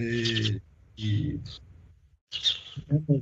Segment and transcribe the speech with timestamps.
[0.00, 1.40] the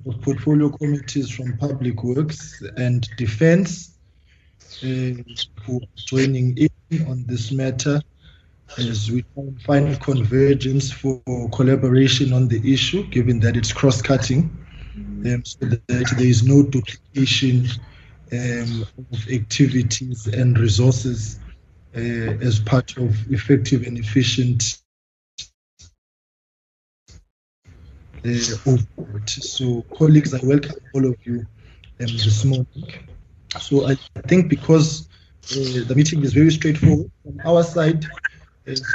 [0.07, 3.99] of portfolio committees from Public Works and Defense
[4.85, 5.23] uh,
[5.69, 8.01] are joining in on this matter
[8.77, 9.25] as we
[9.65, 11.23] find convergence for
[11.53, 14.51] collaboration on the issue, given that it's cross-cutting,
[15.27, 17.67] um, so that there is no duplication
[18.33, 21.41] um, of activities and resources
[21.97, 24.79] uh, as part of effective and efficient
[28.25, 28.77] uh,
[29.27, 31.47] So, colleagues, I welcome all of you
[32.01, 32.93] um, this morning.
[33.61, 33.97] So, I
[34.27, 35.09] think because
[35.53, 38.07] uh, the meeting is very straightforward from our side,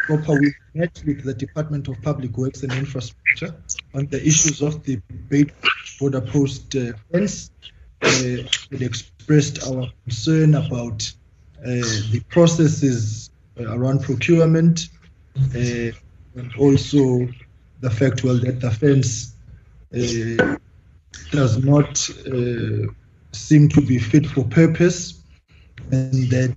[0.05, 3.55] proper, we met with the Department of Public Works and Infrastructure
[3.93, 4.97] on the issues of the
[5.29, 5.51] Bait
[5.99, 7.51] border post uh, fence.
[8.01, 11.11] Uh, we expressed our concern about
[11.59, 11.65] uh,
[12.11, 13.29] the processes
[13.59, 14.89] uh, around procurement
[15.53, 15.93] and
[16.59, 17.27] also
[17.83, 19.35] the fact, well, that the fence
[19.93, 20.57] uh,
[21.31, 21.97] does not
[23.33, 25.21] seem to be fit for purpose
[25.91, 26.55] and that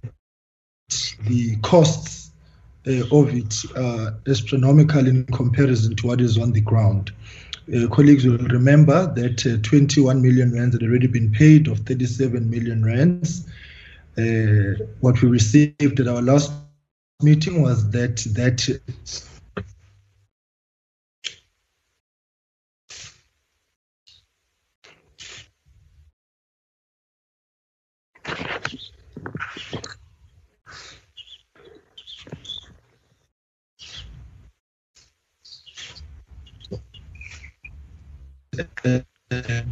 [1.26, 2.30] the costs
[2.86, 7.10] uh, of it are astronomical in comparison to what is on the ground.
[7.74, 12.48] Uh, colleagues will remember that uh, 21 million rands had already been paid of 37
[12.48, 13.48] million rands.
[14.16, 16.52] Uh, what we received at our last
[17.20, 18.80] meeting was that that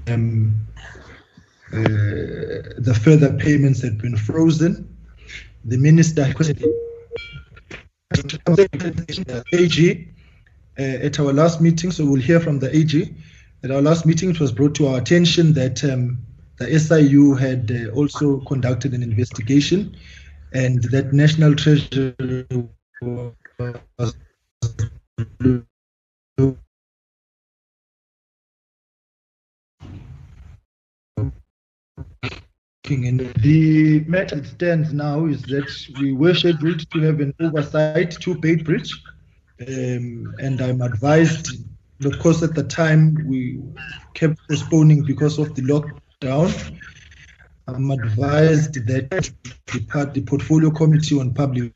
[0.08, 0.54] um,
[1.72, 1.76] uh,
[2.78, 4.88] the further payments had been frozen.
[5.64, 6.22] The minister
[9.52, 10.08] AG
[10.78, 13.14] uh, at our last meeting, so we'll hear from the AG.
[13.62, 16.18] At our last meeting, it was brought to our attention that um,
[16.58, 19.96] the SIU had uh, also conducted an investigation
[20.52, 22.44] and that National Treasury
[23.00, 23.32] was
[32.86, 38.34] And the matter stands now is that we were scheduled to have an oversight to
[38.34, 38.92] Beitbridge,
[39.66, 41.48] um, and I'm advised.
[42.04, 43.62] Of course, at the time we
[44.12, 45.62] kept postponing because of the
[46.24, 46.78] lockdown.
[47.66, 51.72] I'm advised that the, the portfolio committee on public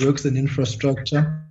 [0.00, 1.42] works and infrastructure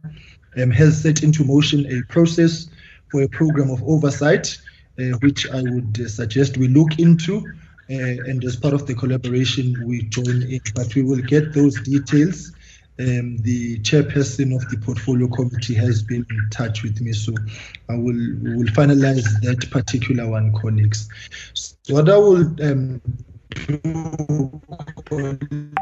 [0.57, 2.67] um, has set into motion a process
[3.11, 4.57] for a program of oversight,
[4.99, 7.45] uh, which I would uh, suggest we look into
[7.89, 7.93] uh,
[8.29, 10.59] and as part of the collaboration, we join in.
[10.75, 12.51] But we will get those details.
[12.99, 17.31] Um, the chairperson of the portfolio committee has been in touch with me, so
[17.89, 21.07] I will will finalize that particular one, colleagues.
[21.53, 22.99] So what I will um,
[23.49, 24.61] do,
[25.05, 25.79] colleagues,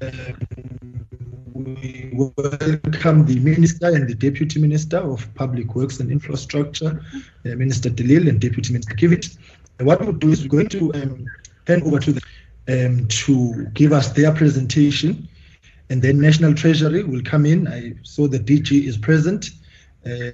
[0.00, 0.36] um,
[1.54, 7.00] we welcome the Minister and the Deputy Minister of Public Works and Infrastructure,
[7.46, 9.36] uh, Minister De Lille and Deputy Minister Kiviet
[9.78, 11.26] And what we'll do is we're going to um,
[11.66, 12.22] hand over to them
[12.68, 15.28] um, to give us their presentation,
[15.90, 17.68] and then National Treasury will come in.
[17.68, 19.50] I saw the DG is present,
[20.06, 20.30] uh,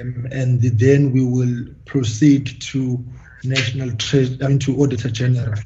[0.00, 3.04] um, and then we will proceed to
[3.44, 5.58] National Treasury, I mean to Auditor General.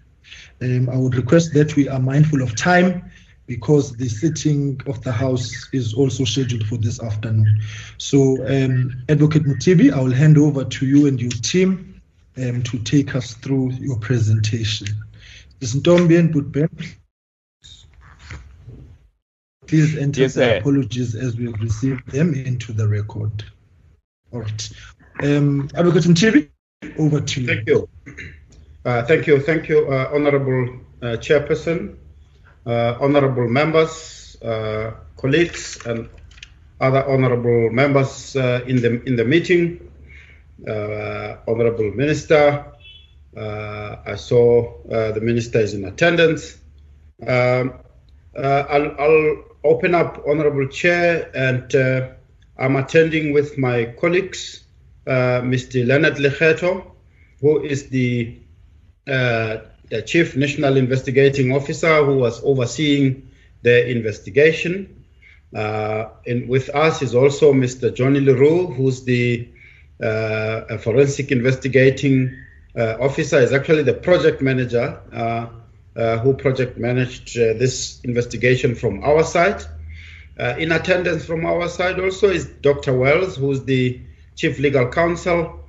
[0.62, 3.10] Um, I would request that we are mindful of time
[3.46, 7.60] because the sitting of the House is also scheduled for this afternoon.
[7.98, 12.00] So, um, Advocate Mothibi, I will hand over to you and your team
[12.36, 14.86] um, to take us through your presentation.
[15.60, 15.74] Ms.
[15.76, 16.70] Ntombi and Budben,
[19.66, 23.44] please enter yes, the apologies as we have received them into the record.
[24.32, 24.70] All right.
[25.22, 26.48] Um, Advocate Mothibi,
[26.98, 27.46] over to you.
[27.46, 27.88] Thank you.
[28.84, 29.40] Uh, thank you.
[29.40, 31.96] Thank you, uh, Honorable uh, Chairperson,
[32.64, 36.08] uh, Honorable members, uh, colleagues, and
[36.80, 39.90] other honorable members uh, in the in the meeting.
[40.66, 42.64] Uh, Honorable Minister.
[43.36, 46.58] Uh, I saw uh, the Minister is in attendance.
[47.26, 47.74] Um,
[48.36, 52.16] I'll, I'll, open up, Honorable Chair, and
[52.58, 54.64] I'm attending with my colleagues,
[55.06, 55.86] Mr.
[55.86, 56.92] Leonard Lekgetho,
[57.42, 58.38] who is the,
[59.04, 63.30] the Chief National Investigating Officer who was overseeing
[63.62, 65.04] the investigation.
[65.54, 67.94] Uh, and with us is also Mr.
[67.94, 69.48] Johnny Leroux, who's the
[70.02, 78.00] uh, forensic investigating uh, officer is actually the project manager uh, who project managed this
[78.04, 79.62] investigation from our side.
[80.38, 82.96] Uh, in attendance from our side also is Dr.
[82.96, 84.00] Wells, who's the
[84.36, 85.60] Chief Legal Counsel.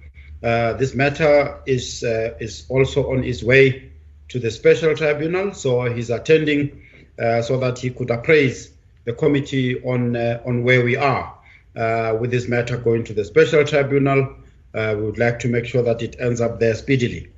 [0.42, 3.92] Uh, this matter is uh, is also on its way
[4.30, 6.83] to the Special Tribunal, so he's attending
[7.19, 8.71] uh, so that he could appraise
[9.03, 11.38] the committee on uh, on where we are
[11.75, 14.36] uh, with this matter going to the Special Tribunal.
[14.73, 17.29] Uh, we would like to make sure that it ends up there speedily.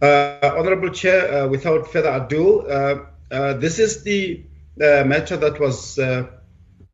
[0.00, 2.64] Uh, Honorable Chair, uh, without further ado,
[3.60, 4.42] this is the
[4.80, 6.26] uh, matter that was uh,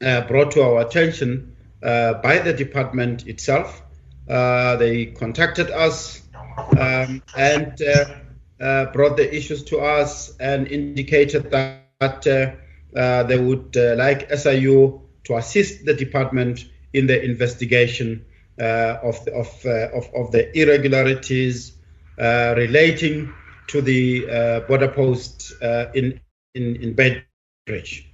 [0.05, 3.83] uh, brought to our attention by the department itself.
[4.27, 6.23] they contacted us
[6.79, 7.79] um, and
[8.93, 12.25] brought the issues to us and indicated that,
[13.29, 18.28] they would like SIU to assist the department in the investigation uh,
[18.58, 21.72] of, the, of, uh, of, of, the irregularities
[22.19, 23.32] uh, relating
[23.69, 25.52] to the border post
[25.94, 26.20] in,
[26.55, 27.25] in, in Bed
[27.66, 28.08] Bridge.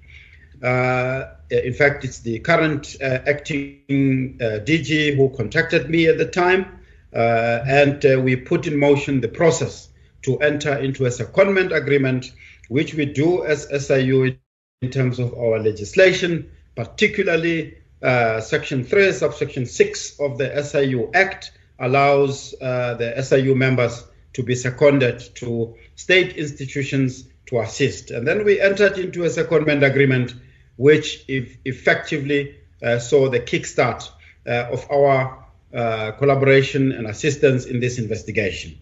[0.63, 6.27] Uh, in fact, it's the current uh, acting uh, DG who contacted me at the
[6.27, 6.81] time,
[7.15, 9.89] uh, and uh, we put in motion the process
[10.23, 12.33] to enter into a secondment agreement,
[12.69, 14.37] which we do as SIU
[14.81, 21.53] in terms of our legislation, particularly uh, Section 3, subsection 6 of the SIU Act
[21.79, 24.05] allows the SIU members
[24.35, 28.11] to be seconded to state institutions to assist.
[28.11, 30.35] And then we entered into a secondment agreement,
[30.77, 34.09] which effectively uh, saw the kickstart
[34.47, 38.79] uh, of our uh, collaboration and assistance in this investigation.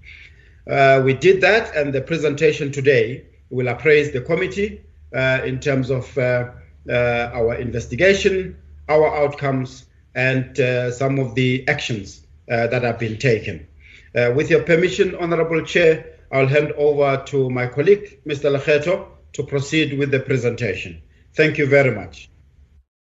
[0.67, 4.81] Uh, we did that, and the presentation today will appraise the committee
[5.15, 6.51] uh, in terms of uh,
[6.89, 8.57] our investigation,
[8.89, 10.57] our outcomes, and
[10.93, 13.67] some of the actions that have been taken.
[14.15, 18.51] with your permission, Honorable Chair, I'll hand over to my colleague, Mr.
[18.51, 21.01] Lekgetho, to proceed with the presentation.
[21.35, 22.31] Thank you very much.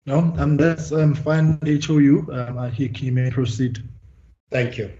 [0.07, 2.27] No, and that's um, fine, HOU.
[2.31, 3.77] Um, I think he may proceed.
[4.49, 4.91] Thank you.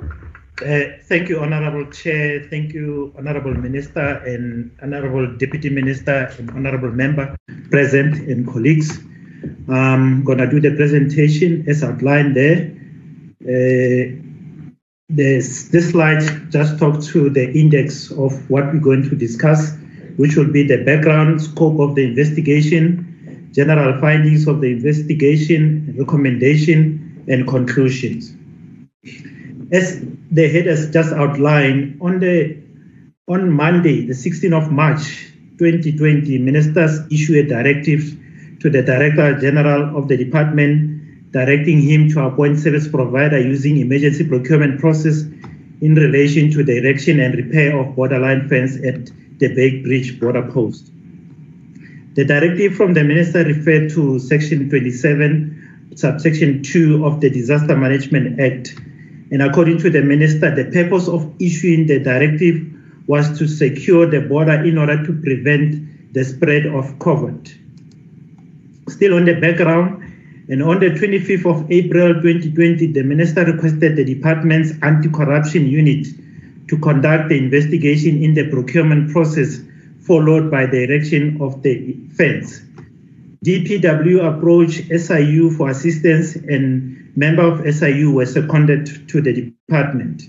[0.00, 2.46] Uh, thank you, Honorable Chair.
[2.48, 7.36] Thank you, Honorable Minister and Honorable Deputy Minister and Honorable Member
[7.70, 9.00] present and colleagues.
[9.68, 12.76] I'm going to do the presentation as outlined there.
[13.42, 14.20] Uh,
[15.08, 19.76] this, slide just talks to the index of what we're going to discuss,
[20.16, 27.24] which will be the background scope of the investigation, general findings of the investigation, recommendation,
[27.28, 28.32] and conclusions.
[29.72, 32.60] As the head has just outlined, on the
[33.26, 38.19] on Monday, the 16th of March 2020, ministers issued a directive
[38.60, 44.26] to the Director General of the Department directing him to appoint service provider using emergency
[44.26, 45.22] procurement process
[45.80, 49.06] in relation to the erection and repair of borderline fence at
[49.38, 50.90] the Beitbridge border post.
[52.14, 58.40] The directive from the minister referred to section 27, subsection 2 of the Disaster Management
[58.40, 58.74] Act.
[59.30, 62.66] And according to the minister, the purpose of issuing the directive
[63.06, 67.56] was to secure the border in order to prevent the spread of COVID.
[68.90, 70.02] Still on the background,
[70.48, 76.08] and on the 25th of April 2020, the minister requested the department's anti corruption unit
[76.66, 79.60] to conduct the investigation in the procurement process,
[80.00, 82.62] followed by the erection of the fence.
[83.44, 90.24] DPW approached SIU for assistance, and members of SIU were seconded to the department.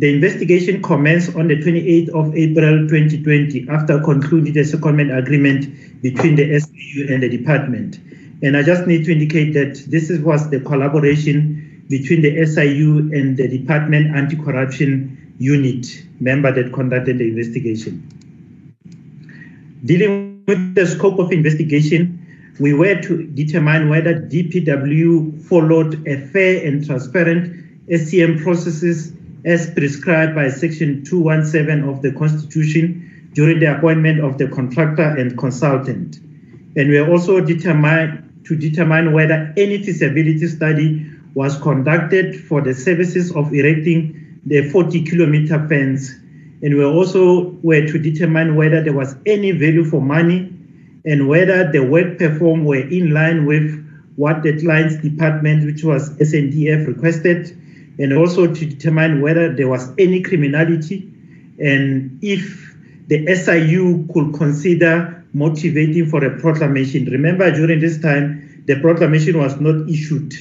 [0.00, 6.36] The investigation commenced on the 28th of April 2020 after concluding the secondment agreement between
[6.36, 8.00] the SIU and the department.
[8.42, 13.36] And I just need to indicate that this was the collaboration between the SIU and
[13.36, 15.86] the Department Anti-Corruption Unit
[16.18, 18.02] member that conducted the investigation.
[19.84, 22.26] Dealing with the scope of investigation,
[22.58, 27.54] we were to determine whether DPW followed a fair and transparent
[27.90, 29.12] SCM processes
[29.44, 35.38] as prescribed by Section 217 of the Constitution during the appointment of the contractor and
[35.38, 36.18] consultant.
[36.76, 42.74] And we are also determined to determine whether any feasibility study was conducted for the
[42.74, 46.10] services of erecting the 40 kilometer fence.
[46.62, 50.52] And we also were to determine whether there was any value for money
[51.04, 56.10] and whether the work performed were in line with what the client's department, which was
[56.18, 57.56] SNDF, requested,
[58.00, 61.12] and also to determine whether there was any criminality
[61.58, 62.74] and if
[63.08, 67.04] the SIU could consider motivating for a proclamation.
[67.06, 70.34] Remember, during this time, the proclamation was not issued.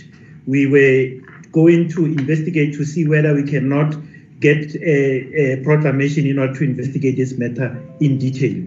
[0.48, 3.96] We were going to investigate to see whether we cannot
[4.40, 8.64] get a, a proclamation in order to investigate this matter in detail.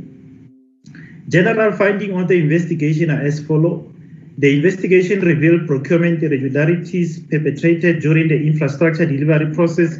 [1.28, 3.91] General finding on the investigation are as follow.
[4.38, 9.98] The investigation revealed procurement irregularities perpetrated during the infrastructure delivery process,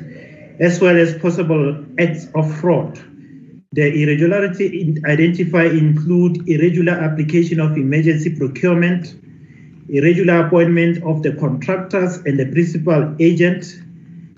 [0.58, 2.98] as well as possible acts of fraud.
[3.72, 9.14] The irregularity identified include irregular application of emergency procurement,
[9.88, 13.80] irregular appointment of the contractors and the principal agent,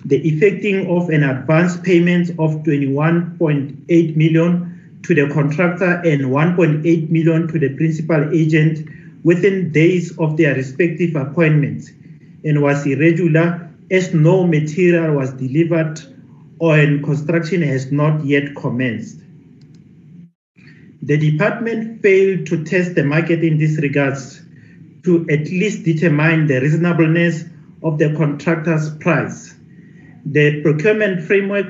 [0.04, 7.48] the effecting of an advance payment of 21.8 million to the contractor and 1.8 million
[7.48, 8.88] to the principal agent
[9.24, 11.90] within days of their respective appointments
[12.44, 16.00] and was irregular as no material was delivered
[16.58, 19.20] or construction has not yet commenced.
[21.02, 24.40] The department failed to test the market in this regards
[25.04, 27.44] to at least determine the reasonableness
[27.82, 29.54] of the contractor's price.
[30.24, 31.66] The procurement framework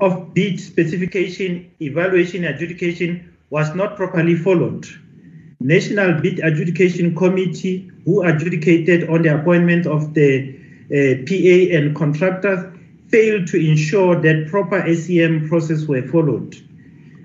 [0.00, 4.86] of bid specification, evaluation, adjudication was not properly followed.
[5.60, 10.54] National Bid Adjudication Committee, who adjudicated on the appointment of the
[10.86, 12.64] uh, PA and contractors,
[13.08, 16.56] failed to ensure that proper SCM process were followed.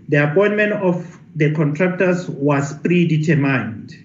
[0.09, 3.95] The appointment of the contractors was predetermined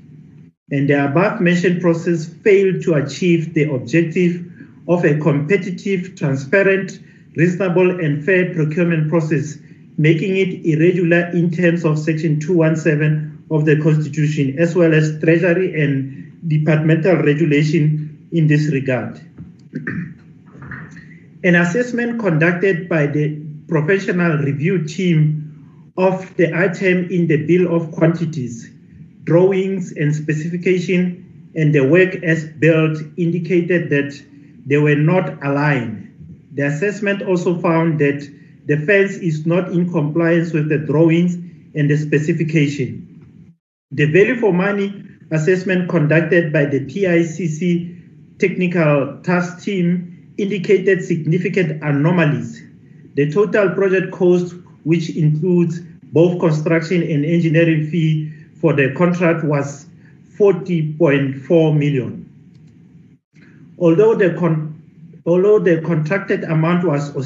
[0.70, 4.44] and the above mentioned process failed to achieve the objective
[4.88, 6.98] of a competitive, transparent,
[7.36, 9.58] reasonable, and fair procurement process,
[9.96, 15.80] making it irregular in terms of Section 217 of the Constitution, as well as Treasury
[15.80, 19.20] and departmental regulation in this regard.
[21.44, 27.92] An assessment conducted by the professional review team of the item in the Bill of
[27.92, 28.70] Quantities
[29.26, 34.18] drawings and specification and the work as built indicated that
[34.66, 36.02] they were not aligned.
[36.54, 38.26] The assessment also found that
[38.66, 41.34] the fence is not in compliance with the drawings
[41.74, 43.15] and the specification.
[43.92, 44.92] The value for money
[45.30, 52.62] assessment conducted by the PICC technical task team indicated significant anomalies.
[53.14, 55.80] The total project cost, which includes
[56.12, 59.86] both construction and engineering fee, for the contract was
[60.36, 62.28] 40.4 million.
[63.78, 64.74] Although the con-
[65.26, 67.16] although the contracted amount was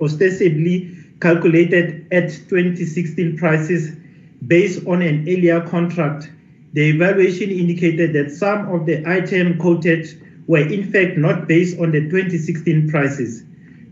[0.00, 3.96] ostensibly calculated at 2016 prices
[4.46, 6.30] based on an earlier contract,
[6.72, 10.08] the evaluation indicated that some of the items quoted
[10.46, 13.44] were in fact not based on the 2016 prices.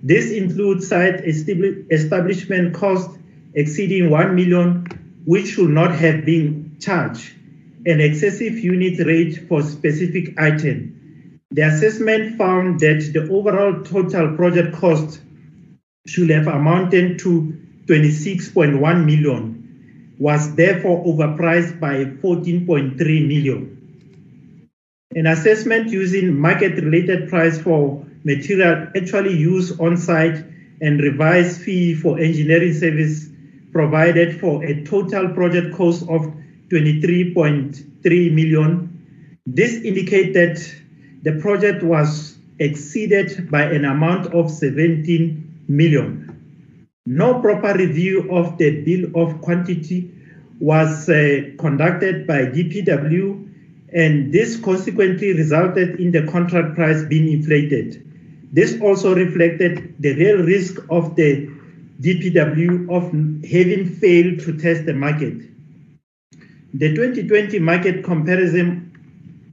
[0.03, 3.11] This includes site establishment cost
[3.55, 4.87] exceeding 1 million,
[5.25, 7.33] which should not have been charged,
[7.87, 11.41] an excessive unit rate for specific item.
[11.53, 15.21] The assessment found that the overall total project cost
[16.07, 17.57] should have amounted to
[17.87, 19.52] 26.1 million,
[20.19, 23.79] was therefore overpriced by 14.3 million.
[25.15, 30.45] An assessment using market-related price for material actually used on site
[30.81, 33.29] and revised fee for engineering service
[33.73, 36.23] provided for a total project cost of
[36.71, 39.39] 23.3 million.
[39.47, 40.75] This indicates that
[41.23, 46.32] the project was exceeded by an amount of 17 million.
[47.05, 50.09] No proper review of the bill of quantity
[50.61, 53.49] was uh, conducted by DPW,
[53.93, 58.09] and this consequently resulted in the contract price being inflated.
[58.53, 61.49] This also reflected the real risk of the
[62.01, 63.05] DPW of
[63.51, 65.43] having failed to test the market.
[66.75, 68.93] The 2020 market comparison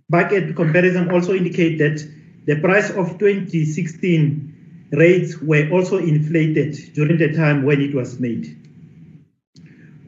[0.09, 2.07] market comparison also indicate that
[2.45, 4.48] the price of 2016
[4.91, 8.55] rates were also inflated during the time when it was made.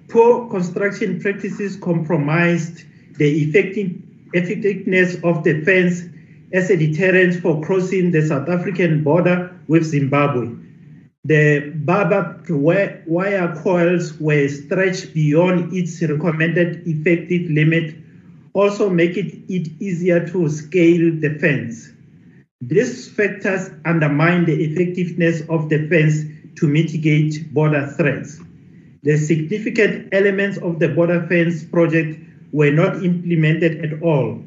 [0.09, 2.83] Poor construction practices compromised
[3.17, 6.03] the effectiveness of the fence
[6.53, 10.55] as a deterrent for crossing the South African border with Zimbabwe
[11.23, 17.95] the barbed wire coils were stretched beyond its recommended effective limit,
[18.53, 21.91] also making it easier to scale the fence.
[22.61, 26.23] These factors undermine the effectiveness of the fence
[26.57, 28.39] to mitigate border threats.
[29.01, 32.19] The significant elements of the border fence project
[32.51, 34.43] were not implemented at all.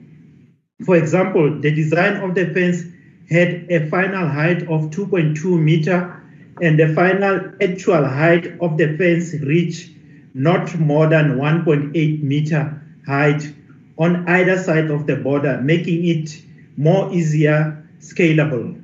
[0.84, 2.84] For example, the design of the fence
[3.28, 6.14] had a final height of 2.2 meter
[6.62, 9.90] and the final actual height of the fence reached
[10.34, 13.52] not more than 1.8 meter height
[13.98, 16.42] on either side of the border, making it
[16.76, 18.80] more easier scalable.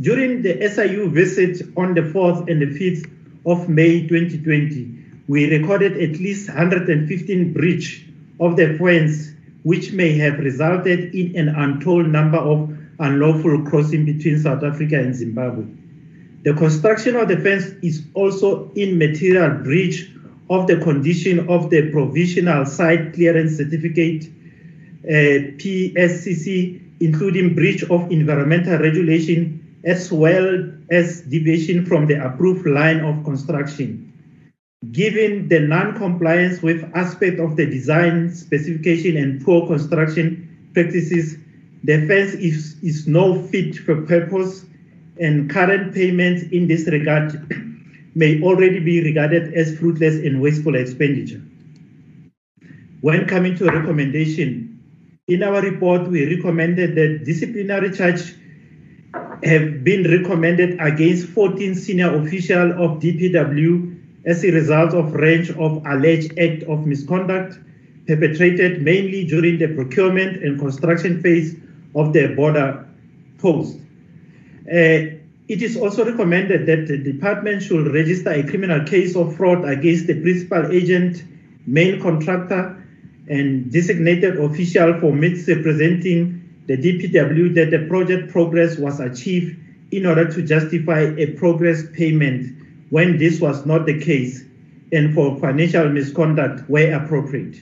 [0.00, 3.10] During the SIU visit on the 4th and the 5th
[3.46, 4.94] of May 2020,
[5.26, 8.06] we recorded at least 115 breach
[8.40, 9.32] of the fence,
[9.64, 15.14] which may have resulted in an untold number of unlawful crossing between South Africa and
[15.14, 15.64] Zimbabwe.
[16.44, 20.10] The construction of the fence is also in material breach
[20.48, 24.24] of the condition of the provisional site clearance certificate
[25.04, 33.00] uh, PSCC, including breach of environmental regulation as well as deviation from the approved line
[33.00, 34.04] of construction.
[34.92, 41.36] Given the non-compliance with aspect of the design specification and poor construction practices,
[41.84, 44.64] the fence is, is no fit for purpose
[45.20, 47.32] and current payments in this regard
[48.14, 51.42] may already be regarded as fruitless and wasteful expenditure.
[53.00, 54.77] When coming to a recommendation,
[55.28, 58.34] in our report, we recommended that disciplinary charge
[59.44, 63.94] have been recommended against 14 senior officials of DPW
[64.24, 67.58] as a result of range of alleged act of misconduct
[68.06, 71.54] perpetrated mainly during the procurement and construction phase
[71.94, 72.86] of the border
[73.36, 73.76] post.
[74.66, 75.12] Uh,
[75.48, 80.06] it is also recommended that the department should register a criminal case of fraud against
[80.06, 81.22] the principal agent,
[81.66, 82.77] main contractor,
[83.28, 89.56] and designated official for misrepresenting the DPW that the project progress was achieved
[89.90, 92.54] in order to justify a progress payment
[92.90, 94.44] when this was not the case
[94.92, 97.56] and for financial misconduct where appropriate.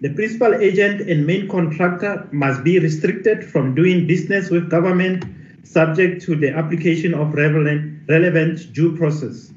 [0.00, 5.24] The principal agent and main contractor must be restricted from doing business with government
[5.66, 9.52] subject to the application of relevant, relevant due process.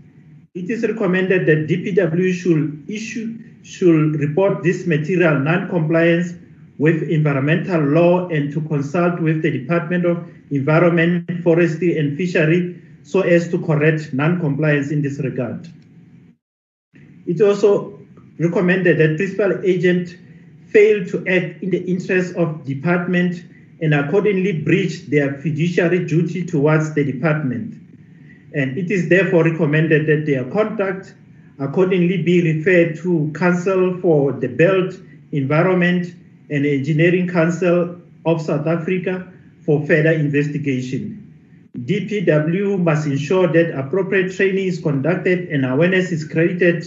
[0.56, 6.34] It is recommended that DPW should issue should report this material non-compliance
[6.78, 13.22] with environmental law and to consult with the Department of Environment, Forestry and Fishery so
[13.22, 15.68] as to correct non-compliance in this regard.
[17.26, 18.00] It also
[18.40, 20.16] recommended that principal agent
[20.68, 23.44] fail to act in the interest of department
[23.82, 27.74] and accordingly breach their fiduciary duty towards the department.
[28.54, 31.14] And it is therefore recommended that their conduct
[31.60, 34.96] accordingly be referred to Council for the Built
[35.32, 36.14] Environment
[36.50, 39.32] and Engineering Council of South Africa
[39.66, 41.24] for further investigation.
[41.78, 46.84] DPW must ensure that appropriate training is conducted and awareness is created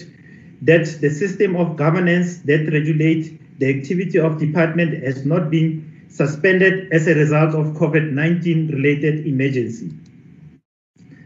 [0.62, 6.92] that the system of governance that regulates the activity of department has not been suspended
[6.92, 9.90] as a result of COVID-19 related emergency.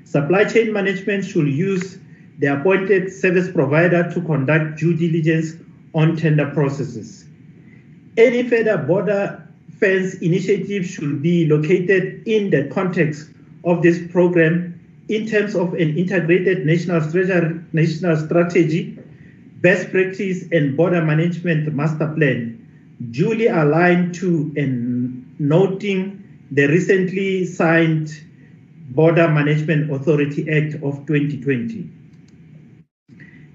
[0.04, 1.98] Supply chain management should use
[2.38, 5.54] the appointed service provider to conduct due diligence
[5.94, 7.24] on tender processes.
[8.16, 9.46] Any further border
[9.78, 13.30] fence initiative should be located in the context
[13.64, 14.70] of this program
[15.08, 17.00] in terms of an integrated national
[17.72, 18.98] national strategy
[19.60, 22.60] best practice and border management master plan
[23.10, 28.10] duly aligned to and noting the recently signed
[28.90, 31.90] Border Management Authority Act of 2020.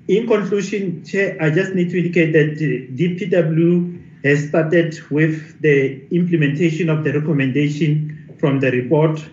[0.09, 6.89] In conclusion, Chair, I just need to indicate that DPW has started with the implementation
[6.89, 9.23] of the recommendation from the report,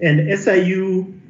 [0.00, 1.20] and SIU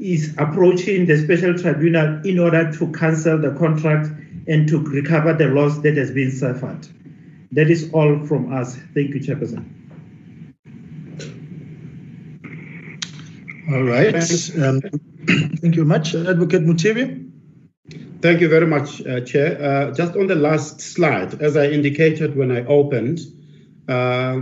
[0.00, 4.08] is approaching the special tribunal in order to cancel the contract
[4.48, 6.84] and to recover the loss that has been suffered.
[7.52, 8.74] That is all from us.
[8.92, 9.66] Thank you, Chairperson.
[13.70, 14.16] All right.
[14.60, 14.80] Um,
[15.60, 16.16] thank you much.
[16.16, 17.27] Advocate Mothibi.
[18.20, 19.62] Thank you very much, uh, Chair.
[19.62, 23.20] Uh, just on the last slide, as I indicated when I opened,
[23.88, 24.40] uh,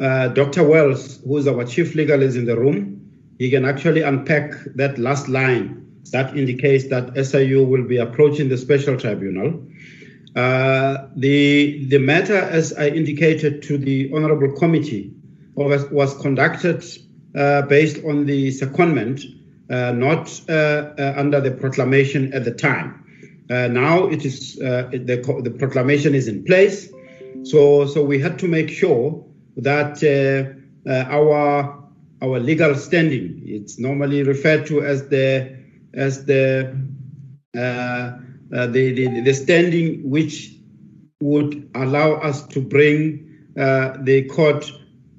[0.00, 0.64] uh Dr.
[0.64, 3.06] Wells, who is our chief legal, is in the room.
[3.38, 8.56] He can actually unpack that last line that indicates that SIU will be approaching the
[8.56, 9.62] special tribunal.
[10.34, 15.12] Uh, the, the matter, as I indicated to the Honorable Committee,
[15.54, 16.82] was, was conducted
[17.34, 19.22] uh, based on the secondment,
[19.68, 23.04] not under the proclamation at the time.
[23.48, 26.90] Now it is the, the proclamation is in place,
[27.42, 29.24] so so we had to make sure
[29.56, 30.02] that
[30.86, 31.78] our
[32.20, 35.56] our legal standing, it's normally referred to as the
[35.94, 36.76] as the
[37.56, 40.54] uh, the, the, the standing which
[41.20, 44.70] would allow us to bring uh, the court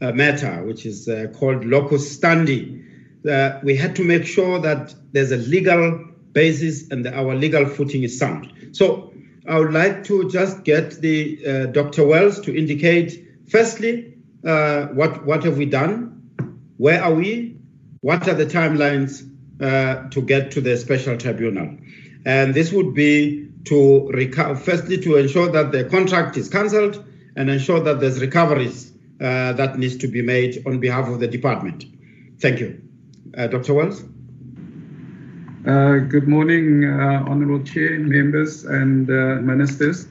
[0.01, 2.83] uh, matter, which is uh, called locus standi.
[3.29, 8.03] Uh, we had to make sure that there's a legal basis and our legal footing
[8.03, 8.51] is sound.
[8.71, 9.13] So
[9.47, 12.05] I would like to just get the uh, Dr.
[12.05, 16.29] Wells to indicate, firstly, what what have we done,
[16.77, 17.57] where are we,
[18.01, 21.77] what are the timelines to get to the special tribunal.
[22.25, 27.03] And this would be to reco- firstly to ensure that the contract is cancelled
[27.35, 31.27] and ensure that there's recoveries uh, that needs to be made on behalf of the
[31.27, 31.85] department.
[32.39, 32.81] Thank you.
[33.37, 33.73] Uh, Dr.
[33.73, 34.03] Wells?
[35.69, 40.07] Uh, good morning, uh, Honorable Chair, members, and uh, ministers.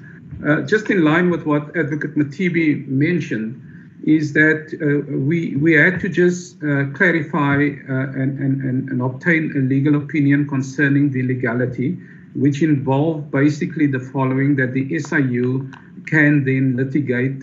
[0.47, 3.61] Uh, just in line with what Advocate Mothibi mentioned,
[4.05, 6.61] is that uh, we we had to just
[6.95, 11.99] clarify and, and, and obtain a legal opinion concerning the legality,
[12.37, 15.69] which involved basically the following: that the SIU
[16.07, 17.43] can then litigate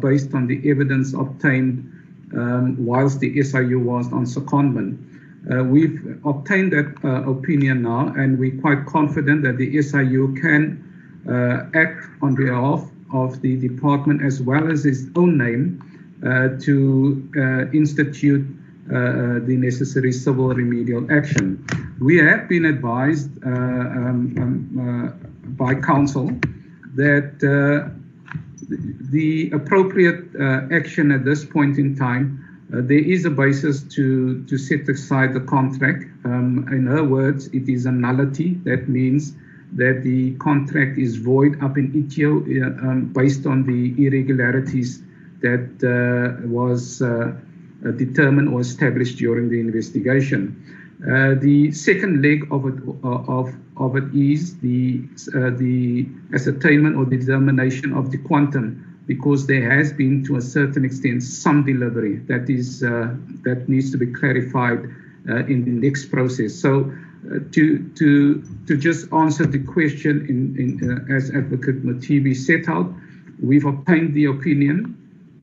[0.00, 1.90] based on the evidence obtained
[2.36, 5.13] um, whilst the SIU was on secondment.
[5.50, 10.80] Uh, we've obtained that uh, opinion now, and we're quite confident that the SIU can
[11.28, 15.82] uh, act on behalf of the department as well as its own name
[16.24, 18.46] uh, to uh, institute
[18.88, 21.64] uh, the necessary civil remedial action.
[22.00, 26.30] We have been advised um, um, by counsel
[26.94, 27.38] that
[29.10, 30.24] the appropriate
[30.72, 32.43] action at this point in time uh,
[32.82, 36.04] there is a basis to, to set aside the contract.
[36.24, 38.54] Um, in her words, it is a nullity.
[38.64, 39.34] That means
[39.72, 45.02] that the contract is void ab initio uh, um, based on the irregularities
[45.40, 47.34] that uh, was uh,
[47.86, 50.40] uh determined or established during the investigation.
[51.02, 55.02] Uh, the second leg of it, of, of it is the,
[55.58, 60.84] the ascertainment or the determination of the quantum because there has been, to a certain
[60.84, 64.80] extent, some delivery that is uh, that needs to be clarified
[65.28, 66.54] uh, in the next process.
[66.54, 66.92] So,
[67.26, 72.68] uh, to to to just answer the question in, in uh, as Advocate Mothibi set
[72.68, 72.92] out,
[73.42, 74.96] we've obtained the opinion.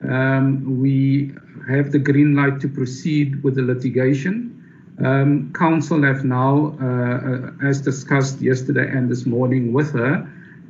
[0.07, 1.31] Um, we
[1.69, 4.57] have the green light to proceed with the litigation.
[5.03, 10.27] Um, council have now, uh, uh, as discussed yesterday and this morning with her,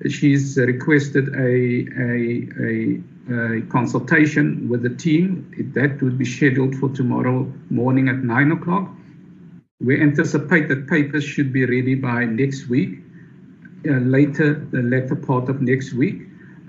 [0.09, 5.51] she's requested a, a, a, a, consultation with the team.
[5.75, 8.89] That would be scheduled for tomorrow morning at 9 o'clock.
[9.79, 12.99] We anticipate that papers should be ready by next week,
[13.87, 16.21] uh, later, the latter part of next week.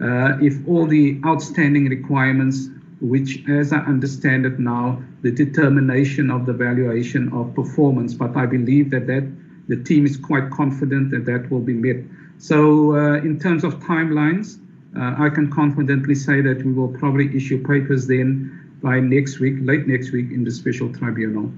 [0.03, 2.69] Uh, if all the outstanding requirements,
[3.01, 8.47] which as I understand it now, the determination of the valuation of performance, but I
[8.47, 9.31] believe that, that
[9.69, 12.03] the team is quite confident that that will be met.
[12.39, 14.59] So uh, in terms of timelines,
[14.97, 19.57] uh, I can confidently say that we will probably issue papers then by next week,
[19.61, 21.53] late next week in the special tribunal.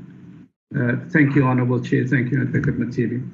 [0.79, 2.07] Uh, thank you, Honorable Chair.
[2.07, 3.29] Thank you, Advocate Mothibi.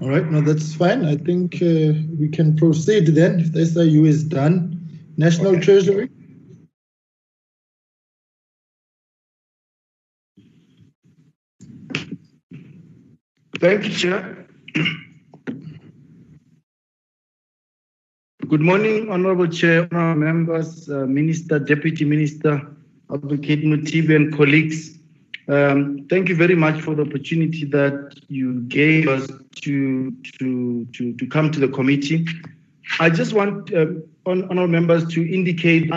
[0.00, 1.04] All right, no, that's fine.
[1.04, 4.74] I think uh, we can proceed then if the SIU is done.
[5.16, 5.60] National okay.
[5.60, 6.10] Treasury.
[13.58, 14.46] Thank you, Chair.
[18.48, 22.66] Good morning, Honorable Chair, honorable members, uh, Minister, Deputy Minister,
[23.12, 24.98] Advocate Mothibi, and colleagues.
[25.48, 31.12] Um, thank you very much for the opportunity that you gave us to to to,
[31.12, 32.26] to come to the committee.
[32.98, 33.86] I just want uh,
[34.24, 35.92] honorable members to indicate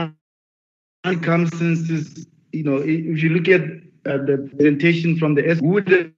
[1.06, 2.28] circumstances.
[2.52, 6.12] You know, if you look at uh, the presentation from the S, would have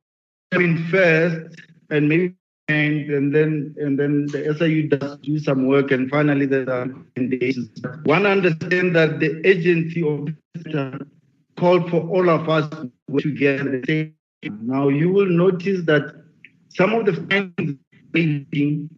[0.50, 2.34] been first, and maybe
[2.68, 7.70] and, and then and then the SIU does do some work and finally the recommendations.
[8.04, 10.30] One understand that the agency of
[11.58, 14.14] called for all of us to get the together.
[14.62, 16.14] Now you will notice that
[16.70, 18.90] some of the findings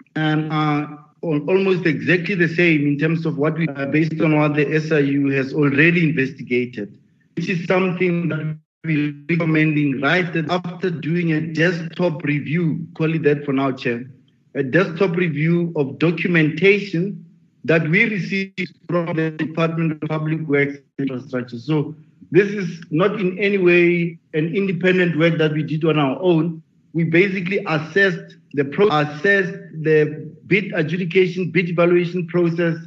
[0.51, 4.79] are almost exactly the same in terms of what we uh, based on what the
[4.79, 6.99] SIU has already investigated,
[7.35, 13.23] which is something that be recommending right that after doing a desktop review, call it
[13.23, 14.05] that for now, Chair,
[14.53, 17.25] a desktop review of documentation
[17.65, 21.57] that we received from the Department of Public Works Infrastructure.
[21.57, 21.95] So
[22.31, 26.61] this is not in any way an independent work that we did on our own.
[26.93, 32.77] We basically assessed the pro- assessed the bid adjudication, bid evaluation process,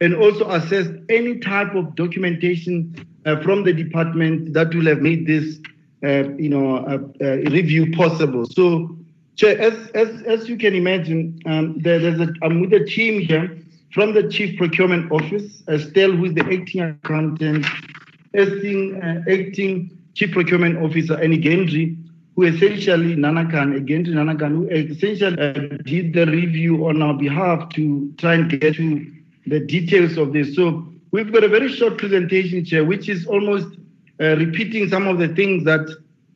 [0.00, 5.26] and also assess any type of documentation uh, from the department that will have made
[5.26, 5.58] this,
[6.04, 8.46] uh, you know, uh, uh review possible.
[8.46, 8.96] So,
[9.36, 13.20] Chair, as, as, as you can imagine, um, there, there's a, I'm with a team
[13.20, 13.58] here
[13.92, 17.66] from the Chief Procurement Office, Estelle, who is the acting accountant,
[18.34, 22.02] acting, uh, acting Chief Procurement Officer, and Gendry,
[22.34, 28.12] who essentially, Nanakan, Gendry Nanakan, who essentially uh, did the review on our behalf to
[28.18, 29.15] try and get to
[29.46, 30.54] the details of this.
[30.54, 33.68] So we've got a very short presentation, Chair, which is almost
[34.20, 35.88] uh, repeating some of the things that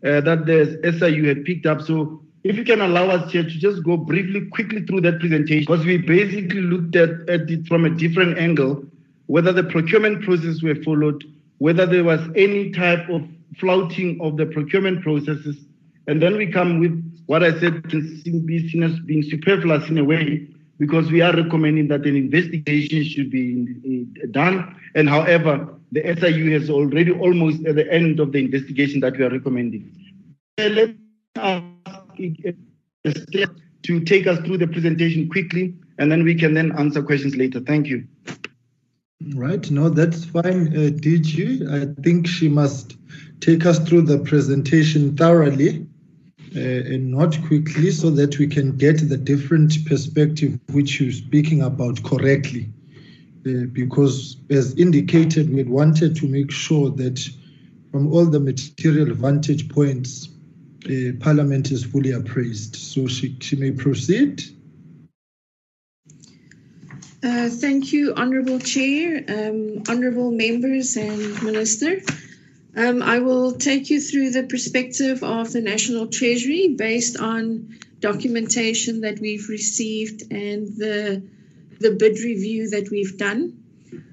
[0.03, 1.83] uh, that the SIU had picked up.
[1.83, 5.61] So if you can allow us Chair, to just go briefly, quickly through that presentation,
[5.61, 8.85] because we basically looked at, at it from a different angle,
[9.27, 11.25] whether the procurement process were followed,
[11.59, 13.23] whether there was any type of
[13.59, 15.57] flouting of the procurement processes,
[16.07, 20.49] and then we come with what I said being superfluous in a way,
[20.81, 24.75] because we are recommending that an investigation should be uh, done.
[24.95, 29.25] And however, the SIU has already almost at the end of the investigation that we
[29.25, 29.93] are recommending.
[30.59, 30.90] Uh, let
[31.37, 31.62] us
[32.16, 33.47] uh,
[33.83, 37.61] to take us through the presentation quickly, and then we can then answer questions later.
[37.61, 38.07] Thank you.
[39.35, 41.69] Right, no, that's fine, uh, DG.
[41.71, 42.97] I think she must
[43.40, 45.87] take us through the presentation thoroughly
[46.57, 51.63] uh, and not quickly so that we can get the different perspective which you're speaking
[51.63, 52.69] about correctly.
[53.47, 57.27] Uh, because as indicated, we wanted to make sure that
[57.91, 60.29] from all the material vantage points,
[60.87, 62.77] uh, Parliament is fully appraised.
[62.77, 64.43] So she, she may proceed.
[67.23, 72.01] Uh, thank you, Honourable Chair, um, Honourable Members and Minister.
[72.77, 79.01] Um, I will take you through the perspective of the National Treasury based on documentation
[79.03, 81.23] that we've received and the,
[81.81, 83.63] the bid review that we've done.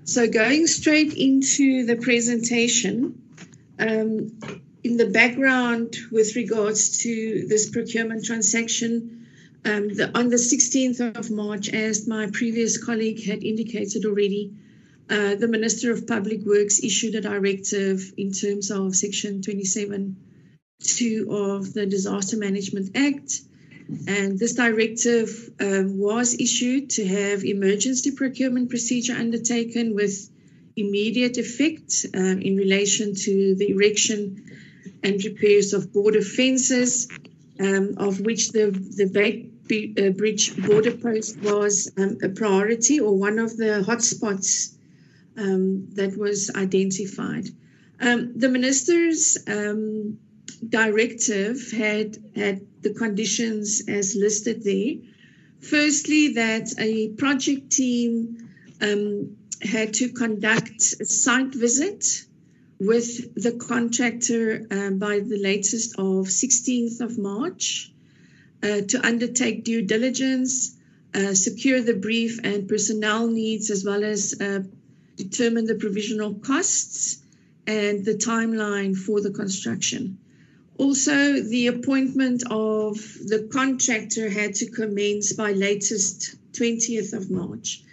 [0.06, 3.22] So going straight into the presentation,
[3.80, 4.39] um,
[4.84, 9.28] in the background with regards to this procurement transaction,
[9.65, 14.54] um, the, on the 16th of March, as my previous colleague had indicated already,
[15.10, 21.74] uh, the Minister of Public Works issued a directive in terms of Section 27.2 of
[21.74, 23.41] the Disaster Management Act.
[24.06, 30.30] And this directive um, was issued to have emergency procurement procedure undertaken with
[30.76, 34.43] immediate effect uh, in relation to the erection
[35.04, 37.08] and repairs of border fences,
[37.62, 39.54] um, of which the, the Bait
[39.98, 44.76] uh, Bridge border post was um, a priority or one of the hotspots
[45.38, 47.47] um, that was identified.
[48.00, 50.19] Um, the minister's um,
[50.67, 54.95] directive had, had the conditions as listed there.
[55.60, 58.50] Firstly, that a project team
[58.82, 62.06] um, had to conduct a site visit
[62.80, 67.91] with the contractor uh, by the latest of 16th of March
[68.62, 70.76] uh, to undertake due diligence,
[71.15, 74.60] uh, secure the brief and personnel needs, as well as uh,
[75.17, 77.23] determine the provisional costs
[77.65, 80.17] and the timeline for the construction.
[80.77, 87.84] Also, the appointment of the contractor had to commence by latest 20th of March.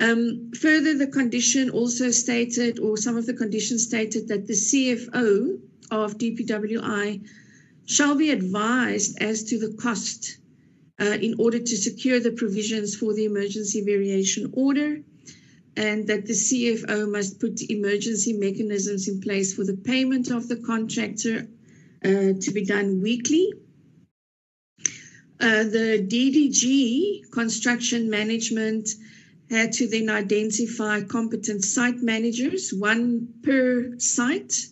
[0.00, 5.60] Um, further, the condition also stated, or some of the conditions stated, that the CFO
[5.90, 7.28] of DPWI
[7.86, 10.38] shall be advised as to the cost
[10.98, 15.00] uh, in order to secure the provisions for the emergency variation order,
[15.76, 20.56] and that the CFO must put emergency mechanisms in place for the payment of the
[20.56, 21.48] contractor
[22.04, 23.52] uh, to be done weekly.
[25.40, 28.88] Uh, the DDG, construction management,
[29.50, 34.66] had to then identify competent site managers, one per site,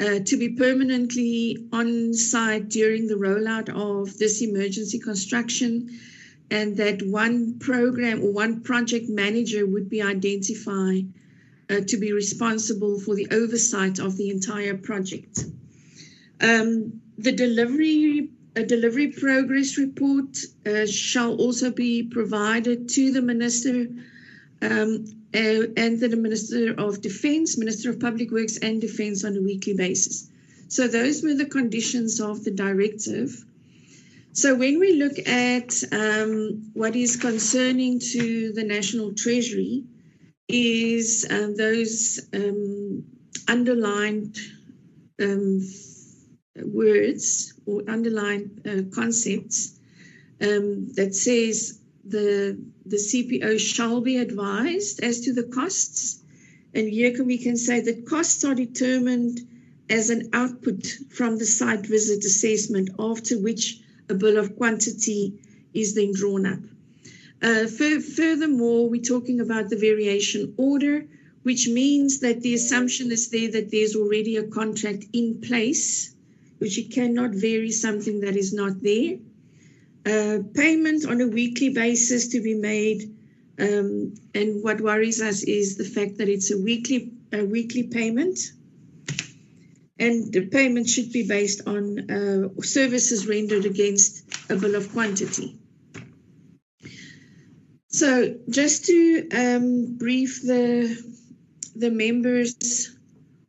[0.00, 6.00] uh, to be permanently on site during the rollout of this emergency construction,
[6.50, 11.12] and that one program or one project manager would be identified
[11.70, 15.44] uh, to be responsible for the oversight of the entire project.
[16.40, 20.36] Um, the delivery a delivery progress report
[20.66, 23.86] uh, shall also be provided to the Minister
[24.60, 29.40] um, uh, and the Minister of Defence, Minister of Public Works and Defence on a
[29.40, 30.28] weekly basis.
[30.68, 33.44] So those were the conditions of the directive.
[34.32, 39.84] So when we look at um, what is concerning to the National Treasury
[40.46, 43.04] is um, those um,
[43.48, 44.38] underlined
[45.20, 45.60] um,
[46.62, 49.78] words or underlined uh, concepts
[50.40, 56.22] um, that says the the CPO shall be advised as to the costs,
[56.72, 59.40] and here can, we can say that costs are determined
[59.90, 63.80] as an output from the site visit assessment, after which
[64.10, 65.34] a bill of quantity
[65.72, 66.58] is then drawn up.
[67.42, 71.06] Uh, furthermore, we're talking about the variation order,
[71.42, 76.14] which means that the assumption is there that there's already a contract in place
[76.60, 79.16] which you cannot vary something that is not there.
[80.04, 83.16] Uh, payment on a weekly basis to be made.
[83.58, 88.38] Um, and what worries us is the fact that it's a weekly a weekly payment.
[90.00, 95.58] And the payment should be based on uh, services rendered against a bill of quantity.
[97.88, 100.96] So, just to um, brief the
[101.76, 102.96] the members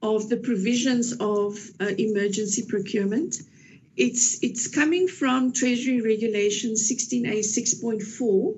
[0.01, 3.37] of the provisions of uh, emergency procurement,
[3.95, 8.57] it's it's coming from Treasury Regulation 16A 6.4,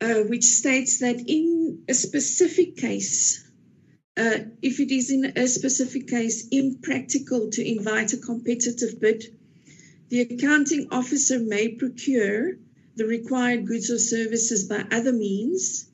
[0.00, 3.47] uh, which states that in a specific case
[4.18, 9.24] uh, if it is in a specific case impractical to invite a competitive bid,
[10.08, 12.58] the accounting officer may procure
[12.96, 15.88] the required goods or services by other means,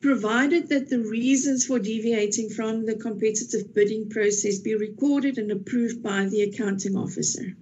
[0.00, 6.02] provided that the reasons for deviating from the competitive bidding process be recorded and approved
[6.02, 7.54] by the accounting officer.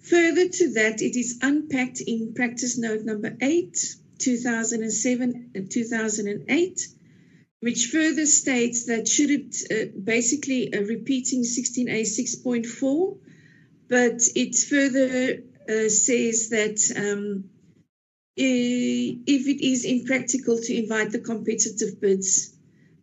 [0.00, 6.88] Further to that, it is unpacked in practice note number 8, 2007 and 2008
[7.64, 13.16] which further states that should it uh, basically uh, repeating 16A 6.4,
[13.88, 17.44] but it further uh, says that um,
[18.36, 22.54] if it is impractical to invite the competitive bids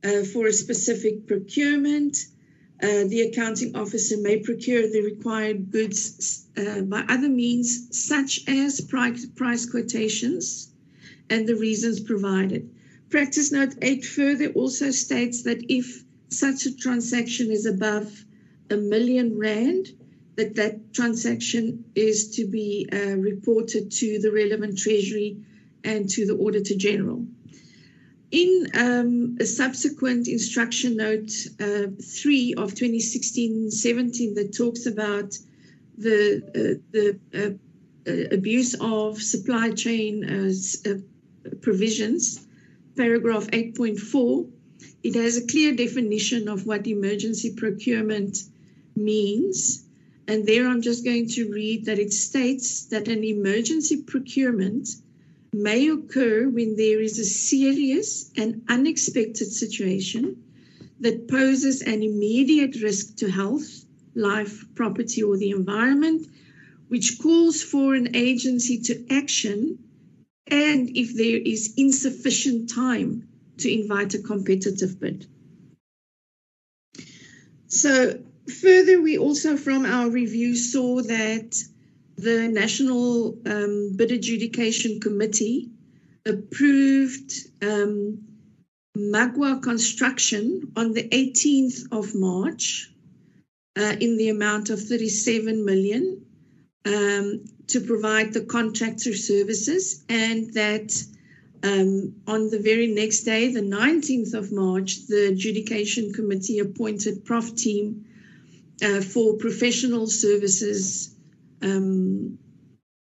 [0.03, 2.17] uh, for a specific procurement,
[2.83, 8.79] uh, the accounting officer may procure the required goods uh, by other means, such as
[8.79, 10.71] price, price quotations
[11.31, 12.69] and the reasons provided.
[13.11, 18.23] Practice note 8 further also states that if such a transaction is above
[18.69, 19.89] a million rand,
[20.37, 25.35] that that transaction is to be uh, reported to the relevant treasury
[25.83, 27.25] and to the auditor general.
[28.31, 35.37] In um, a subsequent instruction note uh, 3 of 2016-17 that talks about
[35.97, 42.47] the, uh, the uh, uh, abuse of supply chain uh, provisions,
[42.95, 44.49] paragraph 8.4,
[45.03, 48.37] it has a clear definition of what emergency procurement
[48.95, 49.85] means.
[50.27, 54.89] And there I'm just going to read that it states that an emergency procurement
[55.53, 60.43] may occur when there is a serious and unexpected situation
[61.01, 66.27] that poses an immediate risk to health, life, property, or the environment,
[66.87, 69.79] which calls for an agency to action
[70.47, 73.27] and if there is insufficient time
[73.57, 75.27] to invite a competitive bid.
[77.67, 78.19] So,
[78.61, 81.63] further, we also from our review saw that
[82.17, 85.69] the National um, Bid Adjudication Committee
[86.25, 88.27] approved um,
[88.97, 92.91] Magwa Construction on the 18th of March
[93.77, 96.25] uh, in the amount of 37 million
[96.85, 100.91] um, to provide the contractor services, and that
[101.63, 107.55] um, on the very next day, the 19th of March, the adjudication committee appointed Prof
[107.55, 108.05] team
[108.83, 111.15] uh, for professional services
[111.61, 112.39] um,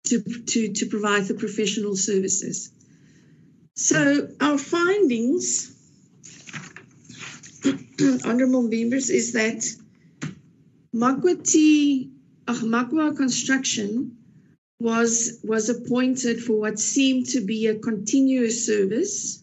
[0.05, 2.73] to, to, to provide the professional services.
[3.75, 5.75] So our findings,
[8.25, 9.63] honorable members, is that
[10.95, 12.11] Magwati,
[12.47, 14.18] Magwa Construction
[14.81, 19.43] was was appointed for what seemed to be a continuous service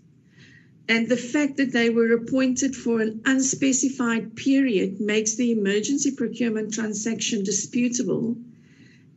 [0.87, 6.73] and the fact that they were appointed for an unspecified period makes the emergency procurement
[6.73, 8.37] transaction disputable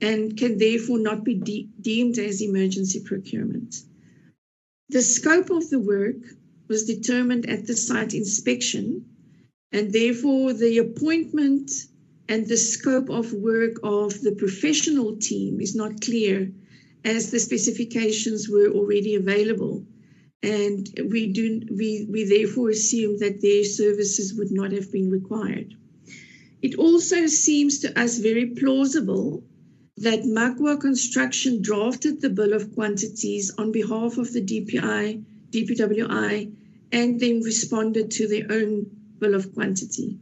[0.01, 3.83] and can therefore not be de- deemed as emergency procurement.
[4.89, 6.17] The scope of the work
[6.69, 9.05] was determined at the site inspection,
[9.73, 11.71] and therefore the appointment
[12.29, 16.53] and the scope of work of the professional team is not clear
[17.05, 19.85] as the specifications were already available
[20.43, 25.75] and we do we, we therefore assume that their services would not have been required
[26.61, 29.45] it also seems to us very plausible
[29.97, 36.53] that Magwa Construction drafted the bill of quantities on behalf of the DPI, DPWI,
[36.93, 38.87] and then responded to their own
[39.19, 40.19] bill of quantity.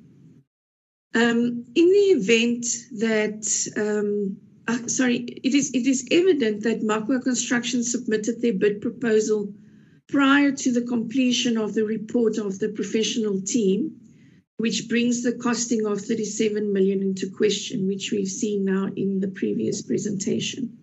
[1.15, 2.67] Um, in the event
[2.99, 4.37] that, um,
[4.69, 9.55] uh, sorry, it is it is evident that Magwa Construction submitted their bid proposal
[10.09, 13.97] prior to the completion of the report of the professional team,
[14.59, 19.29] which brings the costing of 37 million into question, which we've seen now in the
[19.29, 20.77] previous presentation.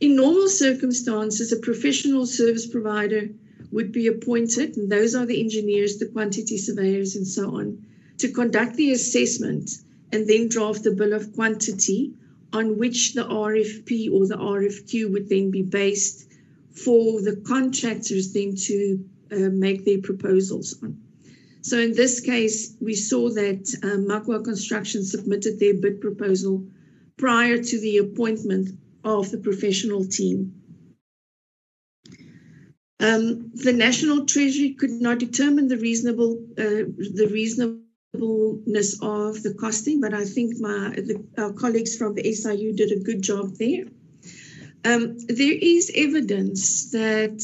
[0.00, 3.30] In normal circumstances, a professional service provider
[3.70, 7.86] would be appointed, and those are the engineers, the quantity surveyors, and so on
[8.18, 9.70] to conduct the assessment
[10.12, 12.14] and then draft the bill of quantity
[12.52, 16.26] on which the RFP or the RFQ would then be based
[16.72, 21.00] for the contractors then to uh, make their proposals on.
[21.62, 26.64] So in this case, we saw that uh, Construction submitted their bid proposal
[27.16, 30.54] prior to the appointment of the professional team.
[33.00, 36.86] Um, the National Treasury could not determine the reasonable uh,
[37.20, 37.28] the
[38.20, 42.92] reasonableness of the costing, but I think my the, our colleagues from the SIU did
[42.92, 43.86] a good job there.
[44.84, 47.42] Um, there is evidence that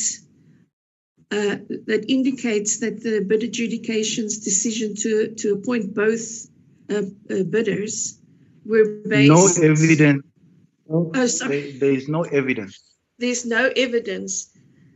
[1.31, 1.57] uh,
[1.87, 6.49] that indicates that the bid adjudication's decision to to appoint both
[6.91, 8.19] uh, uh bidders
[8.65, 9.31] were based.
[9.31, 10.25] No evidence.
[10.89, 11.73] Oh, sorry.
[11.73, 12.81] There, there is no evidence.
[13.19, 14.52] There's no evidence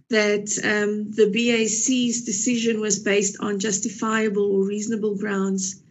[0.09, 5.83] that um, the BAC's decision was based on justifiable or reasonable grounds,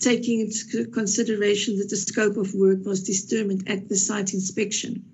[0.00, 5.04] taking into consideration that the scope of work was determined at the site inspection.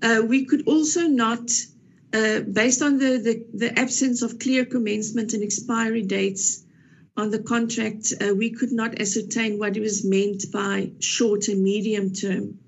[0.00, 1.50] Uh, we could also not,
[2.12, 6.64] uh, based on the, the, the, absence of clear commencement and expiry dates
[7.16, 11.62] on the contract, uh, we could not ascertain what it was meant by short and
[11.62, 12.58] medium term.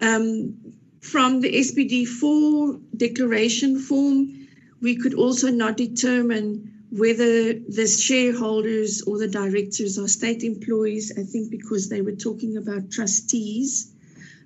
[0.00, 4.48] Um, from the SBD4 declaration form,
[4.80, 11.24] we could also not determine whether the shareholders or the directors are state employees, I
[11.24, 13.92] think because they were talking about trustees.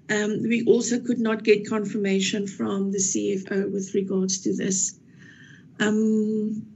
[0.08, 4.98] Um, we also could not get confirmation from the CFO with regards to this.
[5.78, 6.66] Um,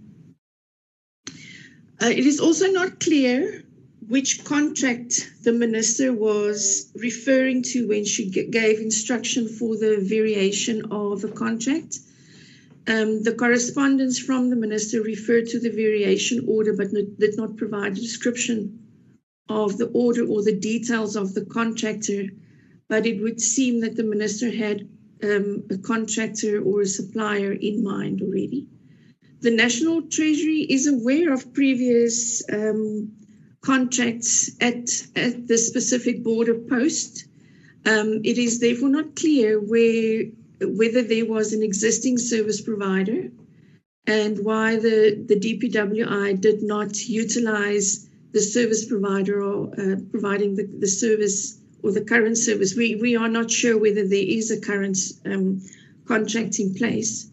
[2.03, 3.65] uh, it is also not clear
[4.11, 11.21] which contract the minister was referring to when she gave instruction for the variation of
[11.21, 11.97] the contract.
[12.89, 17.93] Um, the correspondence from the minister referred to the variation order but did not provide
[17.93, 18.81] a description
[19.49, 22.25] of the order or the details of the contractor.
[22.89, 24.89] But it would seem that the minister had
[25.23, 28.67] um, a contractor or a supplier in mind already.
[29.41, 33.13] The National Treasury is aware of previous um,
[33.63, 37.27] contracts at, at the specific border post.
[37.87, 40.25] Um, it is therefore not clear where,
[40.61, 43.31] whether there was an existing service provider
[44.07, 50.67] and why the, the DPWI did not utilize the service provider or uh, providing the,
[50.79, 52.75] the service or the current service.
[52.77, 55.63] We, we are not sure whether there is a current um,
[56.07, 57.31] contract in place.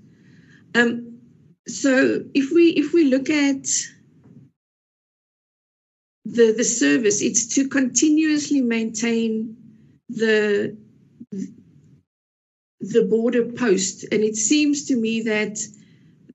[0.75, 1.19] Um,
[1.67, 3.67] so if we if we look at
[6.36, 9.57] the, the service, it's to continuously maintain
[10.09, 10.78] the
[12.80, 14.05] the border post.
[14.11, 15.59] And it seems to me that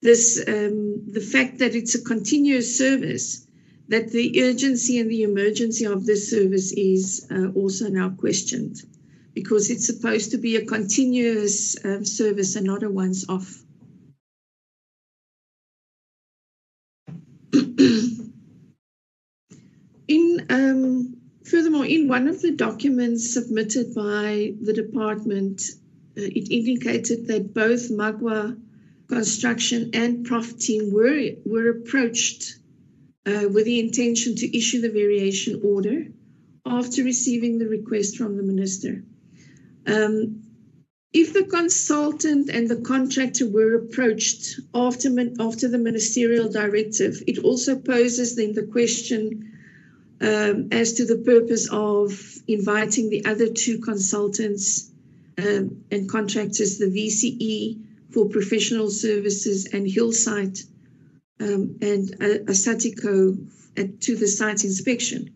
[0.01, 3.47] this um, the fact that it's a continuous service,
[3.88, 8.82] that the urgency and the emergency of this service is uh, also now questioned
[9.34, 13.62] because it's supposed to be a continuous uh, service and not a once off.
[20.09, 21.16] In um,
[21.83, 25.62] in one of the documents submitted by the department,
[26.16, 28.59] uh, it indicated that both Magwa
[29.09, 32.59] Construction and Prof team were were approached
[33.26, 36.07] uh, with the intention to issue the variation order
[36.64, 39.05] after receiving the request from the minister.
[39.87, 40.43] Um,
[41.12, 45.09] if the consultant and the contractor were approached after,
[45.41, 49.51] after the ministerial directive, it also poses then the question
[50.23, 52.12] um, as to the purpose of
[52.47, 54.91] inviting the other two consultants
[55.37, 60.59] um, and contractors, the VCE for professional services and Hillside
[61.41, 65.35] um, and uh, Asatico at, to the site inspection.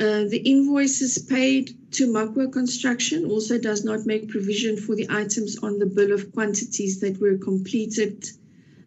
[0.00, 5.58] Uh, the invoices paid to Magwa Construction also does not make provision for the items
[5.58, 8.28] on the bill of quantities that were completed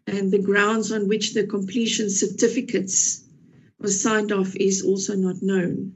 [0.06, 3.24] and the grounds on which the completion certificates
[3.80, 5.94] was signed off is also not known.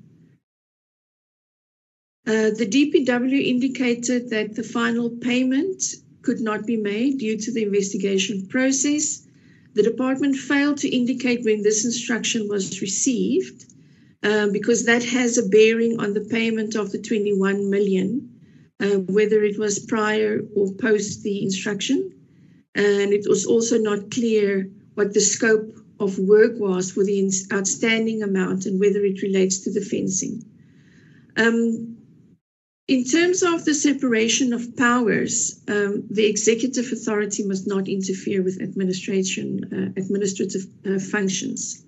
[2.26, 5.84] Uh, the DPW indicated that the final payment
[6.22, 9.28] could not be made due to the investigation process.
[9.74, 13.74] The department failed to indicate when this instruction was received
[14.24, 18.30] um, because that has a bearing on the payment of the 21 million,
[18.80, 22.14] uh, whether it was prior or post the instruction.
[22.74, 28.24] And it was also not clear what the scope of work was for the outstanding
[28.24, 30.44] amount and whether it relates to the fencing.
[31.38, 31.98] Um,
[32.88, 38.62] in terms of the separation of powers, um, the executive authority must not interfere with
[38.62, 41.86] administration uh, administrative uh, functions.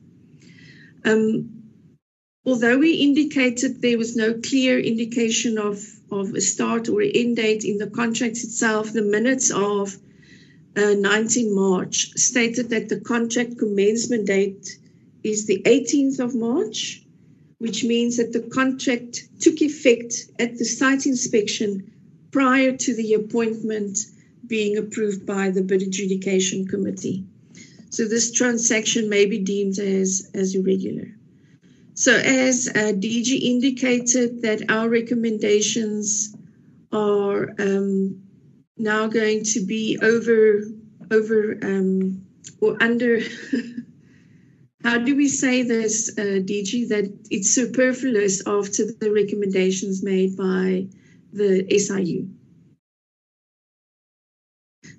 [1.04, 1.64] Um,
[2.46, 7.66] although we indicated there was no clear indication of, of a start or end date
[7.66, 9.98] in the contract itself, the minutes of
[10.78, 14.78] uh, 19 March stated that the contract commencement date
[15.24, 17.04] is the 18th of March,
[17.58, 21.92] which means that the contract took effect at the site inspection
[22.32, 23.98] prior to the appointment
[24.48, 27.26] being approved by the bid adjudication committee.
[27.90, 31.08] So this transaction may be deemed as, as irregular.
[31.94, 36.36] So as uh, DG indicated that our recommendations
[36.92, 38.22] are um,
[38.78, 40.62] now going to be over
[41.12, 42.26] over um,
[42.62, 43.20] or under.
[44.84, 50.88] How do we say this uh, DG that it's superfluous after the recommendations made by
[51.34, 52.30] the SIU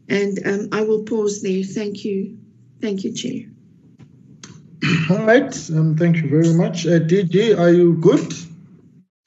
[0.09, 1.63] and um, I will pause there.
[1.63, 2.39] Thank you.
[2.81, 3.43] Thank you chair.
[5.11, 5.71] All right.
[5.71, 6.87] Um, thank you very much.
[6.87, 8.33] Uh, DG are you good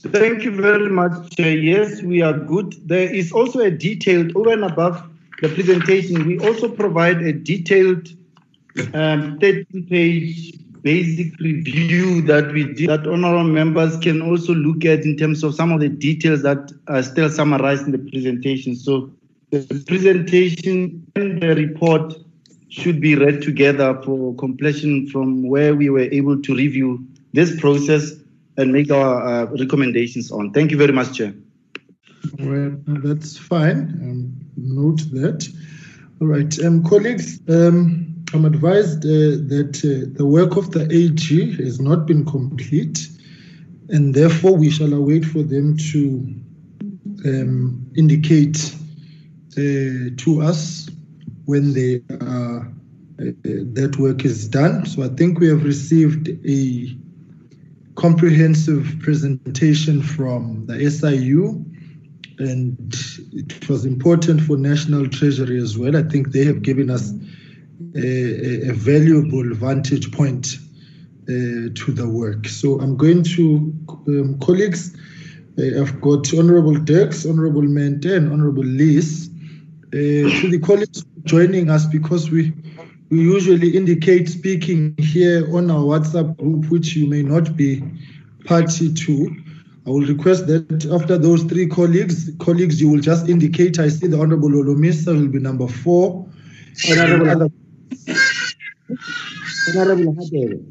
[0.02, 1.38] Thank you very much.
[1.40, 2.76] Uh, yes, we are good.
[2.88, 5.04] There is also a detailed, over and above
[5.42, 8.08] the presentation, we also provide a detailed
[8.94, 15.02] um, 30 page basic review that we did that honorable members can also look at
[15.02, 18.78] in terms of some of the details that are still summarized in the presentation.
[18.78, 19.12] So
[19.52, 22.14] the presentation and the report
[22.70, 28.14] should be read together for completion from where we were able to review this process
[28.60, 30.52] and make our uh, recommendations on.
[30.52, 31.34] Thank you very much, Chair.
[32.38, 33.80] Well, that's fine.
[34.04, 35.48] Um, note that.
[36.22, 41.56] All right, um, colleagues, um, I'm advised uh, that uh, the work of the AG
[41.64, 43.08] has not been complete,
[43.88, 46.36] and therefore we shall await for them to
[47.26, 48.76] um, indicate
[49.54, 50.90] uh, to us
[51.46, 52.60] when they uh,
[53.18, 54.86] that work is done.
[54.86, 56.98] So I think we have received a
[58.00, 61.66] comprehensive presentation from the SIU,
[62.40, 62.96] and
[63.34, 65.98] it was important for National Treasury as well.
[65.98, 67.12] I think they have given us
[67.96, 70.56] a, a valuable vantage point
[71.24, 72.48] uh, to the work.
[72.48, 73.74] So I'm going to,
[74.08, 74.96] um, colleagues,
[75.60, 79.30] uh, I've got Honorable Dirks, Honorable Mente, and Honorable Lees.
[79.92, 82.54] Uh, to the colleagues joining us because we
[83.10, 87.84] we usually indicate speaking here on our WhatsApp group, which you may not be
[88.46, 89.36] party to.
[89.88, 93.80] I will request that after those three colleagues, colleagues, you will just indicate.
[93.80, 96.28] I see the Honorable Holomisa will be number four.
[96.92, 97.52] Honorable,
[99.76, 100.66] Honorable Hadebe.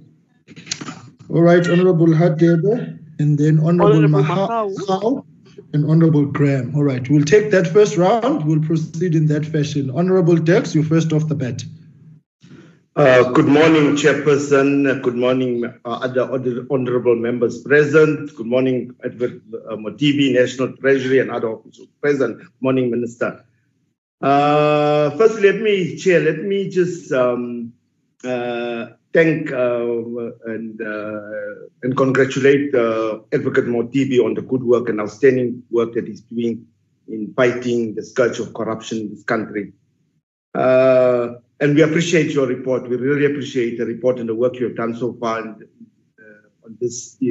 [1.30, 5.24] All right, Honorable Hadebe, and then Honorable, Honorable Mahau
[5.72, 6.74] and Honorable Graham.
[6.76, 8.46] All right, we'll take that first round.
[8.46, 9.90] We'll proceed in that fashion.
[9.90, 11.64] Honorable Dirks, you first off the bat.
[12.98, 15.00] Uh, good morning, Chairperson.
[15.02, 18.34] Good morning, uh, other, other, honorable members present.
[18.34, 19.40] Good morning, Edward
[19.70, 22.38] uh, National Treasury, and other officials present.
[22.38, 23.44] Good morning, Minister.
[24.20, 27.72] Uh, first, let me, Chair, let me just um,
[28.24, 29.86] uh, thank uh,
[30.46, 30.80] and
[31.84, 36.66] and congratulate Advocate Mothibi on the good work and outstanding work that he's doing
[37.06, 39.72] in fighting the scourge of corruption in this country.
[41.60, 42.88] And we appreciate your report.
[42.88, 45.62] We really appreciate the report and the work you have done so far on,
[46.20, 47.26] uh, on this uh,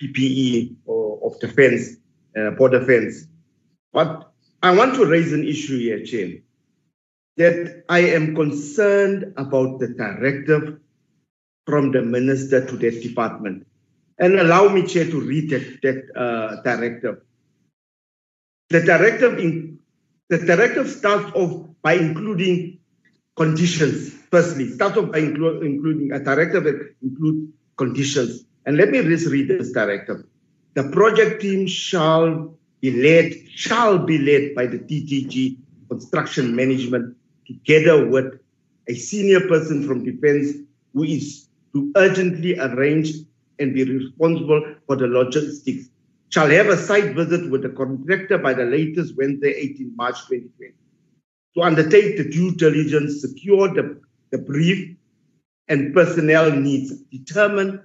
[0.00, 1.96] PPE or, of defense,
[2.38, 3.26] uh, border defense.
[3.92, 4.30] But
[4.62, 6.38] I want to raise an issue here, Chair,
[7.36, 10.78] that I am concerned about the directive
[11.66, 13.66] from the minister to that department.
[14.18, 17.22] And allow me, Chair, to read that, that uh, directive.
[18.70, 19.78] The directive, in,
[20.28, 22.77] the directive starts off by including
[23.38, 24.12] conditions.
[24.30, 28.44] Firstly, start off by inclu including uh, a directive that include conditions.
[28.66, 30.24] And let me just read this directive.
[30.74, 35.56] The project team shall be led, shall be led by the DDG
[35.88, 37.16] construction management
[37.46, 38.38] together with
[38.88, 40.52] a senior person from defense
[40.92, 43.12] who is to urgently arrange
[43.58, 45.88] and be responsible for the logistics
[46.30, 50.74] shall have a site visit with the contractor by the latest Wednesday, 18 March 2020
[51.54, 54.96] to undertake the due diligence, secure the, the brief
[55.68, 57.82] and personnel needs, determine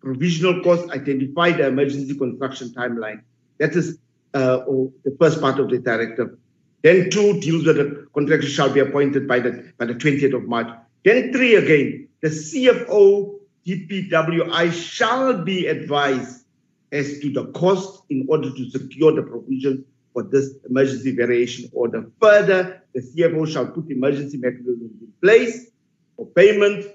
[0.00, 3.22] provisional costs, identify the emergency construction timeline.
[3.58, 3.98] That is
[4.34, 4.58] uh,
[5.04, 6.36] the first part of the directive.
[6.82, 10.44] Then two deals with the contractor shall be appointed by the by the 20th of
[10.44, 10.68] March.
[11.04, 16.44] Then three again, the CFO DPWI shall be advised
[16.92, 19.84] as to the cost in order to secure the provision
[20.14, 22.06] for this emergency variation order.
[22.22, 25.70] Further, the CFO shall put emergency mechanisms in place
[26.16, 26.86] for payment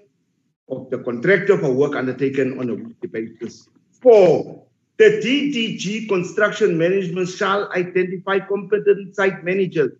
[0.69, 3.67] of the contractor for work undertaken on a weekly basis.
[4.01, 4.65] Four,
[4.97, 9.91] the DDG construction management shall identify competent site managers,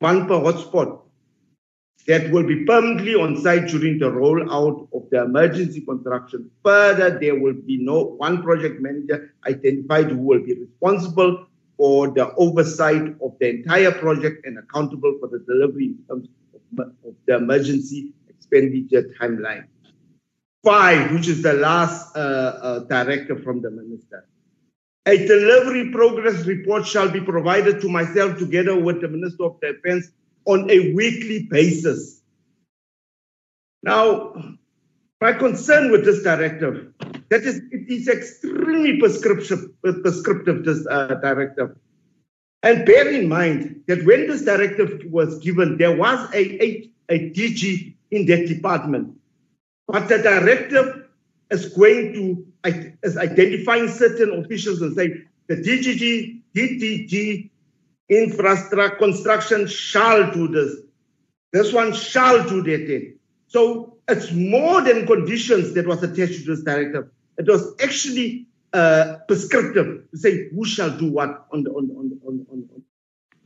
[0.00, 1.00] one per hotspot,
[2.06, 6.50] that will be permanently on site during the rollout of the emergency construction.
[6.64, 11.46] Further, there will be no one project manager identified who will be responsible
[11.76, 16.92] for the oversight of the entire project and accountable for the delivery in terms of,
[17.26, 19.66] the emergency expenditure timeline.
[20.64, 24.26] Five, which is the last uh, uh, directive from the minister.
[25.06, 30.12] A delivery progress report shall be provided to myself together with the Minister of Defense
[30.44, 32.22] on a weekly basis.
[33.82, 34.56] Now,
[35.22, 36.92] my concern with this directive,
[37.28, 41.76] that is, it is extremely prescriptive, prescriptive this uh, directive.
[42.64, 47.30] And bear in mind that when this directive was given, there was a, a, a
[47.30, 49.16] DG in that department.
[49.86, 51.08] But the directive
[51.50, 52.46] is going to
[53.04, 55.08] is identifying certain officials and say
[55.46, 57.50] the DGG, DDG,
[58.08, 60.76] infrastructure construction shall do this.
[61.52, 63.14] This one shall do that.
[63.48, 67.10] So it's more than conditions that was attached to this directive.
[67.38, 71.94] It was actually uh, prescriptive to say who shall do what on the on the,
[71.94, 72.82] on the, on, on, on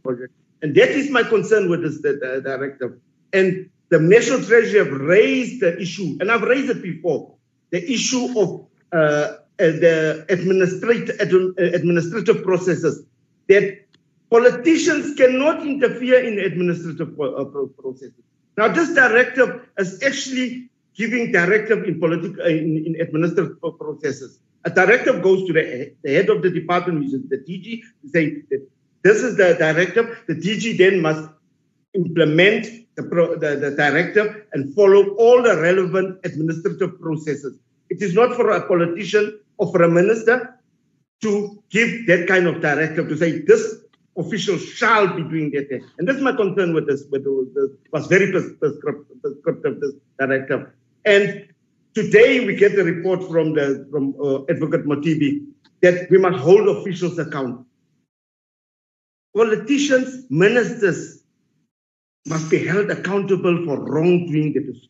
[0.03, 0.33] project.
[0.62, 2.99] And that is my concern with this the, the directive.
[3.33, 7.35] And the National Treasury have raised the issue, and I've raised it before,
[7.71, 13.05] the issue of uh, uh the administrative, administrative processes
[13.49, 13.87] that
[14.31, 17.45] Politicians cannot interfere in administrative uh,
[17.79, 18.26] processes.
[18.57, 24.41] Now, this directive is actually giving directive in political in, in administrative processes.
[24.65, 27.83] A directive goes to the, the head of the department, which is the DG,
[28.13, 28.67] saying that
[29.03, 30.25] this is the directive.
[30.27, 31.29] The DG then must
[31.95, 37.59] implement the, pro, the, the directive and follow all the relevant administrative processes.
[37.91, 40.59] It is not for a politician or for a minister
[41.23, 43.77] to give that kind of directive to say this
[44.17, 45.85] officials shall be doing their thing.
[45.99, 50.71] And that's my concern with this, with this was very prescriptive, this directive.
[51.05, 51.49] And
[51.95, 55.47] today we get the report from the from uh, Advocate Mothibi
[55.83, 57.67] that we must hold officials account.
[59.35, 61.16] Politicians, ministers,
[62.27, 64.89] must be held accountable for wrongdoing that is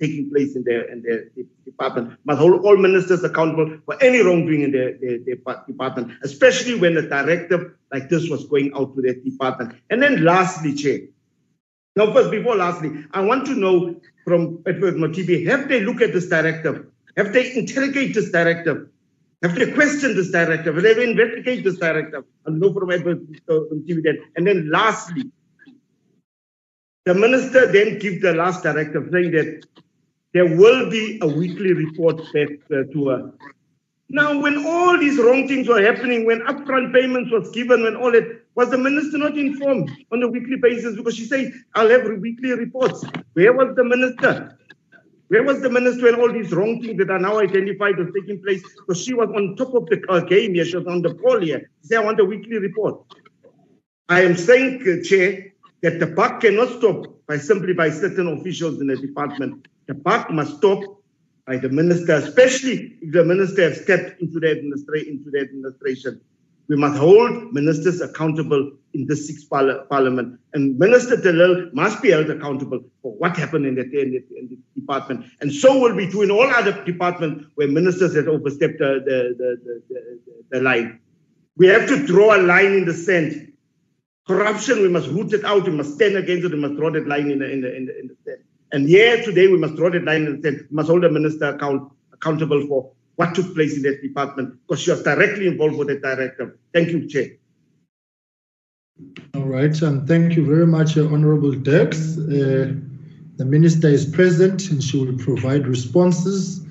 [0.00, 1.24] taking place in their, in their
[1.64, 2.18] department.
[2.24, 6.96] Must hold all ministers accountable for any wrongdoing in their, their, their department, especially when
[6.96, 9.74] a directive like this was going out to their department.
[9.90, 11.00] And then lastly, Chair.
[11.96, 16.12] Now, first, before lastly, I want to know from Edward Mothibi, have they looked at
[16.12, 16.86] this directive?
[17.16, 18.88] Have they interrogated this directive?
[19.42, 20.74] Have they questioned this directive?
[20.74, 22.24] Have they investigated this directive?
[22.46, 24.18] I know from Edward Mothibi that.
[24.36, 25.24] And then lastly,
[27.06, 29.64] the minister then gives the last directive saying that
[30.34, 33.32] there will be a weekly report back uh, to her.
[34.08, 38.10] Now, when all these wrong things were happening, when upfront payments was given, when all
[38.12, 40.96] that, was the minister not informed on a weekly basis?
[40.96, 43.04] Because she said, I'll have weekly reports.
[43.34, 44.58] Where was the minister?
[45.28, 48.42] Where was the minister when all these wrong things that are now identified was taking
[48.42, 48.62] place?
[48.80, 51.40] Because she was on top of the uh, game here, she was on the ball
[51.40, 51.70] here.
[51.82, 53.00] Said, I want a weekly report.
[54.08, 55.52] I am saying, uh, Chair,
[55.86, 59.68] that the buck cannot stop by simply by certain officials in the department.
[59.86, 60.80] The buck must stop
[61.46, 66.20] by the minister, especially if the minister has stepped into the, administra- into the administration.
[66.68, 70.40] We must hold ministers accountable in the sixth par- parliament.
[70.54, 74.24] And Minister de Lille must be held accountable for what happened in the, in, the,
[74.36, 75.26] in the, department.
[75.40, 80.30] And so will be true in all other departments where ministers have overstepped the, the,
[80.50, 80.98] the line.
[81.56, 83.52] We have to draw a line in the sand
[84.26, 85.64] Corruption, we must root it out.
[85.64, 86.52] We must stand against it.
[86.52, 88.38] We must draw that line in the, in the, in the, in the.
[88.72, 90.66] And here today, we must draw that line sand.
[90.68, 94.82] We must hold the minister account, accountable for what took place in that department because
[94.82, 96.58] she was directly involved with the director.
[96.72, 97.28] Thank you, Chair.
[99.34, 102.18] All right, and thank you very much, uh, Honorable Dirks.
[102.18, 102.74] Uh,
[103.36, 106.64] the minister is present and she will provide responses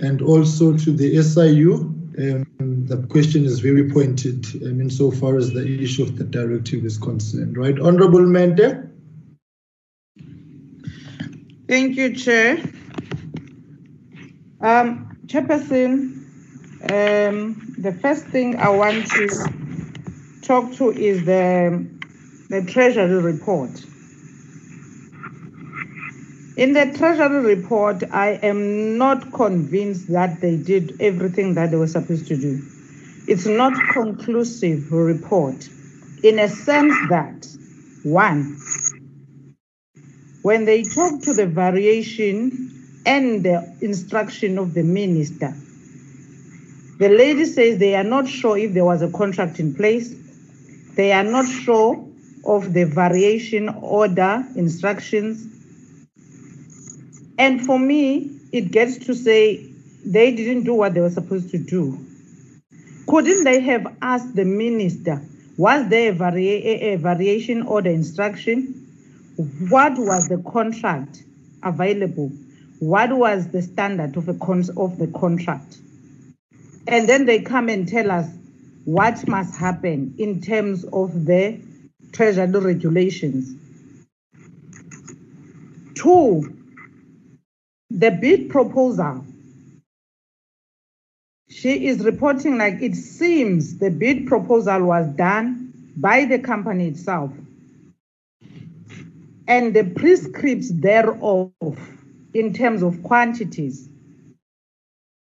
[0.00, 1.92] and also to the SIU.
[2.16, 6.96] Um, the question is very pointed um, insofar as the issue of the directive is
[6.96, 7.78] concerned, right?
[7.78, 8.88] Honorable Mente.
[11.66, 12.58] Thank you, Chair.
[14.60, 16.22] Um, Chairperson,
[16.92, 21.84] um, the first thing I want to talk to is the,
[22.48, 23.70] the Treasury report.
[26.56, 31.88] In the Treasury report, I am not convinced that they did everything that they were
[31.88, 32.62] supposed to do.
[33.26, 35.68] It's not conclusive report
[36.22, 37.48] in a sense that
[38.04, 38.56] one,
[40.42, 45.52] when they talk to the variation and the instruction of the minister,
[47.00, 50.14] the lady says they are not sure if there was a contract in place.
[50.94, 52.06] They are not sure
[52.46, 55.48] of the variation order instructions
[57.38, 59.70] And for me, it gets to say
[60.04, 61.98] they didn't do what they were supposed to do.
[63.06, 65.22] Couldn't they have asked the minister,
[65.56, 68.80] was there a, vari- a variation or the instruction?
[69.68, 71.22] What was the contract
[71.62, 72.30] available?
[72.78, 75.78] What was the standard of, of the contract?
[76.86, 78.28] And then they come and tell us
[78.84, 81.60] what must happen in terms of the
[82.12, 83.54] treasury regulations.
[85.94, 86.63] Two,
[87.90, 89.24] the bid proposal.
[91.48, 97.30] She is reporting like it seems the bid proposal was done by the company itself.
[99.46, 101.52] And the prescripts thereof,
[102.32, 103.88] in terms of quantities,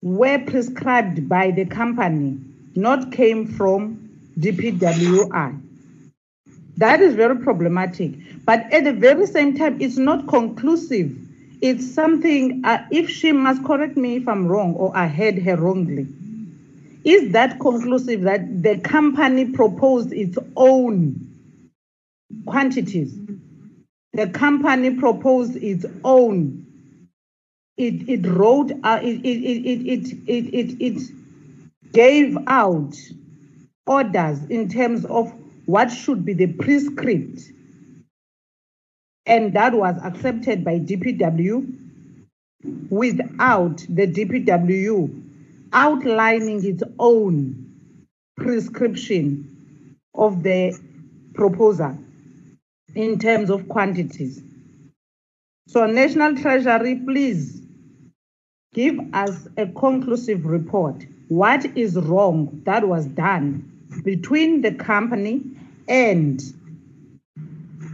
[0.02, 2.39] were prescribed by the company,
[2.76, 5.62] not came from DPWI.
[6.78, 8.14] That is very problematic.
[8.45, 11.16] But at the very same time, it's not conclusive.
[11.62, 15.57] It's something, uh, if she must correct me if I'm wrong or I heard her
[15.57, 16.07] wrongly,
[17.03, 21.38] is that conclusive that the company proposed its own
[22.45, 23.14] quantities?
[24.14, 26.66] The company proposed its own.
[27.78, 31.12] It, it wrote, uh, it, it, it, it, it, it, it
[31.93, 32.95] gave out
[33.88, 35.34] orders in terms of
[35.66, 37.41] what should be the prescript.
[39.30, 41.75] And that was accepted by DPW
[42.89, 45.23] without the DPW
[45.71, 47.69] outlining its own
[48.36, 50.77] prescription of the
[51.36, 51.95] proposal
[52.95, 54.41] in terms of quantities.
[55.67, 57.61] So National Treasury, please
[58.73, 61.05] give us a conclusive report.
[61.27, 63.63] What is wrong that was done
[64.03, 65.43] between the company
[65.88, 66.41] and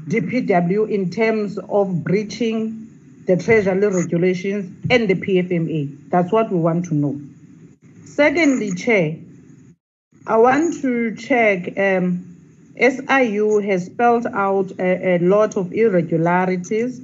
[0.07, 2.85] DPW in terms of breaching
[3.25, 6.09] the treasury regulations and the PFMA.
[6.09, 7.19] That's what we want to know.
[8.05, 9.17] Secondly, Chair,
[10.27, 11.77] I want to check.
[11.77, 12.35] Um,
[12.77, 17.01] SIU has spelled out a, a lot of irregularities.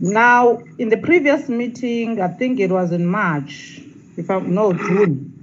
[0.00, 3.80] Now, in the previous meeting, I think it was in March,
[4.16, 5.34] if I'm no June,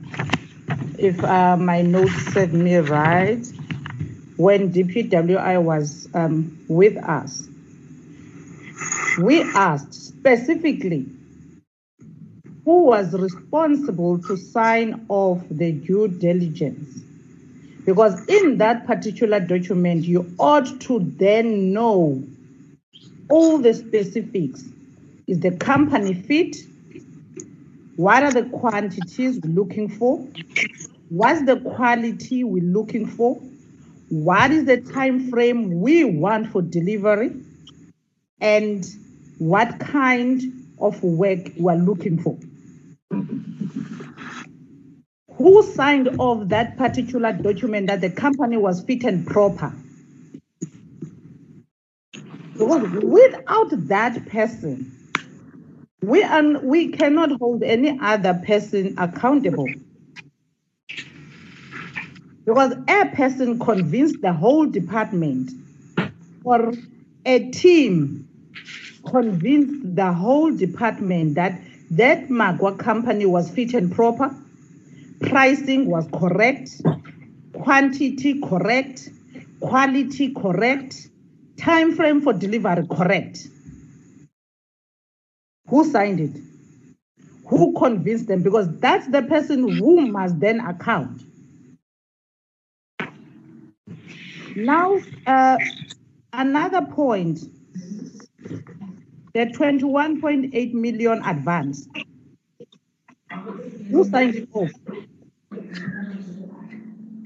[0.97, 3.45] if uh, my notes serve me right,
[4.37, 7.47] when DPWI was um, with us,
[9.21, 11.05] we asked specifically
[12.65, 16.99] who was responsible to sign off the due diligence.
[17.85, 22.23] Because in that particular document, you ought to then know
[23.29, 24.63] all the specifics.
[25.27, 26.57] Is the company fit?
[27.95, 30.27] What are the quantities we're looking for?
[31.09, 33.39] What's the quality we're looking for?
[34.09, 37.33] What is the time frame we want for delivery?
[38.39, 38.85] And
[39.39, 40.41] what kind
[40.79, 42.37] of work we're looking for?
[45.37, 49.73] Who signed off that particular document that the company was fit and proper?
[52.53, 54.91] Because without that person,
[56.01, 59.67] we, are, we cannot hold any other person accountable.
[62.45, 65.51] Because a person convinced the whole department,
[66.43, 66.73] or
[67.25, 68.27] a team
[69.09, 71.59] convinced the whole department that
[71.91, 74.35] that Magwa company was fit and proper,
[75.21, 76.81] pricing was correct,
[77.53, 79.09] quantity correct,
[79.59, 81.07] quality correct,
[81.57, 83.47] time frame for delivery correct.
[85.67, 86.41] Who signed it?
[87.47, 88.43] Who convinced them?
[88.43, 91.21] Because that's the person who must then account.
[94.55, 95.57] Now, uh,
[96.31, 97.39] another point
[99.33, 101.89] the 21.8 million advance.
[103.91, 104.71] Who signed it off?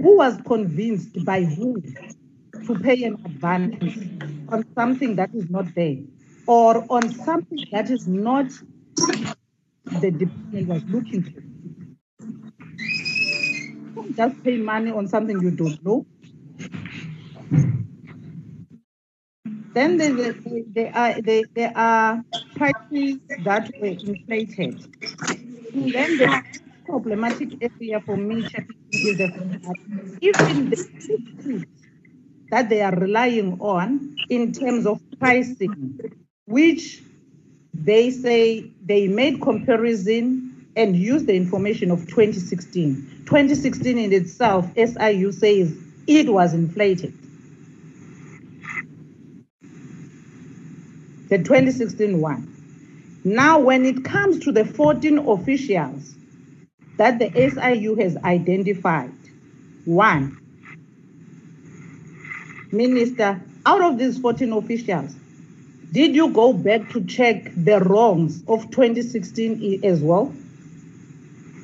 [0.02, 1.84] Who was convinced by who
[2.66, 3.84] to pay an advance
[4.50, 5.98] on something that is not there
[6.48, 8.48] or on something that is not
[10.02, 11.42] the department was looking for?
[13.94, 16.08] Don't just pay money on something you don't know.
[19.80, 22.22] Then there, are, there, there are
[22.58, 24.76] prices that were inflated.
[25.74, 26.44] And then the
[26.86, 28.46] problematic area for me
[28.92, 31.66] is the even the
[32.52, 35.98] that they are relying on in terms of pricing,
[36.46, 37.02] which
[37.74, 43.24] they say they made comparison and used the information of 2016.
[43.28, 45.74] 2016 in itself, SIU says
[46.06, 47.14] it was inflated.
[51.30, 52.56] The 2016 one.
[53.24, 56.16] Now, when it comes to the 14 officials
[56.98, 59.14] that the SIU has identified,
[59.86, 60.38] one,
[62.72, 65.16] Minister, out of these 14 officials,
[65.92, 70.34] did you go back to check the wrongs of 2016 as well?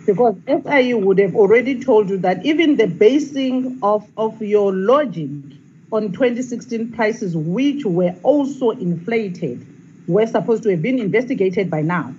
[0.06, 5.30] Because SIU would have already told you that even the basing of, of your logic
[5.96, 9.66] on 2016 prices, which were also inflated,
[10.08, 12.14] were supposed to have been investigated by now.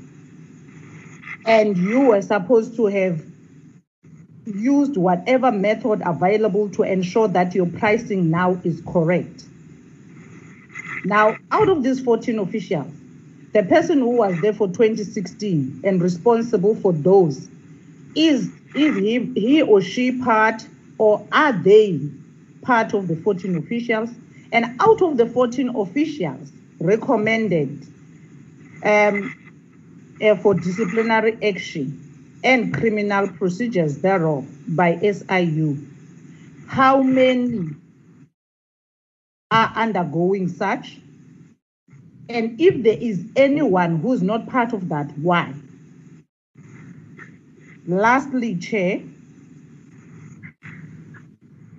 [1.45, 3.23] And you were supposed to have
[4.47, 9.45] used whatever method available to ensure that your pricing now is correct.
[11.05, 12.93] Now, out of these 14 officials,
[13.53, 17.49] the person who was there for 2016 and responsible for those,
[18.15, 20.67] is, is he, he or she part
[20.99, 22.01] or are they
[22.67, 24.11] part of the 14 officials?
[24.53, 27.87] And out of the 14 officials recommended
[28.85, 29.35] um,
[30.23, 32.03] uh, for disciplinary action,
[32.45, 35.77] and criminal procedures thereof by SIU.
[36.69, 37.71] How many
[39.51, 40.99] are undergoing such?
[42.29, 45.55] And if there is anyone who's not part of that, why?
[47.87, 49.03] Lastly, Chair,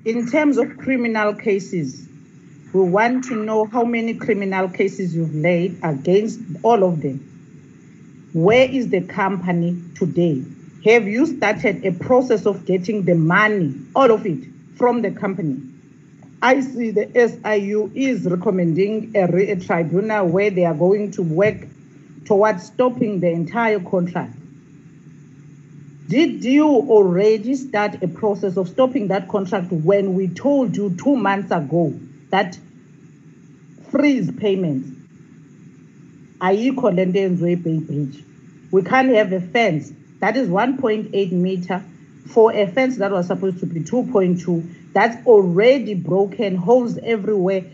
[0.08, 2.08] in terms of criminal cases,
[2.72, 7.20] we want to know how many criminal cases you've laid against all of them.
[8.32, 10.46] Where is the company today?
[10.86, 14.46] Have you started a process of getting the money, all of it,
[14.78, 15.62] from the company?
[16.42, 21.68] I see the SIU is recommending a, a tribunal where they are going to work
[22.24, 24.38] towards stopping the entire contract.
[26.08, 31.18] Did you already start a process of stopping that contract when we told you two
[31.18, 32.00] months ago
[32.30, 32.58] that
[33.92, 34.90] freeze payments?
[36.40, 38.24] Ayikho lento yenziwe Beitbridge.
[38.72, 41.84] We can't have a fence that is 1.8 meter
[42.28, 44.94] for a fence that was supposed to be 2.2.
[44.94, 47.66] That's already broken, holes everywhere,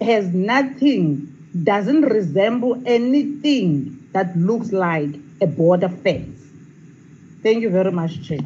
[0.00, 5.10] has nothing, doesn't resemble anything that looks like
[5.42, 6.43] a border fence.
[7.44, 8.40] Thank you very much, Chair.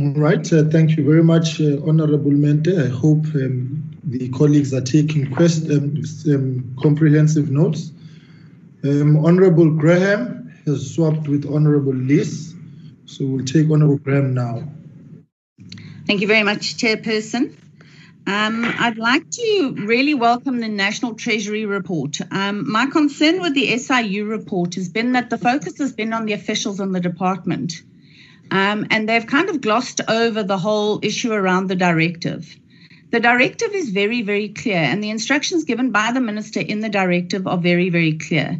[0.00, 2.76] All right, uh, thank you very much, uh, Honorable Mente.
[2.76, 7.92] I hope um, the colleagues are taking quest, um, um, comprehensive notes.
[8.82, 12.52] Um, Honorable Graham, has swapped with Honorable Lees.
[13.06, 14.64] So we'll take Honorable Graham now.
[16.08, 17.56] Thank you very much, Chairperson.
[18.26, 22.20] Um, I'd like to really welcome the National Treasury report.
[22.30, 26.24] Um, my concern with the SIU report has been that the focus has been on
[26.24, 27.82] the officials in the department.
[28.50, 32.56] Um, and they've kind of glossed over the whole issue around the directive.
[33.10, 36.88] The directive is very, very clear, and the instructions given by the minister in the
[36.88, 38.58] directive are very, very clear.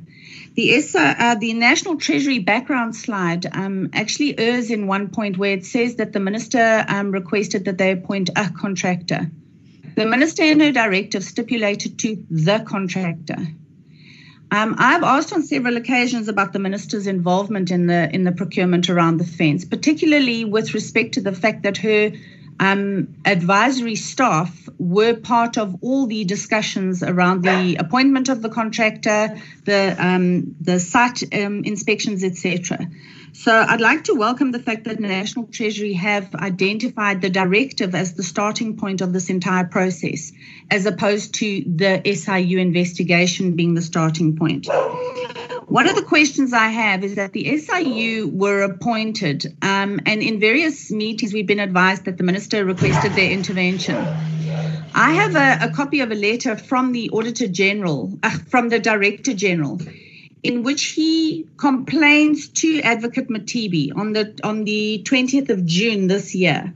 [0.54, 5.64] The uh, the National Treasury background slide um, actually errs in one point where it
[5.64, 9.30] says that the minister um, requested that they appoint a contractor.
[9.96, 13.38] The minister in her directive stipulated to the contractor.
[14.50, 18.88] Um, I've asked on several occasions about the minister's involvement in the in the procurement
[18.88, 22.12] around the fence, particularly with respect to the fact that her
[22.60, 29.40] um, advisory staff were part of all the discussions around the appointment of the contractor,
[29.64, 32.88] the um, the site um, inspections, etc.
[33.36, 37.92] So I'd like to welcome the fact that the National Treasury have identified the directive
[37.92, 40.30] as the starting point of this entire process,
[40.70, 44.68] as opposed to the SIU investigation being the starting point.
[45.66, 50.38] One of the questions I have is that the SIU were appointed, um, and in
[50.38, 53.96] various meetings, we've been advised that the minister requested their intervention.
[54.94, 58.78] I have a, a copy of a letter from the Auditor General, uh, from the
[58.78, 59.80] Director General,
[60.44, 66.34] in which he complains to Advocate Mothibi on the on the 20th of June this
[66.34, 66.72] year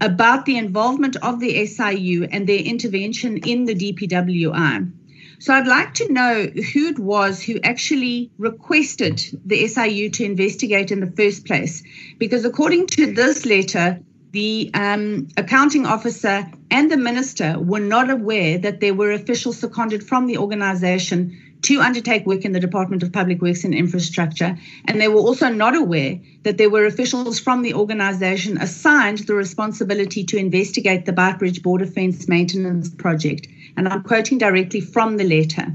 [0.00, 4.90] about the involvement of the SIU and their intervention in the DPWI.
[5.38, 6.42] So I'd like to know
[6.72, 11.82] who it was who actually requested the SIU to investigate in the first place.
[12.18, 14.00] Because according to this letter,
[14.32, 20.02] the um, accounting officer and the minister were not aware that there were officials seconded
[20.02, 24.58] from the organization to undertake work in the Department of Public Works and Infrastructure.
[24.86, 29.34] And they were also not aware that there were officials from the organization assigned the
[29.34, 33.46] responsibility to investigate the Beitbridge Border Fence Maintenance Project.
[33.76, 35.74] And I'm quoting directly from the letter.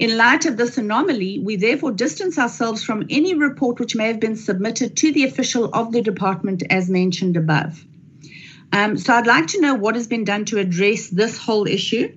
[0.00, 4.18] In light of this anomaly, we therefore distance ourselves from any report which may have
[4.18, 7.84] been submitted to the official of the department as mentioned above.
[8.72, 12.16] Um, so I'd like to know what has been done to address this whole issue.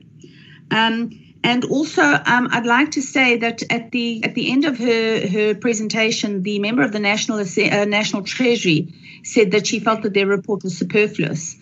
[0.71, 1.11] Um,
[1.43, 5.27] And also, um, I'd like to say that at the at the end of her
[5.27, 10.13] her presentation, the member of the National uh, National Treasury said that she felt that
[10.13, 11.55] their report was superfluous.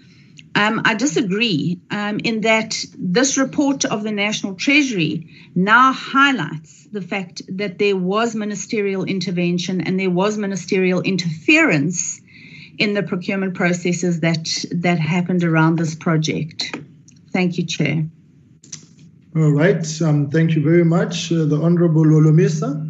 [0.56, 7.02] Um, I disagree um, in that this report of the National Treasury now highlights the
[7.02, 12.22] fact that there was ministerial intervention and there was ministerial interference
[12.78, 16.78] in the procurement processes that that happened around this project.
[17.32, 18.06] Thank you, Chair.
[19.36, 19.86] All right.
[20.02, 22.90] Um, thank you very much, uh, the Honorable Holomisa.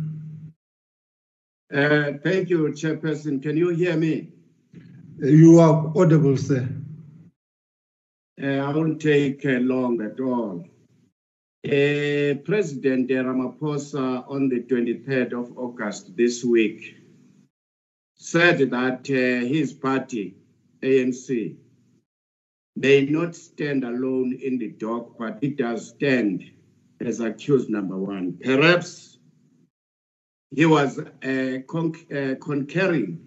[1.74, 3.42] Uh, thank you, Chairperson.
[3.42, 4.30] Can you hear me?
[5.18, 6.70] You are audible, sir.
[8.40, 10.68] Uh, I won't take uh, long at all.
[11.66, 16.96] Uh, President Ramaphosa on the 23rd of August this week
[18.18, 20.36] said that uh, his party,
[20.84, 21.56] ANC,
[22.76, 26.44] may not stand alone in the dock, but it does stand
[27.00, 28.38] as accused number one.
[28.44, 29.18] Perhaps
[30.52, 33.26] he was uh, uh, concurring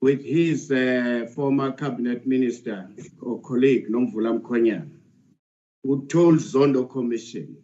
[0.00, 2.88] with his uh, former cabinet minister
[3.20, 4.90] or colleague, Nomvula Mokonyane,
[5.82, 7.56] who told Zondo Commission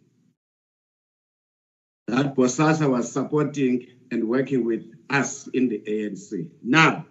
[2.07, 6.49] that Bosasa was supporting and working with us in the ANC.
[6.63, 7.05] Now,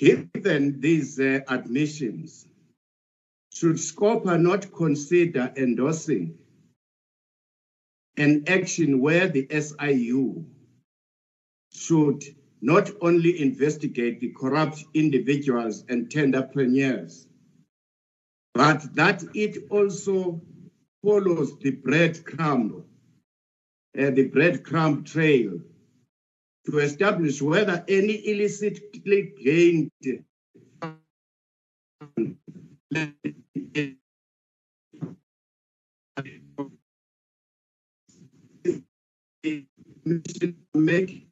[0.00, 2.46] given these uh, admissions,
[3.52, 6.38] should Scopa not consider endorsing
[8.16, 10.46] an action where the SIU
[11.70, 12.24] should
[12.62, 17.26] not only investigate the corrupt individuals and tenderpreneurs,
[18.54, 20.40] but that it also
[21.02, 22.84] follows the breadcrumb,
[23.98, 25.60] uh, the breadcrumb trail
[26.66, 29.90] to establish whether any illicitly gained
[40.74, 41.28] make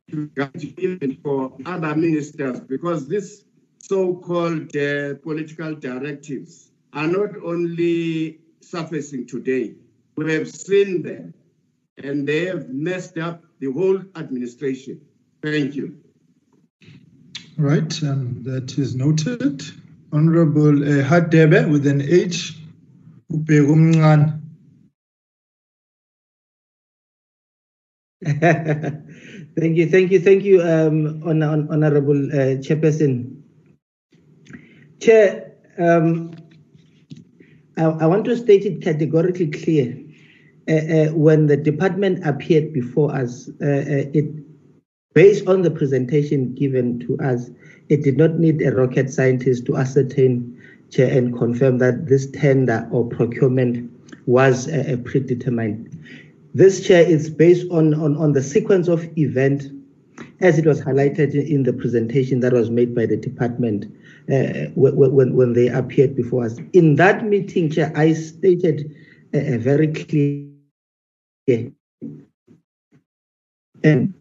[0.78, 3.44] even for other ministers because these
[3.78, 9.74] so-called uh, political directives are not only surfacing today.
[10.16, 11.34] We have seen them
[11.98, 15.00] and they have messed up the whole administration.
[15.42, 15.98] Thank you.
[17.56, 19.62] Right, um, that is noted.
[20.12, 22.54] Honorable uh, Hadebe with an H.
[29.58, 33.42] Thank you, thank you, thank you, um, Honorable uh, Chairperson.
[35.00, 36.32] Chair, um,
[37.76, 39.98] I, I, want to state it categorically clear.
[40.68, 44.26] Uh, uh, when the department appeared before us, uh, uh, it,
[45.18, 47.50] based on the presentation given to us,
[47.88, 50.56] it did not need a rocket scientist to ascertain,
[50.90, 53.90] Chair, and confirm that this tender or procurement
[54.26, 55.90] was uh, predetermined.
[56.54, 59.64] This chair is based on, on, on the sequence of event
[60.40, 63.86] as it was highlighted in the presentation that was made by the department
[64.32, 66.60] uh, when, when they appeared before us.
[66.74, 68.94] In that meeting, Chair, I stated
[69.34, 71.72] a, a very clear
[73.82, 74.14] and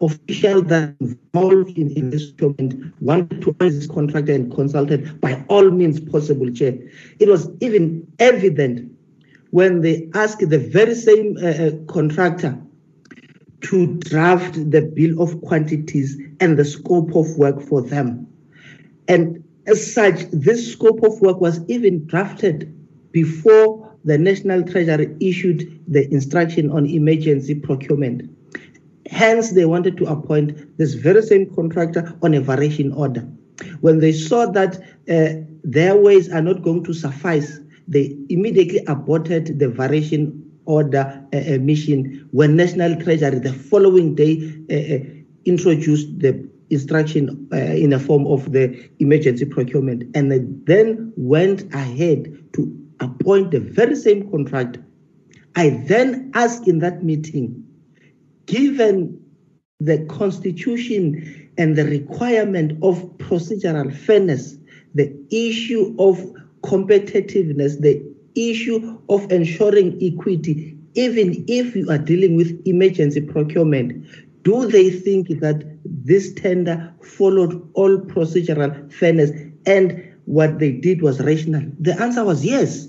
[0.00, 5.44] official that involved in, in this document wanted to honor this contractor and consulted by
[5.48, 6.74] all means possible, Chair.
[7.18, 8.92] It was even evident
[9.50, 12.58] when they asked the very same uh, uh, contractor
[13.62, 18.26] to draft the bill of quantities and the scope of work for them.
[19.08, 22.72] And as such, this scope of work was even drafted
[23.12, 28.30] before the National Treasury issued the instruction on emergency procurement.
[29.10, 33.28] Hence, they wanted to appoint this very same contractor on a variation order.
[33.80, 34.76] When they saw that
[35.08, 41.36] uh, their ways are not going to suffice, they immediately aborted the variation order uh,
[41.36, 44.98] uh mission when National Treasury the following day uh, uh
[45.44, 51.72] introduced the instruction uh, in the form of the emergency procurement and they then went
[51.72, 54.78] ahead to appoint the very same contract.
[55.54, 57.64] I then asked in that meeting
[58.46, 59.20] given
[59.80, 64.56] the constitution and the requirement of procedural fairness,
[64.94, 66.18] the issue of
[66.62, 68.02] competitiveness, the
[68.34, 74.06] issue of ensuring equity, even if you are dealing with emergency procurement,
[74.42, 79.30] do they think that this tender followed all procedural fairness
[79.66, 81.62] and what they did was rational?
[81.80, 82.88] The answer was yes.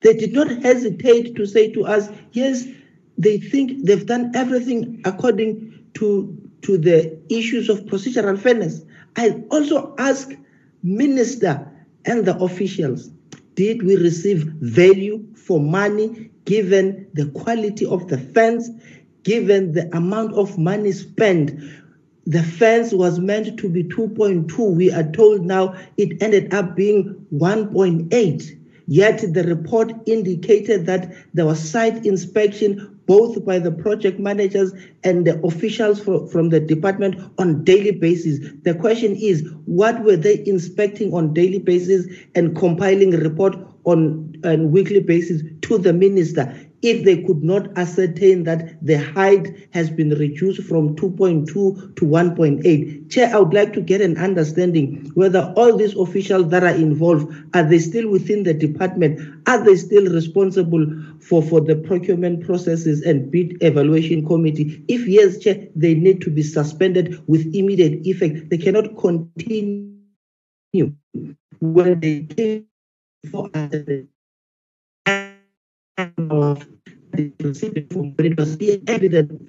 [0.00, 2.66] They did not hesitate to say to us, yes,
[3.18, 8.82] they think they've done everything according to, to the issues of procedural fairness.
[9.16, 10.30] I also ask
[10.84, 11.68] minister
[12.04, 13.08] and the officials,
[13.54, 18.70] did we receive value for money given the quality of the fence,
[19.24, 21.50] given the amount of money spent?
[22.28, 24.74] The fence was meant to be 2.2.
[24.74, 28.58] We are told now it ended up being 1.8.
[28.86, 34.74] Yet the report indicated that there was site inspection both by the project managers
[35.04, 38.40] and the officials for, from the department on daily basis.
[38.62, 44.34] The question is, what were they inspecting on daily basis and compiling a report on
[44.44, 46.54] a weekly basis to the minister?
[46.82, 51.46] If they could not ascertain that the height has been reduced from 2.2
[51.96, 53.10] to 1.8.
[53.10, 57.34] Chair, I would like to get an understanding whether all these officials that are involved,
[57.54, 59.20] are they still within the department?
[59.48, 60.86] Are they still responsible
[61.20, 64.84] for, for the procurement processes and bid evaluation committee?
[64.88, 68.50] If yes, Chair, they need to be suspended with immediate effect.
[68.50, 69.94] They cannot continue
[71.60, 72.66] when they came
[73.30, 73.50] for
[75.98, 76.66] of
[77.12, 79.48] but it was evident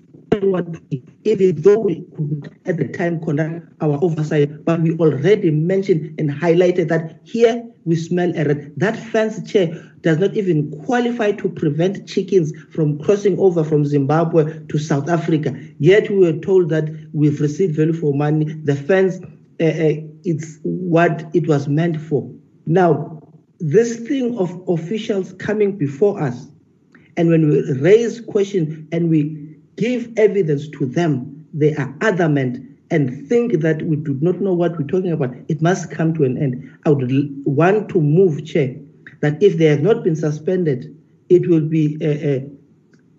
[1.24, 6.30] even though we could at the time conduct our oversight, but we already mentioned and
[6.30, 8.80] highlighted that here we smell a rat.
[8.80, 9.68] That fence chair
[10.02, 15.54] does not even qualify to prevent chickens from crossing over from Zimbabwe to South Africa.
[15.80, 18.46] Yet we were told that we've received value for money.
[18.46, 19.20] The fence,
[19.60, 19.94] uh, uh,
[20.24, 22.32] it's what it was meant for.
[22.66, 23.20] Now,
[23.60, 26.48] this thing of officials coming before us,
[27.18, 33.28] and when we raise questions and we give evidence to them, they are adamant and
[33.28, 35.34] think that we do not know what we're talking about.
[35.48, 36.78] It must come to an end.
[36.86, 37.12] I would
[37.46, 38.76] want to move, Chair,
[39.22, 40.96] that if they have not been suspended,
[41.30, 42.50] it will be uh, uh,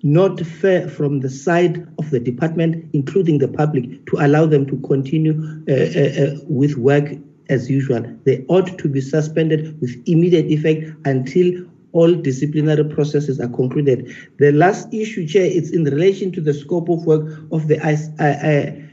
[0.03, 4.77] not fair from the side of the department, including the public, to allow them to
[4.79, 5.35] continue
[5.69, 7.11] uh, uh, with work
[7.51, 8.03] as usual.
[8.25, 14.15] They ought to be suspended with immediate effect until all disciplinary processes are concluded.
[14.39, 18.87] The last issue, Chair, it's in relation to the scope of work of the uh,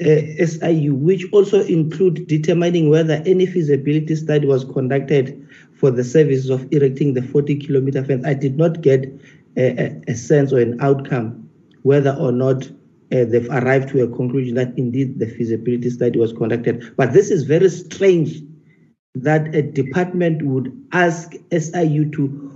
[0.00, 6.48] uh, SIU, which also include determining whether any feasibility study was conducted for the services
[6.48, 8.24] of erecting the 40 kilometer fence.
[8.24, 9.06] I did not get
[9.56, 11.48] a, a sense or an outcome
[11.82, 12.70] whether or not
[13.12, 16.96] uh, they've arrived to a conclusion that indeed the feasibility study was conducted.
[16.96, 18.40] But this is very strange
[19.14, 22.51] that a department would ask SIU to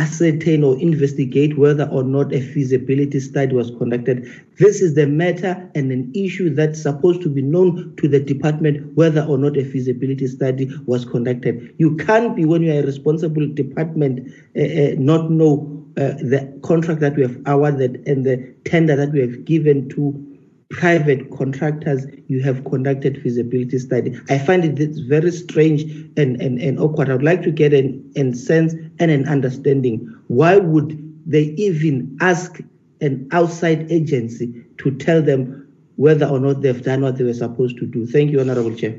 [0.00, 4.26] ascertain or investigate whether or not a feasibility study was conducted.
[4.58, 8.96] This is the matter and an issue that's supposed to be known to the department
[8.96, 11.74] whether or not a feasibility study was conducted.
[11.78, 16.58] You can't be, when you are a responsible department, uh, uh, not know uh, the
[16.62, 20.29] contract that we have awarded and the tender that we have given to
[20.70, 24.18] private contractors you have conducted feasibility study.
[24.28, 25.82] I find it very strange
[26.16, 27.10] and, and, and awkward.
[27.10, 29.98] I would like to get an, an sense and an understanding.
[30.28, 30.96] Why would
[31.26, 32.60] they even ask
[33.00, 35.66] an outside agency to tell them
[35.96, 38.06] whether or not they've done what they were supposed to do?
[38.06, 38.96] Thank you, Honorable Chair.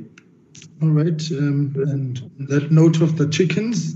[0.81, 1.31] All right.
[1.31, 3.95] Um, and that note of the chickens,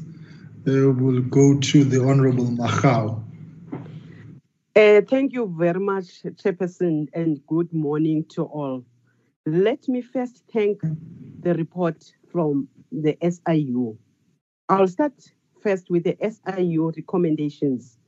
[0.68, 3.22] uh, will go to the Honorable Magwa.
[4.76, 8.84] Uh, thank you very much, Chairperson, and good morning to all.
[9.46, 10.82] Let me first thank
[11.42, 13.98] the report from the SIU.
[14.68, 15.14] I'll start
[15.64, 18.00] first with the SIU recommendations.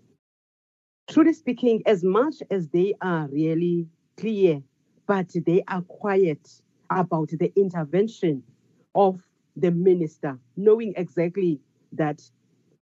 [1.10, 3.88] Truly speaking, as much as they are really
[4.18, 4.62] clear,
[5.08, 6.50] but they are quiet
[6.90, 8.44] about the intervention
[8.96, 9.22] of
[9.56, 11.62] the minister, knowing exactly
[11.94, 12.22] that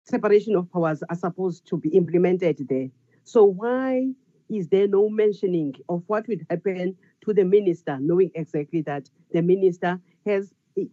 [0.05, 2.89] separation of powers are supposed to be implemented there.
[3.25, 4.13] So why
[4.51, 9.43] is there no mentioning of what would happen to the minister, knowing exactly that the
[9.43, 10.85] minister has eh,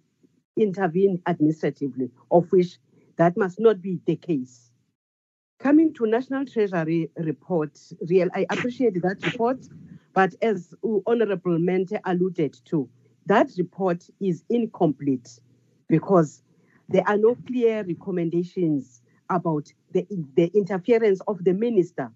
[0.57, 2.77] intervened administratively, of which
[3.17, 4.71] that must not be the case.
[5.59, 7.77] Coming to National Treasury report,
[8.09, 9.67] real, I appreciate that report,
[10.13, 10.73] but as
[11.05, 12.89] Honorable Mente alluded to,
[13.27, 15.39] that report is incomplete
[15.87, 16.41] because
[16.89, 22.11] there are no clear recommendations about the, the interference of the minister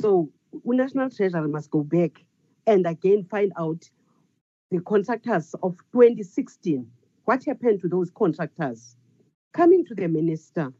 [0.00, 0.30] so
[0.64, 2.24] National Treasury must go back
[2.66, 3.88] and again find out
[4.70, 6.86] the contractors of 2016.
[7.24, 8.96] What happened to those contractors?
[9.52, 10.72] Coming to the minister,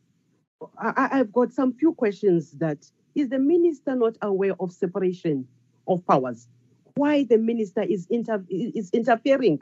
[0.78, 5.47] I, have got some few questions that is the minister not aware of separation
[5.86, 6.49] of powers?
[6.95, 9.61] Why the minister is, inter, is interfering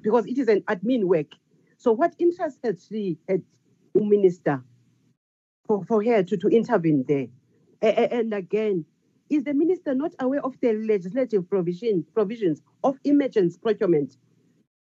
[0.00, 1.34] because it is an admin work.
[1.78, 3.42] So what interest has she had,
[3.94, 4.62] minister,
[5.66, 7.26] for, for her to, to intervene there?
[7.82, 8.84] And again,
[9.30, 14.16] is the minister not aware of the legislative provision, provisions of emergency procurement?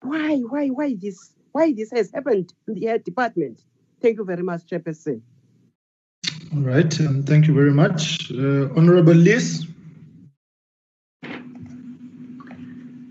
[0.03, 3.61] why, why, why this, why this has happened in the health department.
[4.01, 5.21] Thank you very much, Chairperson.
[6.53, 8.31] All right, um, thank you very much.
[8.31, 9.65] Uh, Honorable Lees.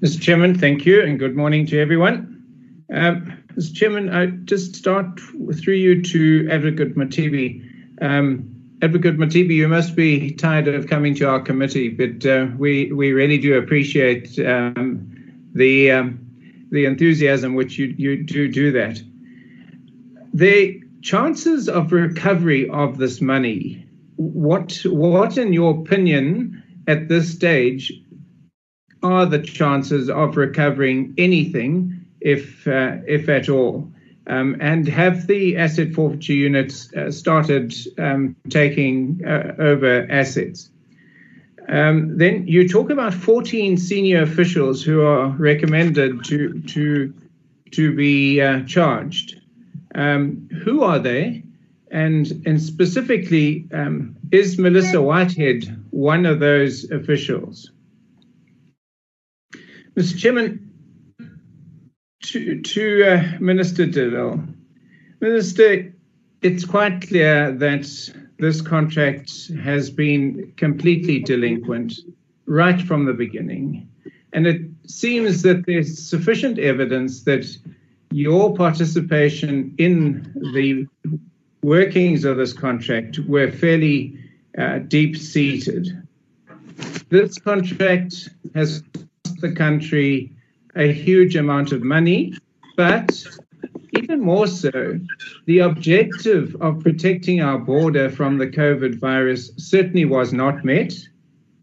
[0.01, 0.20] Mr.
[0.20, 2.44] Chairman, thank you, and good morning to everyone.
[2.93, 3.74] Um, Mr.
[3.74, 7.62] Chairman, I just start through you to Advocate Mothibi.
[8.01, 8.52] Um,
[8.83, 13.13] Advocate Mothibi, you must be tired of coming to our committee, but uh, we we
[13.13, 15.09] really do appreciate um,
[15.55, 16.19] the um,
[16.73, 19.01] the enthusiasm which you you do do that.
[20.35, 23.87] The chances of recovery of this money,
[24.17, 27.93] what what in your opinion at this stage
[29.05, 33.91] are the chances of recovering anything, if uh, if at all?
[34.28, 40.70] Um, and have the asset forfeiture units uh, started um, taking uh, over assets?
[41.69, 47.15] Um, then you talk about 14 senior officials who are recommended to to
[47.73, 49.40] to be uh, charged.
[49.94, 51.43] Um, who are they?
[51.90, 57.70] And and specifically, um, is Melissa Whitehead one of those officials?
[59.94, 60.19] Mr.
[60.19, 60.72] Chairman,
[62.23, 64.39] to, to uh, Minister de
[65.20, 65.94] Minister,
[66.40, 67.86] it's quite clear that
[68.39, 71.94] this contract has been completely delinquent
[72.47, 73.89] right from the beginning.
[74.32, 77.47] And it seems that there's sufficient evidence that
[78.11, 80.86] your participation in the
[81.62, 84.19] workings of this contract were fairly
[84.59, 85.89] uh, deep seated.
[87.09, 90.32] This contract has cost the country
[90.77, 92.35] a huge amount of money,
[92.77, 93.24] but
[93.93, 94.99] even more so,
[95.47, 100.94] the objective of protecting our border from the COVID virus certainly was not met.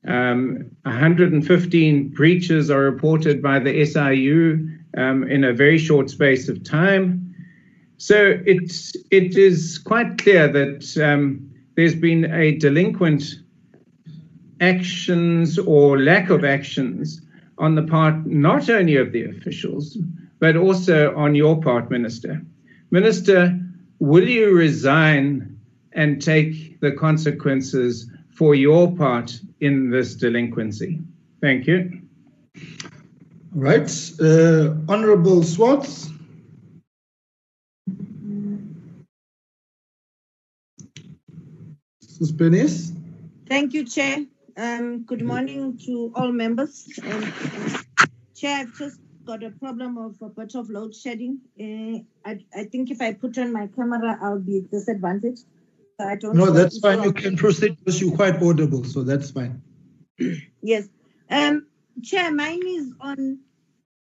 [0.07, 6.63] Um, 115 breaches are reported by the SIU um, in a very short space of
[6.63, 7.35] time.
[7.97, 13.23] So it's, it is quite clear that um, there's been a delinquent
[14.61, 17.21] actions or lack of actions
[17.59, 19.97] on the part not only of the officials,
[20.39, 22.41] but also on your part, Minister.
[22.91, 23.59] Minister,
[23.99, 25.59] will you resign
[25.91, 30.99] and take the consequences for your part in this delinquency?
[31.41, 32.01] Thank you.
[33.55, 34.11] All right.
[34.21, 36.09] Uh, Honorable Swartz.
[42.03, 42.95] Suspenis.
[43.47, 44.25] Thank you, Chair.
[44.59, 46.85] Um, good morning to all members.
[47.01, 47.33] Um,
[48.35, 51.39] Chair, I've just got a problem of a bit of load shedding.
[51.57, 51.99] Uh,
[52.29, 55.45] I, I think if I put on my camera, I'll be disadvantaged.
[55.97, 57.03] So I don't no, that's fine.
[57.03, 59.61] You can proceed because you're quite audible, so that's fine.
[60.61, 60.89] yes.
[61.29, 61.67] Um,
[62.03, 63.39] Chair, mine is on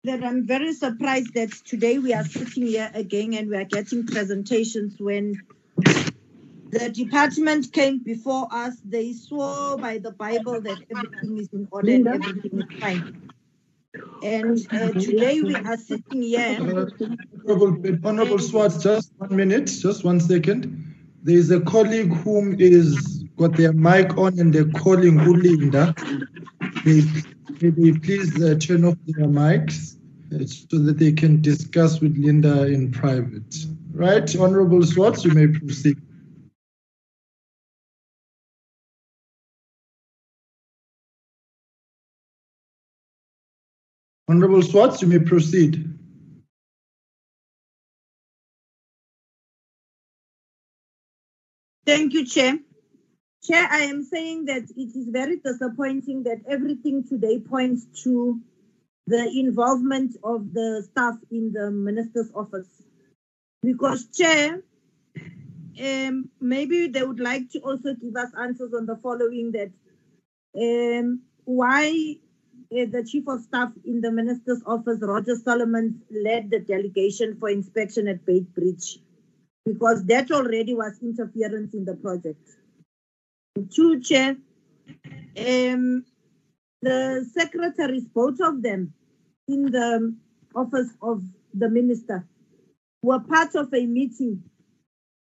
[0.06, 4.08] that I'm very surprised that today we are sitting here again and we are getting
[4.08, 5.40] presentations when
[6.70, 8.76] the department came before us.
[8.84, 13.32] They swore by the Bible that everything is in order and everything is fine.
[14.22, 16.58] And uh, today we are sitting here.
[16.60, 20.96] Honorable, Honorable Swartz, just one minute, just one second.
[21.24, 25.96] There is a colleague whom is got their mic on and they're calling Ulinda.
[26.86, 27.02] May,
[27.62, 29.98] may they please uh, turn off their mics
[30.34, 33.56] uh, so that they can discuss with Linda in private.
[33.92, 35.98] Right, Honorable Swartz, you may proceed.
[44.30, 45.98] Honorable Swartz, you may proceed.
[51.86, 52.60] Thank you, Chair.
[53.44, 58.42] Chair, I am saying that it is very disappointing that everything today points to
[59.06, 62.68] the involvement of the staff in the minister's office.
[63.64, 64.62] Because, Chair,
[65.82, 69.72] um, maybe they would like to also give us answers on the following that
[70.60, 72.18] um, why
[72.70, 78.08] the Chief of Staff in the Minister's Office, Roger Solomon, led the delegation for inspection
[78.08, 79.00] at Beitbridge
[79.66, 82.48] because that already was interference in the project.
[83.74, 84.38] Two, Chair,
[85.38, 86.06] um,
[86.82, 88.94] the secretaries, both of them,
[89.48, 90.16] in the
[90.56, 91.24] office of
[91.54, 92.28] the minister,
[93.02, 94.44] were part of a meeting,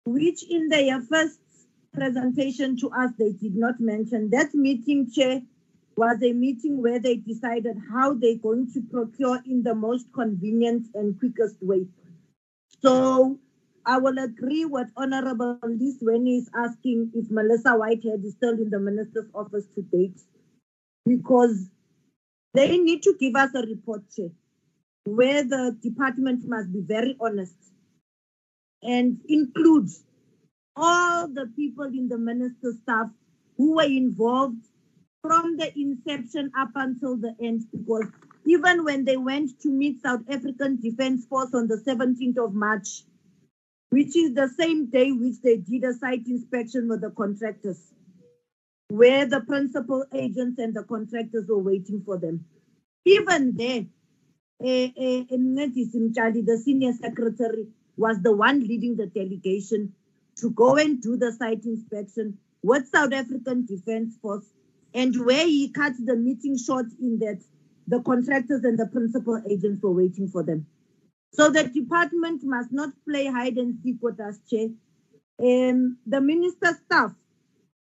[0.05, 1.39] which in their first
[1.93, 4.29] presentation to us, they did not mention.
[4.31, 5.41] That meeting, Chair,
[5.97, 10.87] was a meeting where they decided how they're going to procure in the most convenient
[10.93, 11.87] and quickest way.
[12.81, 13.39] So
[13.85, 18.69] I will agree with Honorable Lees when he's asking if Melissa Whitehead is still in
[18.69, 20.19] the minister's office to date,
[21.05, 21.69] because
[22.53, 24.29] they need to give us a report, Chair.
[25.05, 27.55] where the department must be very honest
[28.81, 29.89] and include
[30.75, 33.09] all the people in the minister's staff
[33.57, 34.65] who were involved
[35.25, 38.05] from the inception up until the end because
[38.45, 43.03] even when they went to meet South African Defence Force on the 17th of March,
[43.89, 47.93] which is the same day which they did a site inspection with the contractors,
[48.89, 52.45] where the principal agents and the contractors were waiting for them.
[53.05, 53.85] Even there,
[54.63, 59.93] eh, eh, the senior secretary, was the one leading the delegation
[60.35, 64.45] to go and do the site inspection with South African Defence Force,
[64.95, 67.39] and where he cut the meeting short in that
[67.87, 70.65] the contractors and the principal agents were waiting for them.
[71.33, 74.69] So the department must not play hide and seek with us, Chair.
[75.37, 77.11] Um, the minister's staff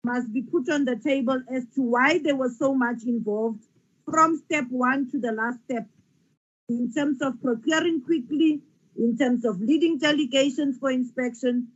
[0.05, 3.63] must be put on the table as to why there was so much involved
[4.09, 5.85] from step one to the last step
[6.69, 8.61] in terms of procuring quickly,
[8.97, 11.67] in terms of leading delegations for inspection,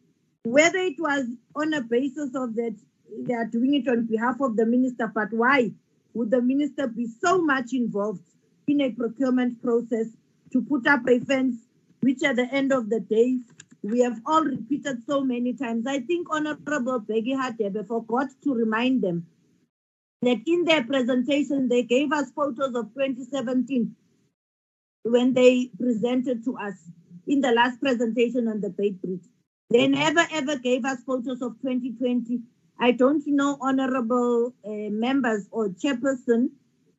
[0.43, 2.75] whether it was on a basis of that
[3.19, 5.71] they are doing it on behalf of the minister, but why
[6.13, 8.23] would the minister be so much involved
[8.67, 10.07] in a procurement process
[10.51, 11.55] to put up a fence,
[12.01, 13.37] which at the end of the day,
[13.83, 15.85] we have all repeated so many times.
[15.87, 19.27] I think Honorable Peggy Hadebe forgot to remind them
[20.21, 23.95] that in their presentation, they gave us photos of 2017
[25.03, 26.73] when they presented to us
[27.27, 29.25] in the last presentation on the Beitbridge.
[29.69, 32.41] They never ever gave us photos of 2020
[32.79, 36.49] I don't know, honorable uh, members or chairperson,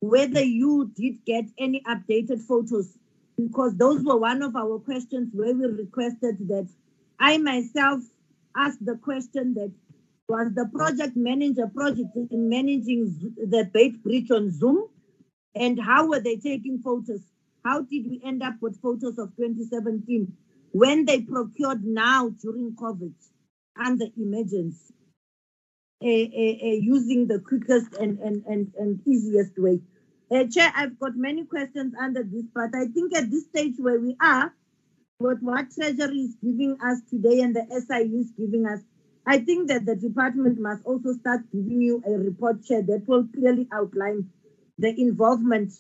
[0.00, 2.96] whether you did get any updated photos,
[3.36, 6.68] because those were one of our questions where we requested that
[7.20, 8.02] I myself
[8.56, 9.70] asked the question that
[10.28, 14.88] was the project manager project in managing the Beitbridge on Zoom,
[15.54, 17.22] and how were they taking photos?
[17.64, 20.32] How did we end up with photos of 2017
[20.72, 23.12] when they procured now during COVID
[23.76, 24.94] and the emergency?
[26.00, 29.80] Using the quickest and, and, and, and easiest way.
[30.30, 33.98] Uh, Chair, I've got many questions under this, but I think at this stage where
[33.98, 34.52] we are,
[35.20, 38.80] with what Treasury is giving us today and the SIU is giving us,
[39.26, 43.26] I think that the department must also start giving you a report, Chair, that will
[43.34, 44.30] clearly outline
[44.78, 45.72] the involvement,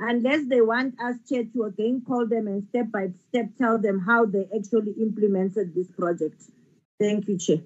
[0.00, 4.00] unless they want us, Chair, to again call them and step by step tell them
[4.00, 6.42] how they actually implemented this project.
[6.98, 7.58] Thank you, Chair.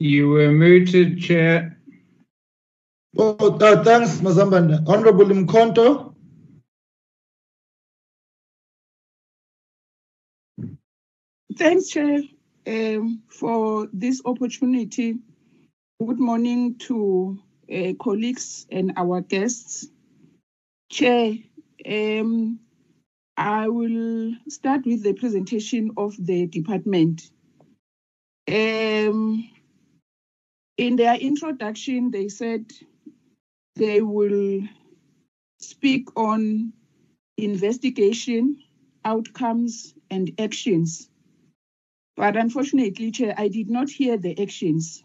[0.00, 1.78] You were muted, Chair.
[3.18, 4.88] Oh, uh, thanks, Mazambane.
[4.88, 6.14] Honorable Mkhonto.
[11.56, 12.20] Thanks, Chair,
[12.66, 15.18] um, for this opportunity.
[16.00, 17.38] Good morning to
[17.70, 19.86] uh, colleagues and our guests.
[20.90, 21.34] Chair,
[21.86, 22.60] um,
[23.36, 27.30] I will start with the presentation of the department.
[28.48, 29.50] Um,
[30.80, 32.64] in their introduction, they said
[33.76, 34.62] they will
[35.60, 36.72] speak on
[37.36, 38.56] investigation,
[39.04, 41.10] outcomes, and actions.
[42.16, 45.04] But unfortunately, Chair, I did not hear the actions.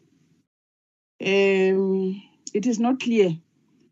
[1.21, 2.21] Um,
[2.53, 3.37] it is not clear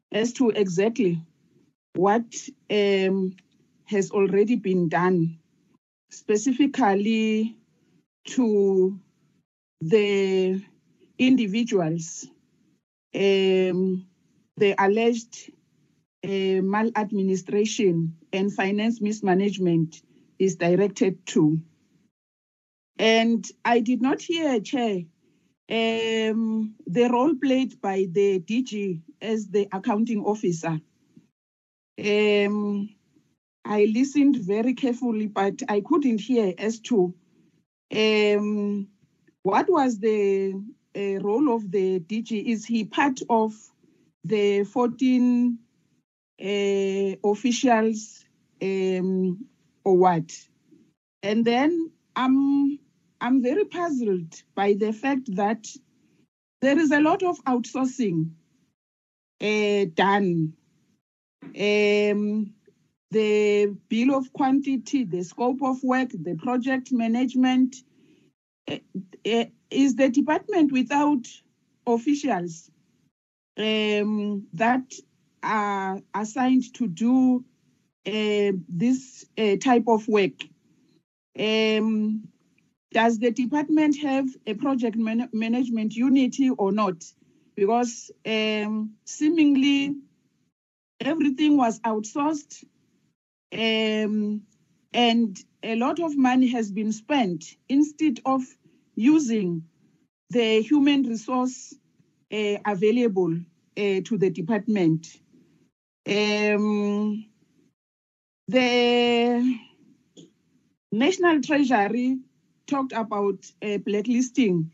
[0.10, 1.22] as to exactly
[1.96, 2.34] what
[2.72, 3.36] um,
[3.84, 5.38] has already been done,
[6.12, 7.58] specifically
[8.28, 8.98] to
[9.82, 10.64] the
[11.28, 12.28] individuals,
[13.16, 14.08] um,
[14.58, 15.52] the alleged
[16.24, 20.02] uh, maladministration and finance mismanagement
[20.40, 21.60] is directed to.
[22.98, 25.04] And I did not hear, Chair,
[25.70, 30.80] um, the role played by the DG as the accounting officer.
[32.00, 32.90] Um,
[33.66, 37.14] I listened very carefully, but I couldn't hear as to
[37.96, 38.88] um,
[39.42, 40.54] what was the
[40.96, 42.46] uh, role of the DG?
[42.46, 43.54] Is he part of
[44.24, 45.58] the 14
[46.42, 48.26] uh, officials
[48.62, 49.46] um,
[49.84, 50.32] or what?
[51.22, 52.80] And then I'm
[53.22, 55.66] I'm very puzzled by the fact that
[56.62, 58.32] there is a lot of outsourcing
[59.42, 60.54] uh, done.
[61.44, 62.54] Um,
[63.12, 67.76] the bill of quantity, the scope of work, the project management,
[68.68, 71.28] is the department without
[71.86, 72.72] officials
[73.58, 74.94] um, that
[75.42, 77.44] are assigned to do
[78.06, 80.44] uh, this uh, type of work.
[81.38, 82.28] Um,
[82.92, 87.04] does the department have a project man- management unity or not?
[87.56, 89.96] Because um, seemingly
[91.00, 92.64] everything was outsourced
[93.54, 94.42] um,
[94.94, 98.44] and a lot of money has been spent instead of
[98.96, 99.64] using
[100.30, 101.74] the human resource
[102.32, 103.34] uh, available
[103.78, 105.08] uh, to the department.
[106.08, 107.26] Um,
[108.48, 109.60] the
[110.92, 112.20] National Treasury
[112.68, 114.72] talked about uh, blacklisting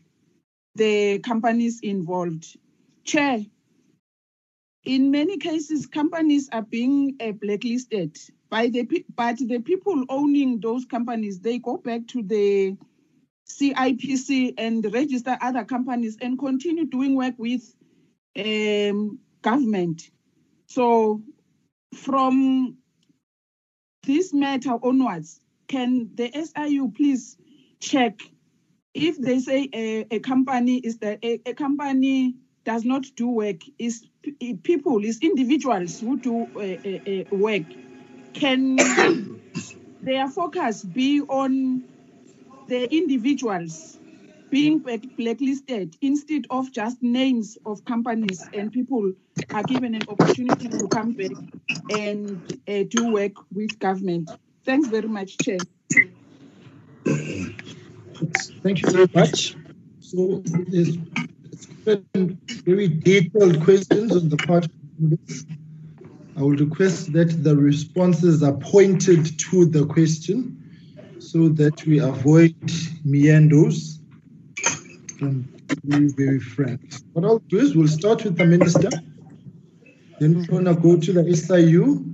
[0.74, 2.56] the companies involved.
[3.04, 3.44] Chair,
[4.84, 8.16] in many cases, companies are being uh, blacklisted
[8.48, 12.76] by the but the people owning those companies they go back to the
[13.48, 17.74] CIPC and register other companies and continue doing work with
[18.38, 20.10] um, government.
[20.66, 21.22] So,
[21.94, 22.76] from
[24.04, 27.36] this matter onwards, can the SIU please
[27.80, 28.20] check
[28.94, 32.34] if they say a, a company is that a, a company
[32.64, 34.04] does not do work is
[34.62, 37.62] people is individuals who do uh, uh, uh, work
[38.34, 38.76] can
[40.02, 41.82] their focus be on
[42.68, 43.98] the individuals
[44.50, 49.12] being black- blacklisted instead of just names of companies and people
[49.54, 51.32] are given an opportunity to come back
[51.96, 54.30] and uh, do work with government
[54.64, 55.58] thanks very much chair
[58.62, 59.56] Thank you very much.
[60.00, 60.42] So
[61.84, 65.46] very detailed questions on the part of members.
[66.36, 70.56] I will request that the responses are pointed to the question
[71.18, 72.54] so that we avoid
[73.04, 73.98] meanders
[75.20, 75.46] and
[75.86, 76.80] be very frank.
[77.12, 78.90] What I'll do is we'll start with the minister,
[80.18, 82.04] then we're gonna go to the SIU,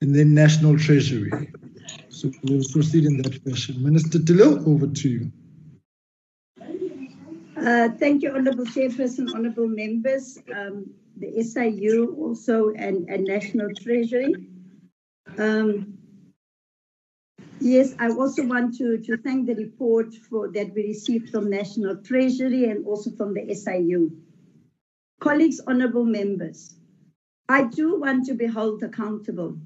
[0.00, 1.30] and then National Treasury.
[2.08, 3.82] So we'll proceed in that fashion.
[3.82, 5.32] Minister De Lille, over to you.
[7.64, 14.34] Uh, Thank you, Honorable Chairperson, Honorable Members, um, the SIU also and, and National Treasury.
[15.38, 15.96] Um,
[17.60, 21.98] yes, I also want to, to thank the report for that we received from National
[21.98, 24.10] Treasury and also from the SIU.
[25.20, 26.74] Colleagues, Honorable Members,
[27.48, 29.56] I do want to be held accountable.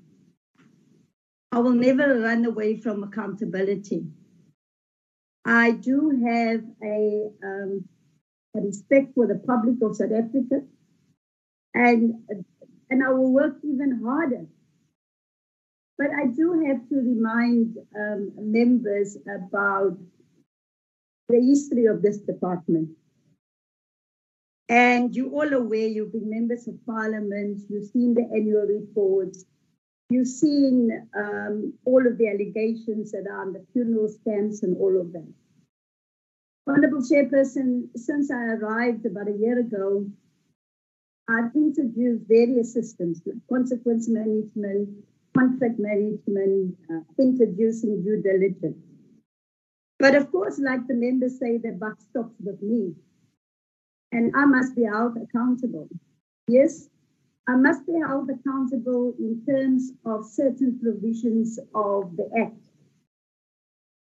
[1.51, 4.05] I will never run away from accountability.
[5.47, 7.85] I do have a, um,
[8.57, 10.63] a respect for the public of South Africa,
[11.73, 12.15] and
[12.91, 14.47] and I will work even harder.
[15.99, 19.97] But I do have to remind um, members about
[21.29, 22.91] the history of this department.
[24.69, 29.45] And you're all aware, you've been members of parliament, you've seen the annual reports,
[30.09, 35.13] you've seen um, all of the allegations that around the funeral scams and all of
[35.13, 35.33] that.
[36.69, 40.07] Honorable Chairperson, since I arrived about a year ago,
[41.29, 44.89] I've introduced various systems consequence management,
[45.37, 48.79] contract management, uh, introducing due diligence.
[49.99, 52.95] But of course, like the members say, the buck stops with me.
[54.13, 55.89] And I must be held accountable.
[56.49, 56.89] Yes,
[57.49, 62.61] I must be held accountable in terms of certain provisions of the Act.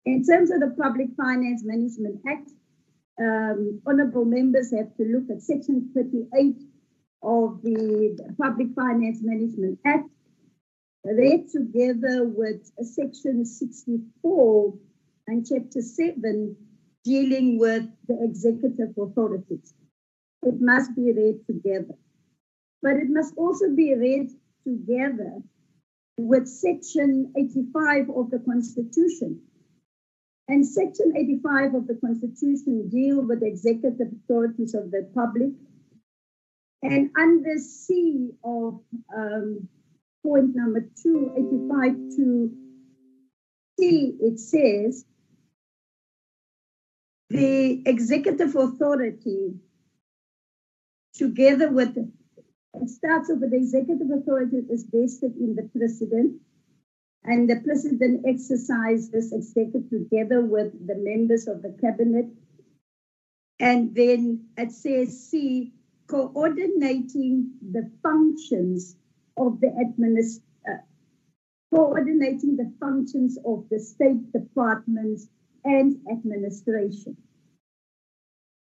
[0.06, 2.50] In terms of the Public Finance Management Act,
[3.20, 6.56] um, honorable members have to look at Section 38
[7.22, 10.08] of the Public Finance Management Act,
[11.04, 14.74] read together with Section 64
[15.26, 16.56] and Chapter 7
[17.04, 19.74] dealing with the executive authorities.
[20.42, 21.94] It must be read together.
[22.82, 24.30] But it must also be read
[24.64, 25.42] together
[26.16, 29.40] with Section 85 of the Constitution.
[30.48, 35.50] And Section 85 of the Constitution deal with executive authorities of the public.
[36.82, 38.80] And under C of
[39.14, 39.68] um,
[40.24, 42.52] point number two, 85 to
[43.78, 45.04] C, it says
[47.30, 49.54] the executive authority,
[51.14, 51.96] together with,
[52.82, 56.40] it starts with the executive authority is vested in the president,
[57.24, 62.26] and the president exercises executive together with the members of the cabinet.
[63.60, 65.72] And then it says C,
[66.06, 68.96] coordinating the functions
[69.36, 70.82] of the administ- uh,
[71.74, 75.28] coordinating the functions of the state departments
[75.64, 77.16] and administration.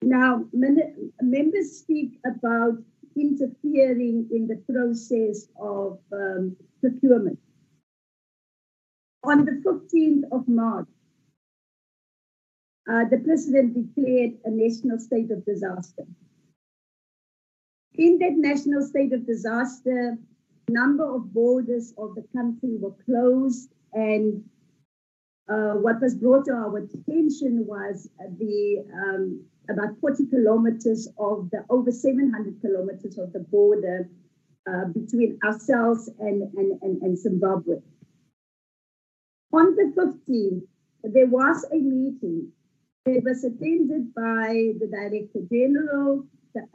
[0.02, 2.78] Now, members speak about
[3.18, 7.40] interfering in the process of um, procurement.
[9.24, 10.88] On the 15th of March,
[12.90, 16.04] uh, the president declared a national state of disaster.
[17.96, 20.18] In that national state of disaster,
[20.70, 24.44] number of borders of the country were closed and
[25.50, 31.66] uh, what was brought to our attention was the um, about 40 kilometers of the
[31.70, 34.10] over 700 kilometers of the border
[34.68, 37.78] uh, between ourselves and, and, and, and Zimbabwe.
[39.54, 40.62] On the 15th,
[41.04, 42.52] there was a meeting.
[43.06, 46.26] It was attended by the Director General,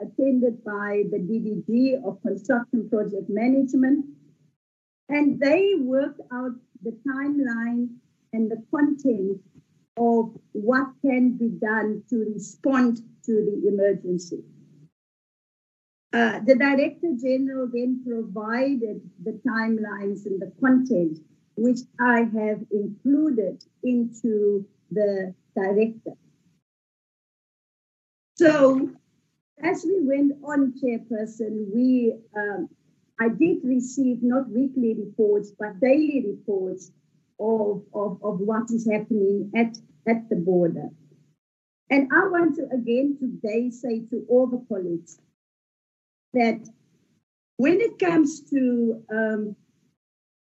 [0.00, 4.06] attended by the DDG of Construction Project Management,
[5.08, 6.52] and they worked out
[6.82, 7.88] the timeline
[8.32, 9.38] and the content
[9.96, 14.42] of what can be done to respond to the emergency.
[16.12, 21.18] Uh, the Director General then provided the timelines and the content,
[21.56, 26.12] which I have included into the Director.
[28.36, 28.90] So,
[29.62, 32.68] as we went on, Chairperson, we um,
[33.20, 36.90] I did receive not weekly reports but daily reports
[37.42, 40.88] of, of, of what is happening at, at the border.
[41.90, 45.18] And I want to again today say to all the colleagues
[46.32, 46.66] that
[47.56, 49.56] when it comes to um,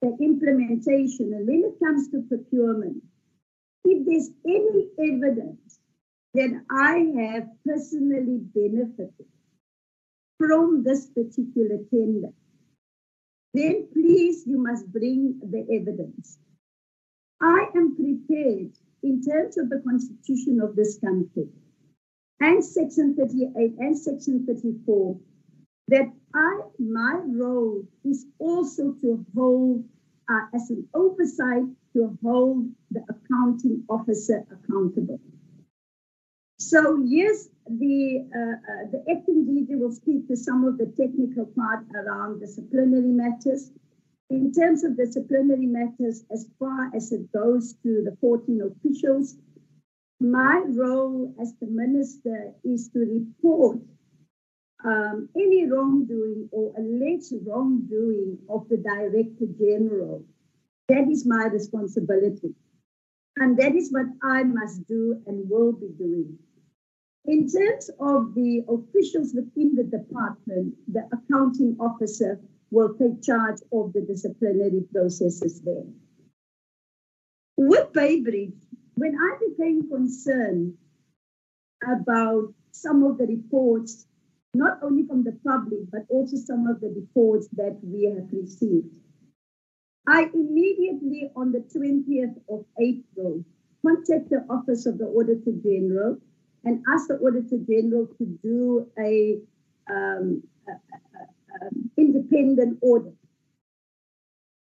[0.01, 3.03] the implementation and when it comes to procurement,
[3.83, 5.79] if there's any evidence
[6.33, 9.25] that I have personally benefited
[10.37, 12.29] from this particular tender,
[13.53, 16.37] then please you must bring the evidence.
[17.41, 21.49] I am prepared in terms of the constitution of this country
[22.39, 25.17] and section 38 and section 34
[25.87, 29.83] that I my role is also to hold
[30.29, 35.19] uh, as an oversight to hold the accounting officer accountable.
[36.57, 41.85] So yes, the uh, uh, the acting will speak to some of the technical part
[41.95, 43.71] around disciplinary matters.
[44.31, 49.35] In terms of disciplinary matters, as far as it goes to the 14 officials,
[50.21, 53.79] my role as the minister is to report
[54.85, 60.23] um, any wrongdoing or alleged wrongdoing of the Director General.
[60.87, 62.55] That is my responsibility.
[63.35, 66.39] And that is what I must do and will be doing.
[67.25, 72.39] In terms of the officials within the department, the accounting officer
[72.71, 75.83] will take charge of the disciplinary processes there.
[77.57, 78.55] With Beitbridge,
[78.95, 80.77] when I became concerned
[81.83, 84.07] about some of the reports,
[84.53, 88.87] not only from the public, but also some of the reports that we have received,
[90.07, 93.43] I immediately, on the 20th of April,
[93.85, 96.17] contacted the Office of the Auditor General
[96.63, 99.39] and asked the Auditor General to do a,
[99.89, 100.43] um,
[101.61, 103.13] um, independent audit.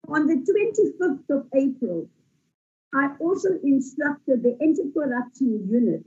[0.09, 2.09] On the 25th of April,
[2.95, 6.05] I also instructed the anti-corruption unit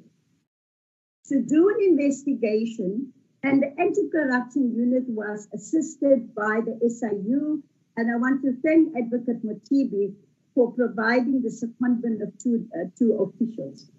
[1.26, 3.14] to do an investigation
[3.44, 7.62] and the anti-corruption unit was assisted by the SIU
[7.98, 10.14] and I want to thank Advocate Mothibi
[10.56, 13.92] for providing the secondment of two, uh, two officials.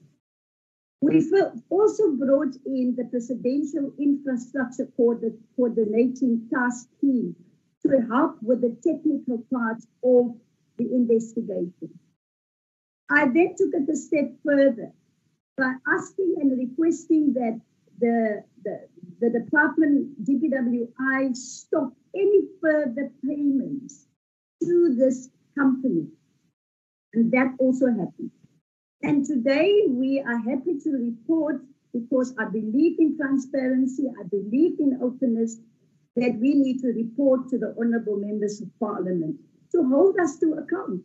[1.03, 1.33] We've
[1.71, 7.35] also brought in the Presidential Infrastructure Coordinating Task Team
[7.87, 10.37] to help with the technical part of
[10.77, 11.99] the investigation.
[13.11, 14.93] I then took it a step further
[15.57, 17.61] by asking and requesting that
[17.99, 18.89] the, the,
[19.21, 24.07] the department, DPWI, stop any further payments
[24.63, 26.09] to this company.
[27.15, 28.31] And that also happened.
[29.03, 31.63] And today we are happy to report
[31.93, 35.57] because I believe in transparency, I believe in openness,
[36.17, 39.37] that we need to report to the honorable members of parliament
[39.73, 41.03] to hold us to account.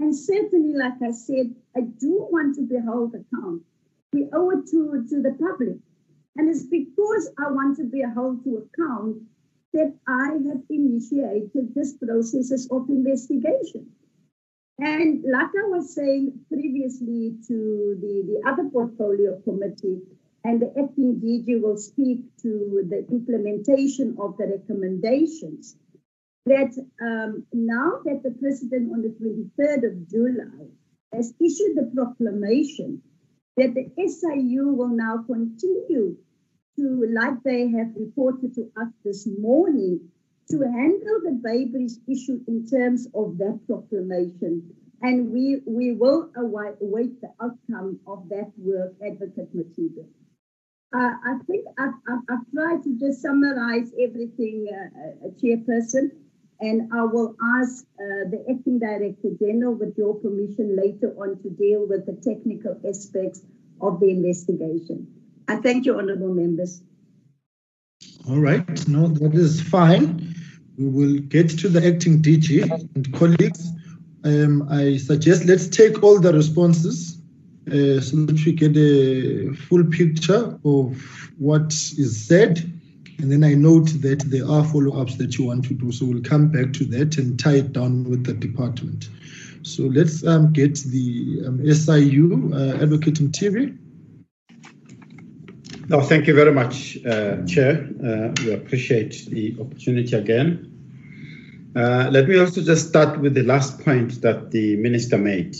[0.00, 3.62] And certainly, like I said, I do want to be held account.
[4.12, 5.78] We owe it to, to the public.
[6.36, 9.22] And it's because I want to be held to account
[9.74, 13.90] that I have initiated this process of investigation.
[14.78, 20.00] And like I was saying previously to the, the other portfolio committee,
[20.44, 25.76] and the acting DG will speak to the implementation of the recommendations,
[26.46, 26.72] that
[27.02, 30.66] um, now that the president on the 23rd of July
[31.12, 33.02] has issued the proclamation
[33.56, 36.16] that the SIU will now continue
[36.76, 40.00] to, like they have reported to us this morning,
[40.50, 44.74] to handle the babies issue in terms of that proclamation.
[45.02, 50.06] And we, we will await, await the outcome of that work, Advocate Mothibi.
[50.92, 56.12] Uh, I think I've, I've, I've, tried to just summarize everything, uh, uh, Chairperson,
[56.60, 61.50] and I will ask uh, the Acting Director General, with your permission, later on to
[61.50, 63.42] deal with the technical aspects
[63.82, 65.06] of the investigation.
[65.46, 66.80] I thank you, Honourable Members.
[68.28, 70.27] All right, no, that is fine.
[70.78, 73.68] We will get to the acting DG and colleagues.
[74.24, 77.18] Um, I suggest let's take all the responses
[77.66, 80.96] uh, so that we get a full picture of
[81.38, 82.58] what is said.
[83.18, 85.90] And then I note that there are follow ups that you want to do.
[85.90, 89.08] So we'll come back to that and tie it down with the department.
[89.62, 93.76] So let's um, get the um, SIU uh, Advocate Mothibi.
[95.90, 97.88] No, thank you very much, uh, Chair.
[98.04, 100.70] Uh, we appreciate the opportunity again.
[101.74, 105.56] Uh, let me also just start with the last point that the Minister made.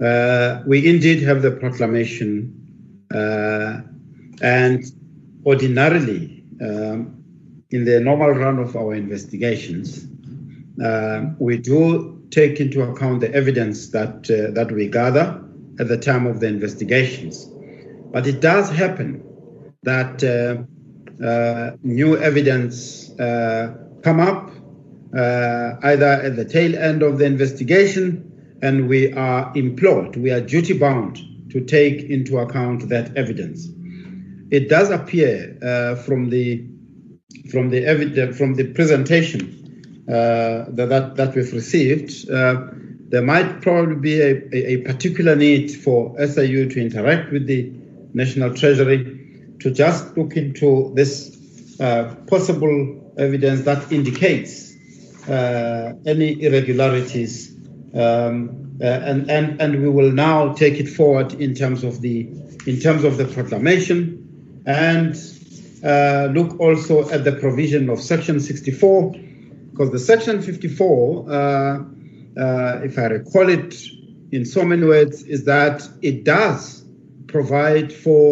[0.00, 2.54] Uh, we indeed have the proclamation,
[3.12, 3.80] uh,
[4.40, 4.84] and
[5.44, 7.24] ordinarily, um,
[7.70, 10.06] in the normal run of our investigations,
[10.84, 14.24] uh, we do take into account the evidence that
[14.54, 15.42] that we gather
[15.80, 17.50] at the time of the investigations.
[18.14, 19.24] But it does happen
[19.82, 20.62] that uh,
[21.20, 24.52] uh, new evidence uh, come up
[25.12, 30.78] either at the tail end of the investigation and we are implored, we are duty
[30.78, 31.18] bound
[31.50, 33.68] to take into account that evidence.
[34.52, 36.64] It does appear uh, from the
[37.50, 42.62] from the evidence from the presentation uh, that, that, we've received, uh,
[43.08, 47.72] there might probably be a, a, particular need for SIU to interact with the
[48.14, 49.20] National Treasury
[49.60, 51.34] to just look into this
[51.80, 54.74] uh, possible evidence that indicates
[55.28, 57.54] uh, any irregularities.
[57.94, 62.28] Um, uh, and, and, and we will now take it forward in terms of the
[62.66, 65.14] in terms of the proclamation and
[65.84, 69.14] uh, look also at the provision of section 64
[69.70, 71.84] because the section 54 uh,
[72.82, 73.76] if I recall it
[74.32, 76.83] in so many words is that it does
[77.34, 78.24] provide for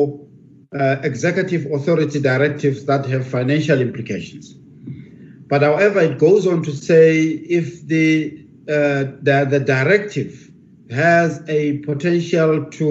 [0.78, 4.54] uh, executive authority directives that have financial implications.
[5.50, 7.08] But however, it goes on to say
[7.60, 8.06] if the,
[8.68, 10.32] uh, the, the directive
[10.90, 12.88] has a potential to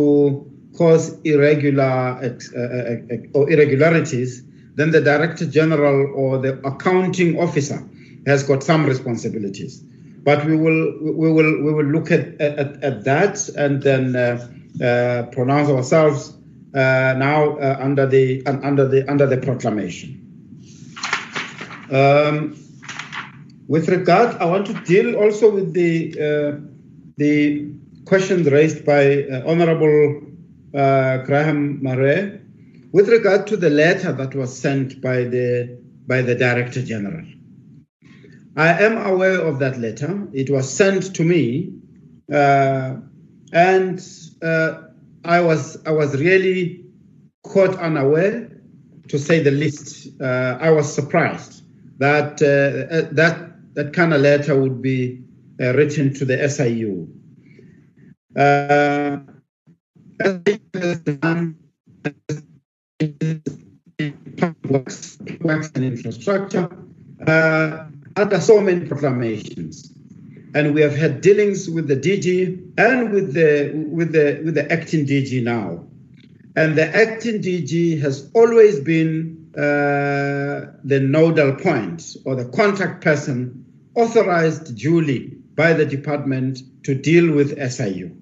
[0.78, 4.44] cause irregular uh, uh, uh, or irregularities,
[4.76, 7.80] then the director general or the accounting officer
[8.26, 9.82] has got some responsibilities.
[10.24, 14.48] But we will we will we will look at at, at that and then uh,
[14.80, 16.34] pronounce ourselves
[16.74, 20.18] uh, now uh, under the under the under the proclamation.
[21.92, 22.56] Um,
[23.68, 26.62] with regard, I want to deal also with the
[27.18, 27.72] the
[28.06, 30.22] questions raised by Honourable
[30.72, 32.40] Graham Murray
[32.94, 35.78] with regard to the letter that was sent by the
[36.08, 37.26] by the Director General.
[38.56, 40.28] I am aware of that letter.
[40.34, 41.74] It was sent to me,
[42.32, 42.96] uh,
[43.54, 44.00] and
[44.42, 44.82] uh,
[45.24, 46.86] I was I was really
[47.44, 48.50] caught unaware,
[49.08, 50.10] to say the least.
[50.22, 51.64] Uh, I was surprised
[52.00, 55.24] that uh, uh, that that kind of letter would be
[55.60, 57.08] uh, written to the SIU.
[64.70, 66.70] Works, and infrastructure
[68.16, 69.91] under so many proclamations
[70.54, 74.72] and we have had dealings with the DG and with the with the with the
[74.72, 75.86] acting DG now.
[76.56, 83.66] And the acting DG has always been uh, the nodal point or the contact person
[83.96, 88.16] authorized duly by the department to deal with SIU.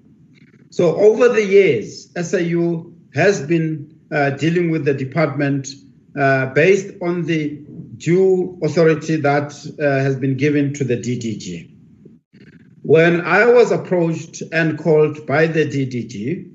[0.70, 5.70] So over the years, SIU has been uh, dealing with the department
[6.18, 7.58] uh, based on the
[7.98, 11.69] due authority that uh, has been given to the DDG.
[12.90, 16.52] When I was approached and called by the DDG,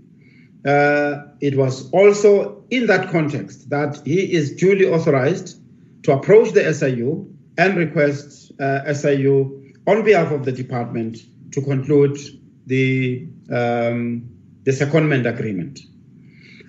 [0.66, 5.60] uh, it was also in that context that he is duly authorized
[6.02, 11.18] to approach the SIU and request uh, SIU on behalf of the department
[11.52, 12.18] to conclude
[12.66, 14.28] the, um,
[14.64, 15.78] the secondment agreement.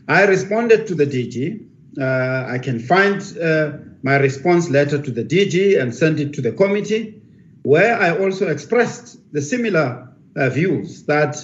[0.08, 1.66] I responded to the DG.
[2.00, 3.72] Uh, I can find uh,
[4.04, 7.20] my response letter to the DG and send it to the committee
[7.66, 11.36] where I also expressed the similar uh, views that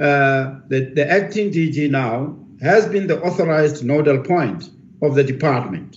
[0.00, 4.68] uh, the, the acting DG now has been the authorized nodal point
[5.00, 5.96] of the department.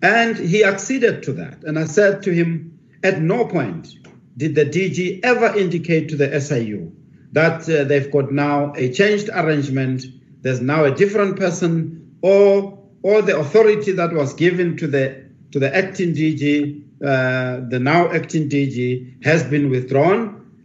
[0.00, 1.64] And he acceded to that.
[1.64, 3.88] And I said to him, at no point
[4.36, 6.90] did the DG ever indicate to the SIU
[7.32, 10.04] that uh, they've got now a changed arrangement.
[10.40, 15.58] There's now a different person, or or the authority that was given to the to
[15.58, 20.18] the acting DG, the now acting DG, has been withdrawn,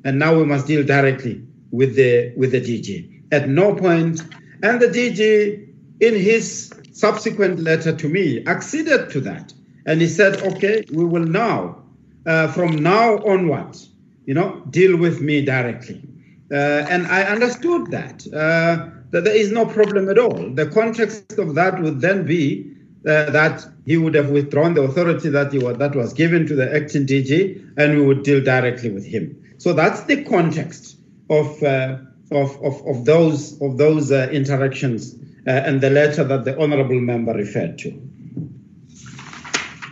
[0.04, 1.42] and now we must deal directly
[1.72, 3.24] with the with the DG.
[3.32, 4.22] At no point,
[4.64, 5.68] and the DG,
[6.00, 9.54] in his subsequent letter to me, acceded to that,
[9.86, 11.84] and he said, "Okay, we will now,
[12.26, 13.90] uh, from now onwards,
[14.26, 16.02] you know, deal with me directly."
[16.52, 20.50] Uh, and I understood that, uh, that there is no problem at all.
[20.56, 22.74] The context of that would then be
[23.08, 26.56] uh, that he would have withdrawn the authority that, he was, that was given to
[26.56, 29.42] the acting DG and we would deal directly with him.
[29.58, 30.98] So that's the context
[31.30, 31.98] of, uh,
[32.32, 35.16] of, of, of, those, of those uh, interactions
[35.48, 37.90] uh, and the letter that the honorable member referred to.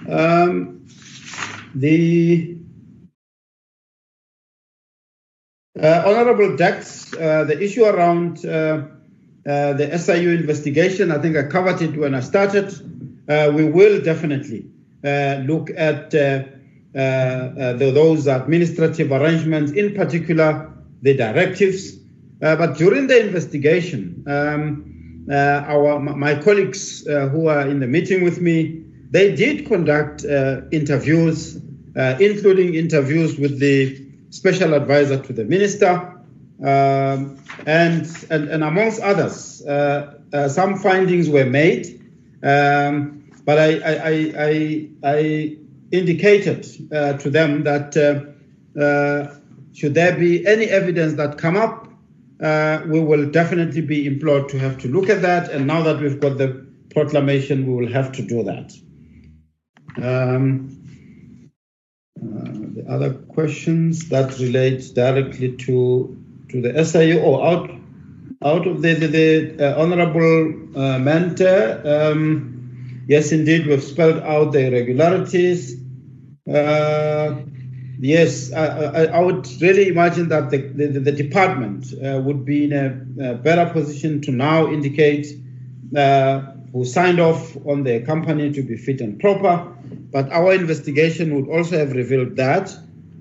[0.09, 0.85] Um,
[1.75, 2.55] the
[5.79, 11.95] Uh, Honorable Dax, uh, the issue around the SIU investigation, I think I covered it
[11.95, 12.73] when I started.
[13.27, 14.65] We will definitely
[15.03, 16.49] look at the,
[17.93, 20.71] those administrative arrangements, in particular
[21.01, 21.97] the directives.
[22.39, 28.83] but during the investigation, um, our my colleagues who are in the meeting with me,
[29.11, 30.23] they did conduct
[30.71, 31.59] interviews,
[31.95, 36.17] including interviews with the special advisor to the minister,
[36.63, 42.01] um, and, and, and amongst others, uh, uh, some findings were made,
[42.43, 43.16] um,
[43.47, 45.57] but I, I, I, I
[45.93, 49.35] indicated uh, to them that uh, uh,
[49.73, 51.87] should there be any evidence that come up,
[52.41, 55.49] uh, we will definitely be implored to have to look at that.
[55.49, 58.73] And now that we've got the proclamation, we will have to do that.
[59.95, 60.77] Um,
[62.17, 67.71] the other questions that relate directly to to the SIU or out
[68.43, 71.47] out of the the, the uh, honorable uh, Mente.
[71.85, 72.56] Um,
[73.07, 75.75] yes, indeed, we've spelled out the irregularities.
[76.47, 77.35] Uh,
[77.99, 82.63] yes, I, I, I, would really imagine that the, the, the department uh, would be
[82.65, 85.27] in a, a, better position to now indicate
[85.95, 86.39] uh,
[86.71, 89.73] who signed off on the company to be fit and proper
[90.11, 92.73] but our investigation would also have revealed that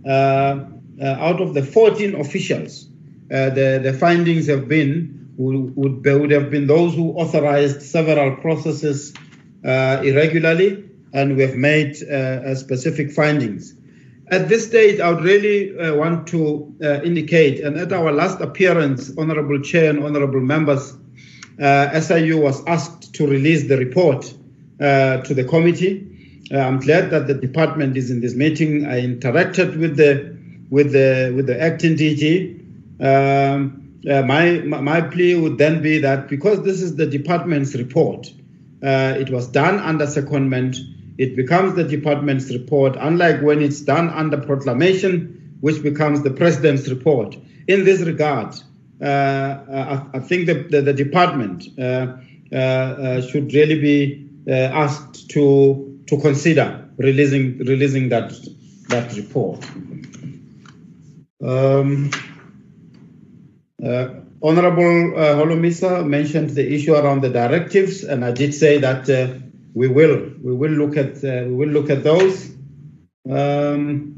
[0.07, 2.89] uh, uh, out of the 14 officials,
[3.31, 8.37] uh, the, the findings have been would, would, would have been those who authorized several
[8.37, 9.13] processes
[9.67, 11.97] irregularly, and we have made
[12.57, 13.75] specific findings.
[14.29, 18.41] At this stage, I would really uh, want to uh, indicate, and at our last
[18.41, 20.95] appearance, Honorable Chair and Honorable Members,
[21.61, 24.23] uh, SIU was asked to release the report
[24.81, 26.17] to the committee.
[26.53, 28.87] Uh, I'm glad that the department is in this meeting.
[28.87, 30.37] I interacted with the
[30.71, 32.61] with the with the acting DG.
[33.01, 38.29] Um, uh, my my plea would then be that because this is the department's report,
[38.29, 38.46] uh,
[38.87, 40.79] it was done under secondment.
[41.19, 46.89] It becomes the department's report, unlike when it's done under proclamation, which becomes the president's
[46.89, 47.37] report.
[47.67, 48.55] In this regard,
[49.01, 52.17] uh, I, I, think the, the, the department uh,
[52.55, 58.33] uh, should really be asked to to consider releasing releasing that
[58.89, 59.65] that report.
[61.43, 62.11] Um,
[63.85, 64.09] uh,
[64.43, 69.39] Honorable uh, Holomisa mentioned the issue around the directives, and I did say that uh,
[69.75, 72.51] we will we will look at uh, we will look at those.
[73.31, 74.13] Um,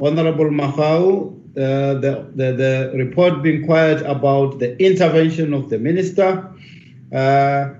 [0.00, 6.48] Honorable Mahau, uh, the, the, the report being quiet about the intervention of the minister.
[7.12, 7.70] Uh,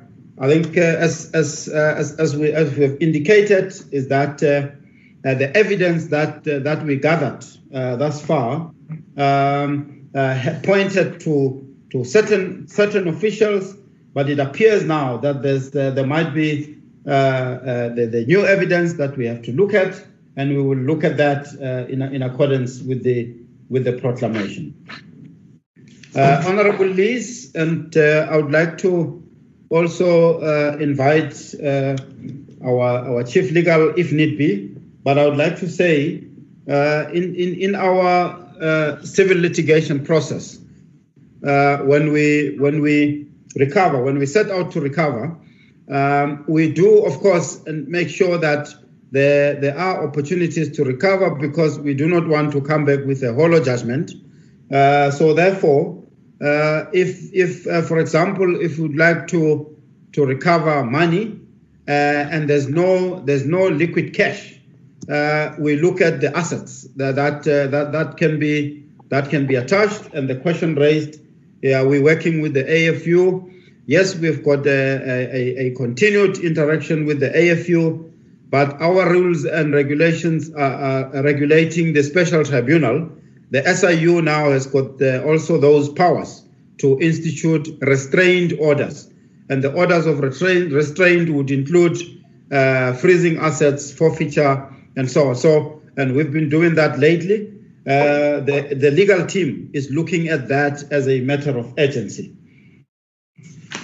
[0.40, 5.56] I think, uh, as as, as as we as we have indicated, is that the
[5.56, 8.72] evidence that that we gathered thus far
[9.16, 10.08] um,
[10.64, 13.76] pointed to to certain certain officials,
[14.14, 19.26] but it appears now that there's there might be the, the new evidence that we
[19.26, 20.02] have to look at,
[20.36, 21.46] and we will look at that
[21.88, 23.34] in in accordance with the
[23.68, 24.74] with the proclamation.
[26.14, 29.22] Uh, Honorable Lees, and uh, I would like to
[29.68, 31.96] also uh, invite uh,
[32.64, 34.74] our, our chief legal if need be.
[35.04, 36.24] But I would like to say
[36.68, 40.58] uh, in, in, in our uh, civil litigation process,
[41.46, 45.36] uh, when, we, when we recover, when we set out to recover,
[45.90, 48.68] um, we do, of course, and make sure that
[49.10, 53.22] there, there are opportunities to recover because we do not want to come back with
[53.22, 54.12] a hollow judgment.
[54.70, 56.02] Uh, so therefore,
[56.40, 59.74] uh, if, if uh, for example, if we'd like to
[60.12, 61.38] to recover money
[61.86, 64.60] uh, and there's no there's no liquid cash,
[65.10, 69.46] uh, we look at the assets that that uh, that, that can be that can
[69.46, 70.12] be attached.
[70.12, 71.20] And the question raised,
[71.62, 73.52] yeah, we're working with the AFU.
[73.86, 78.10] Yes, we've got a, a, a continued interaction with the AFU,
[78.50, 83.10] but our rules and regulations are, are regulating the special tribunal.
[83.50, 86.44] The SIU now has got the, also those powers
[86.78, 89.10] to institute restrained orders.
[89.48, 91.98] And the orders of restraint would include
[92.52, 95.36] uh, freezing assets, forfeiture, and so on.
[95.36, 97.52] So, and we've been doing that lately.
[97.88, 102.36] Uh, the, the legal team is looking at that as a matter of urgency.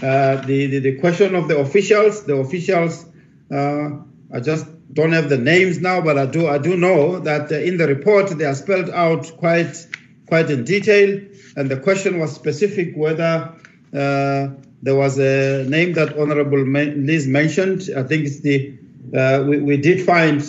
[0.03, 3.07] Uh, the, the, the question of the officials, the officials,
[3.51, 3.89] uh,
[4.31, 7.55] I just don't have the names now, but I do I do know that uh,
[7.55, 9.75] in the report they are spelled out quite
[10.27, 11.21] quite in detail.
[11.57, 13.55] And the question was specific whether
[13.95, 14.49] uh,
[14.83, 17.89] there was a name that Honorable Lees mentioned.
[17.97, 18.77] I think it's the
[19.49, 20.43] we, we did find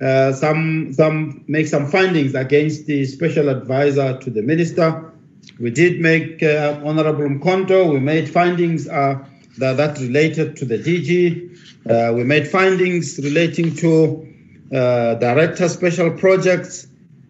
[0.00, 5.12] uh, uh, some some make some findings against the special advisor to the minister.
[5.60, 7.92] We did make uh, Honorable Mkonto.
[7.92, 9.24] We made findings uh,
[9.58, 11.88] that, that related to the DG.
[11.88, 14.22] Uh, we made findings relating to
[14.70, 16.88] director special projects,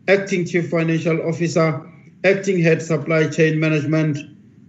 [0.09, 1.83] acting chief financial officer,
[2.25, 4.19] acting head supply chain management,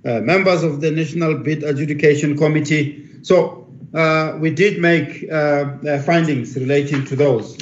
[0.03, 3.07] members of the National Bid Adjudication Committee.
[3.23, 7.57] So uh, we did make uh, uh, findings relating to those.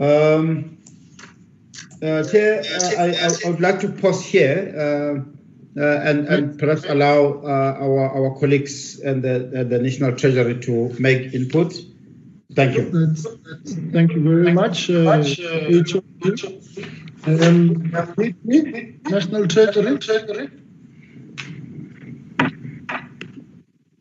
[0.00, 0.78] Um,
[2.02, 7.40] uh, Chair, uh, I, I, would like to pause here uh, and, and perhaps allow
[7.44, 11.74] our, our colleagues and the, the National Treasury to make input.
[12.54, 12.90] Thank you.
[12.90, 14.90] That's, that's, thank you very much.
[14.90, 16.60] Uh, each of you.
[17.26, 17.90] Um,
[19.04, 20.50] National Treasury.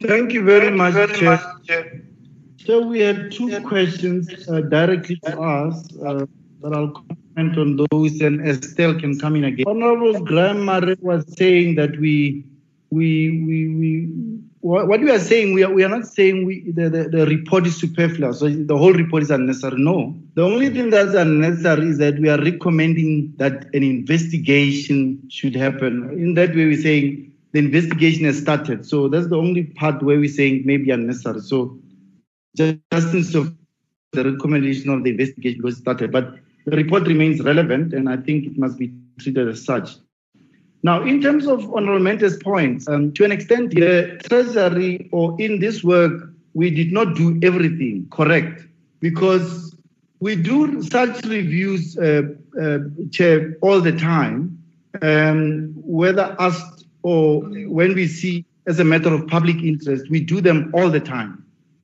[0.01, 2.03] Thank you very much, Chair.
[2.65, 6.25] So we had two questions uh, directly to us, uh,
[6.61, 9.65] but I'll comment on those and Estelle can come in again.
[9.67, 10.65] Honorable Graham
[11.01, 12.45] was saying that we,
[12.89, 14.09] we, we, we
[14.61, 17.67] what we are saying, we are, we are not saying we, the, the, the report
[17.67, 19.75] is superfluous, so the whole report is unnecessary.
[19.77, 20.17] No.
[20.35, 26.09] The only thing that's unnecessary is that we are recommending that an investigation should happen.
[26.13, 28.85] In that way, we're saying the investigation has started.
[28.85, 31.41] So that's the only part where we're saying maybe unnecessary.
[31.41, 31.77] So
[32.55, 33.55] just of
[34.11, 36.35] the recommendation of the investigation was started, but
[36.65, 39.95] the report remains relevant, and I think it must be treated as such.
[40.83, 45.59] Now, in terms of Honorable Mente's points, um, to an extent, the Treasury or in
[45.59, 48.65] this work, we did not do everything correct
[48.99, 49.75] because
[50.19, 52.23] we do such reviews, uh,
[52.61, 52.79] uh,
[53.11, 54.61] Chair, all the time,
[55.01, 60.39] um, whether asked or when we see as a matter of public interest, we do
[60.39, 61.42] them all the time.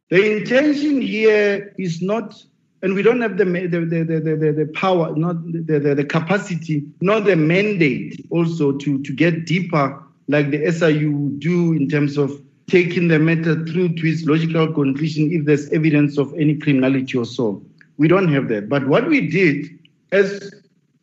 [0.10, 2.44] The intention here is not,
[2.81, 6.84] and we don't have the the, the, the, the, power, not the, the, the capacity,
[6.99, 12.41] not the mandate also to, to get deeper like the SIU do in terms of
[12.68, 17.26] taking the matter through to its logical conclusion if there's evidence of any criminality or
[17.26, 17.61] so.
[17.98, 18.69] We don't have that.
[18.69, 19.68] But what we did,
[20.11, 20.52] as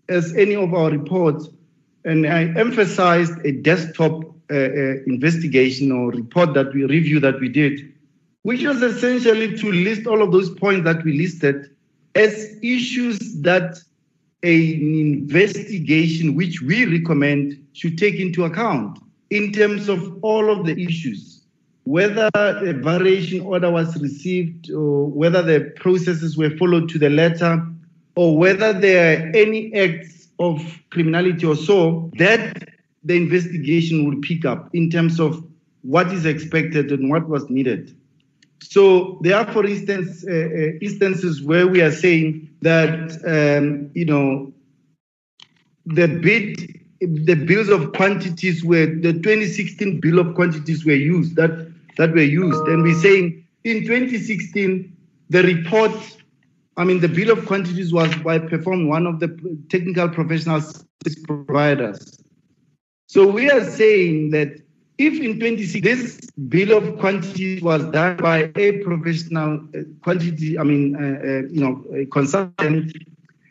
[0.08, 1.48] as any of our reports,
[2.04, 7.48] and I emphasized a desktop uh, uh, investigation or report that we review that we
[7.48, 7.92] did,
[8.46, 11.68] which was essentially to list all of those points that we listed
[12.14, 13.76] as issues that
[14.44, 19.00] an investigation which we recommend should take into account
[19.30, 21.42] in terms of all of the issues,
[21.86, 27.60] whether a variation order was received or whether the processes were followed to the letter
[28.14, 32.68] or whether there are any acts of criminality or so, that
[33.02, 35.44] the investigation will pick up in terms of
[35.82, 37.92] what is expected and what was needed.
[38.60, 44.04] So there are, for instance, uh, uh, instances where we are saying that um, you
[44.04, 44.52] know
[45.84, 51.72] the bid, the bills of quantities were the 2016 bill of quantities were used that
[51.96, 54.96] that were used, and we're saying in 2016
[55.28, 55.92] the report
[56.76, 59.28] I mean, the bill of quantities was by performed one of the
[59.70, 62.18] technical professional service providers.
[63.06, 64.60] So we are saying that
[64.98, 70.62] if in 26 this bill of quantities was done by a professional uh, quantity, I
[70.62, 72.96] mean, uh, uh, you know, consultant,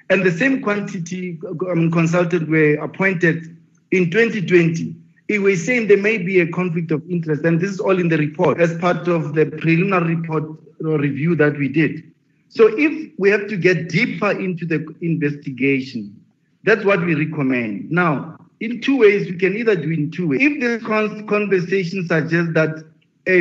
[0.09, 1.39] and the same quantity
[1.69, 3.55] um, consultant were appointed
[3.91, 4.95] in 2020,
[5.27, 8.09] it was saying there may be a conflict of interest, and this is all in
[8.09, 10.43] the report as part of the preliminary report
[10.79, 12.03] review that we did.
[12.49, 16.15] So if we have to get deeper into the investigation,
[16.63, 17.91] that's what we recommend.
[17.91, 18.34] Now,
[18.65, 20.39] in two ways, we can either do in two ways.
[20.41, 22.83] If this conversation suggests that
[23.27, 23.39] a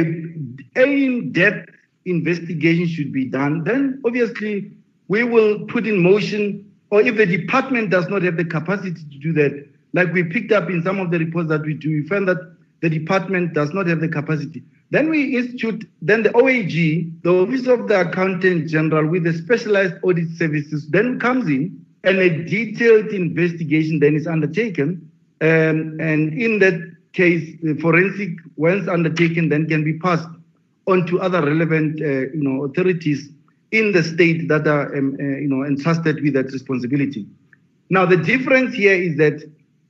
[0.77, 1.71] in-depth
[2.05, 4.71] investigation should be done, then obviously
[5.09, 9.19] we will put in motion or if the department does not have the capacity to
[9.19, 12.07] do that, like we picked up in some of the reports that we do, we
[12.07, 14.63] find that the department does not have the capacity.
[14.91, 19.95] Then we institute, then the OAG, the Office of the Accountant General with the specialized
[20.03, 25.11] audit services, then comes in and a detailed investigation then is undertaken.
[25.45, 26.79] Um, and in that
[27.13, 30.29] case, the forensic, once undertaken, then can be passed
[30.87, 33.29] on to other relevant, uh, you know, authorities
[33.71, 37.27] in the state that are, um, uh, you know, entrusted with that responsibility.
[37.91, 39.43] Now, the difference here is that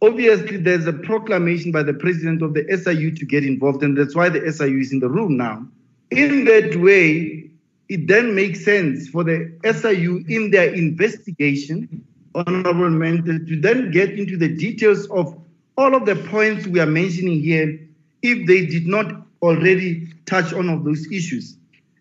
[0.02, 4.16] obviously there's a proclamation by the president of the SIU to get involved, and that's
[4.16, 5.64] why the SIU is in the room now.
[6.10, 7.48] In that way,
[7.89, 12.05] it then makes sense for the SIU in their investigation,
[12.35, 15.39] honorable Mente, to then get into the details of
[15.77, 17.81] all of the points we are mentioning here
[18.23, 19.07] if they did not
[19.43, 21.57] already touch on of those issues.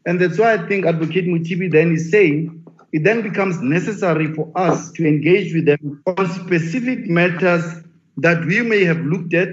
[0.06, 4.52] And that's why I think Advocate Mothibi then is saying it then becomes necessary for
[4.56, 7.64] us to engage with them on specific matters
[8.18, 9.50] that we may have looked at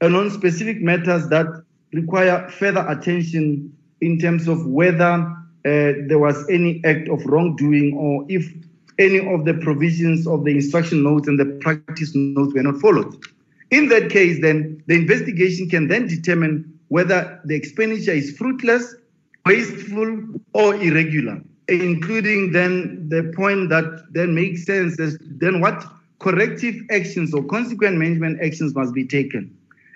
[0.00, 1.46] and on specific matters that
[1.92, 8.24] require further attention in terms of whether uh, there was any act of wrongdoing or
[8.28, 8.50] if
[8.98, 13.14] any of the provisions of the instruction notes and the practice notes were not followed.
[13.70, 18.94] In that case, then the investigation can then determine whether the expenditure is fruitless,
[19.44, 20.22] wasteful,
[20.54, 25.84] or irregular, including then the point that then makes sense as then what
[26.18, 29.54] corrective actions or consequent management actions must be taken.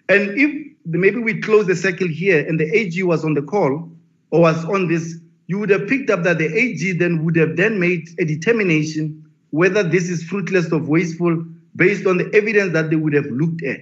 [0.08, 3.90] And if maybe we close the circle here and the AG was on the call
[4.30, 5.16] or was on this,
[5.46, 9.24] you would have picked up that the AG then would have then made a determination
[9.50, 11.44] whether this is fruitless or wasteful
[11.76, 13.80] based on the evidence that they would have looked at.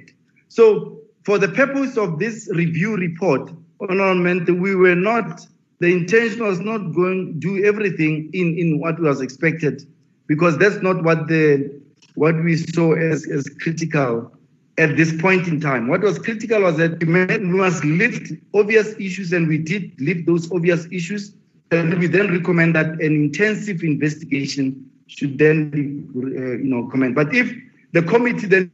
[0.48, 3.50] So for the purpose of this review report,
[3.80, 5.46] we were not,
[5.78, 9.86] the intention was not going to do everything in, in what was expected
[10.26, 11.80] because that's not what the
[12.14, 14.30] what we saw as, as critical
[14.78, 15.88] at this point in time.
[15.88, 20.50] What was critical was that we must lift obvious issues, and we did lift those
[20.52, 21.34] obvious issues.
[21.70, 26.02] And we then recommend that an intensive investigation should then be,
[26.36, 27.14] uh, you know, comment.
[27.14, 27.52] But if
[27.92, 28.70] the committee then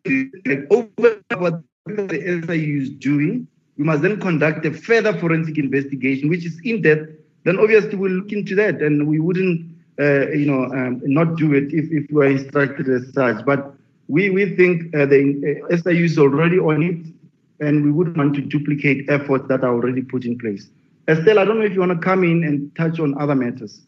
[0.70, 3.46] over what the SIU is doing,
[3.78, 7.10] we must then conduct a further forensic investigation, which is in depth.
[7.44, 9.70] Then obviously we'll look into that, and we wouldn't,
[10.00, 13.44] uh, you know, um, not do it if, if we are instructed as such.
[13.44, 13.74] But
[14.08, 18.34] we we think uh, the uh, SIU is already on it, and we wouldn't want
[18.34, 20.70] to duplicate efforts that are already put in place.
[21.08, 23.80] Estelle, I don't know if you want to come in and touch on other matters.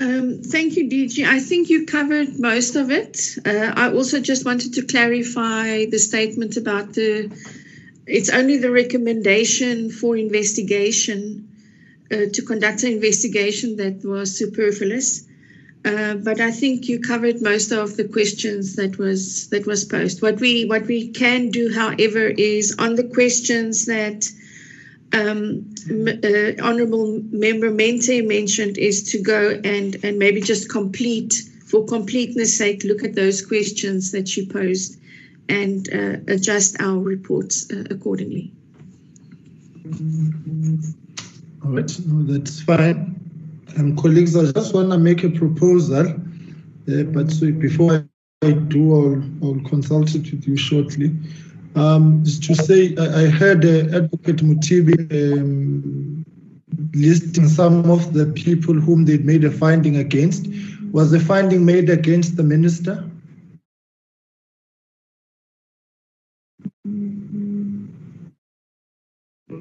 [0.00, 1.26] Um, thank you, DG.
[1.26, 3.36] I think you covered most of it.
[3.44, 7.30] Uh, I also just wanted to clarify the statement about the,
[8.06, 11.48] it's only the recommendation for investigation
[12.10, 15.26] uh, to conduct an investigation that was superfluous.
[15.84, 20.22] Uh, but I think you covered most of the questions that was that was posed.
[20.22, 24.30] What we what we can do, however, is on the questions that
[25.12, 31.34] um, uh, Honourable Member Mente mentioned is to go and, and maybe just complete,
[31.66, 34.98] for completeness sake, look at those questions that she posed
[35.48, 38.52] and uh, adjust our reports uh, accordingly.
[41.64, 43.18] All right, no, that's fine.
[43.78, 48.06] Um, colleagues, I just want to make a proposal, uh, but so before
[48.42, 51.12] I do, I'll, I'll consult it with you shortly
[51.74, 56.24] um, to say I, heard uh, Advocate Mothibi um,
[56.94, 60.46] listing some of the people whom they made a finding against.
[60.92, 63.08] Was the finding made against the minister?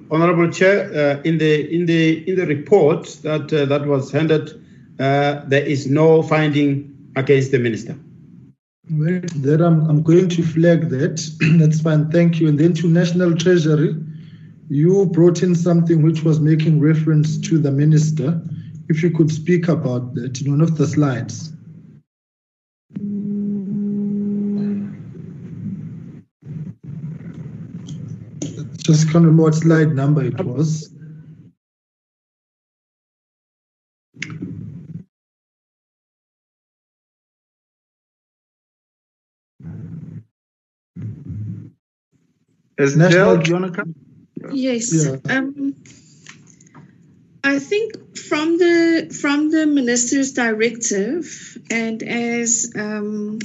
[0.10, 4.50] Honorable Chair, uh, in the in the in the report that uh, that was handed,
[5.00, 7.98] uh, there is no finding against the minister.
[8.86, 11.22] Then I'm, I'm going to flag that.
[11.60, 12.10] That's fine.
[12.10, 12.48] Thank you.
[12.48, 13.96] And then to National Treasury,
[14.70, 18.42] you brought in something which was making reference to the minister.
[18.90, 21.54] If you could speak about that in one of the slides.
[28.78, 30.91] Just kind of what slide number it was.
[42.82, 43.96] Is National, do you want to come?
[44.52, 44.92] Yes.
[44.92, 45.18] Yeah.
[45.38, 45.76] Um,
[47.44, 53.40] I think from the from the minister's directive and as um,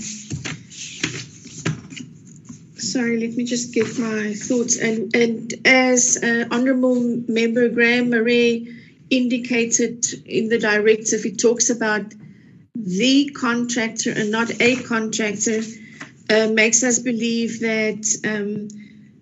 [2.77, 8.75] sorry, let me just get my thoughts and and as uh, honourable member Graham Murray
[9.11, 12.07] indicated in the directive, it talks about
[12.75, 15.61] the contractor and not a contractor
[16.31, 18.69] uh, makes us believe that um,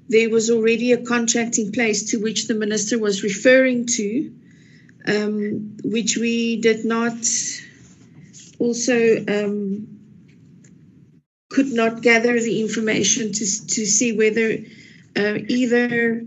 [0.09, 4.33] there was already a contract in place to which the minister was referring to,
[5.07, 7.17] um, which we did not
[8.59, 9.89] also um,
[11.51, 14.59] could not gather the information to, to see whether
[15.17, 16.23] uh, either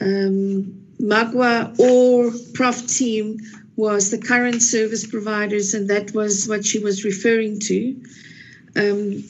[0.00, 3.38] um, Magwa or Prof team
[3.76, 8.02] was the current service providers, and that was what she was referring to.
[8.76, 9.24] Um,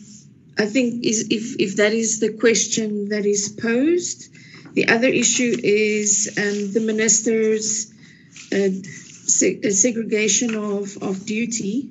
[0.58, 4.34] I think is if, if that is the question that is posed.
[4.74, 7.92] The other issue is um, the minister's
[8.52, 8.68] uh,
[9.26, 11.90] se- uh, segregation of, of duty,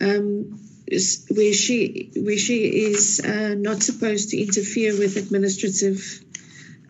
[0.00, 0.60] um,
[1.30, 2.58] where she where she
[2.90, 6.24] is uh, not supposed to interfere with administrative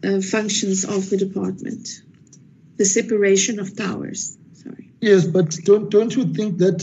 [0.03, 2.03] uh, functions of the department,
[2.77, 4.37] the separation of powers.
[4.55, 4.91] Sorry.
[5.01, 6.81] Yes, but don't don't you think that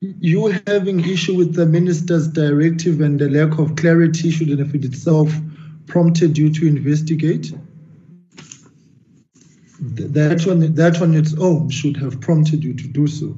[0.00, 5.32] you having issue with the minister's directive and the lack of clarity should in itself
[5.86, 7.52] prompted you to investigate?
[9.80, 13.36] That on that on its own should have prompted you to do so.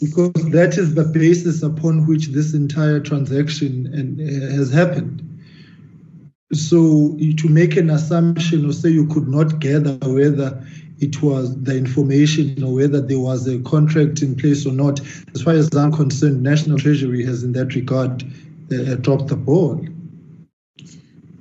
[0.00, 5.22] Because that is the basis upon which this entire transaction and, uh, has happened.
[6.52, 10.62] So to make an assumption or say you could not gather whether
[11.00, 15.00] it was the information or whether there was a contract in place or not.
[15.34, 18.22] As far as I'm concerned, National Treasury has in that regard
[18.72, 19.84] uh, dropped the ball.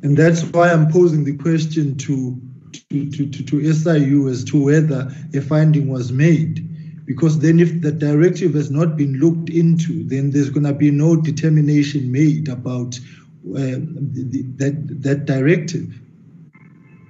[0.01, 2.41] And that's why I'm posing the question to,
[2.89, 6.69] to, to, to, to SIU as to whether a finding was made.
[7.05, 10.89] Because then, if the directive has not been looked into, then there's going to be
[10.89, 12.97] no determination made about
[13.49, 15.99] uh, the, that, that directive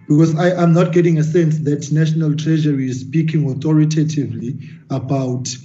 [0.07, 4.57] because I am not getting a sense that National Treasury is speaking authoritatively
[4.89, 5.55] about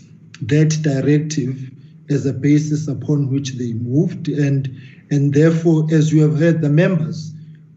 [0.42, 1.70] that directive
[2.10, 4.28] as a basis upon which they moved.
[4.28, 4.70] And
[5.10, 7.32] and therefore as you have heard the members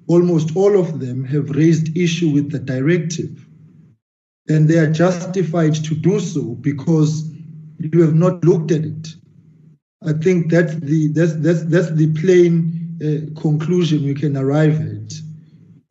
[0.08, 3.46] almost all of them have raised issue with the directive.
[4.50, 7.32] And they are justified to do so because
[7.80, 9.08] you have not looked at it.
[10.04, 15.14] I think that's the that's that's that's the plain uh, conclusion we can arrive at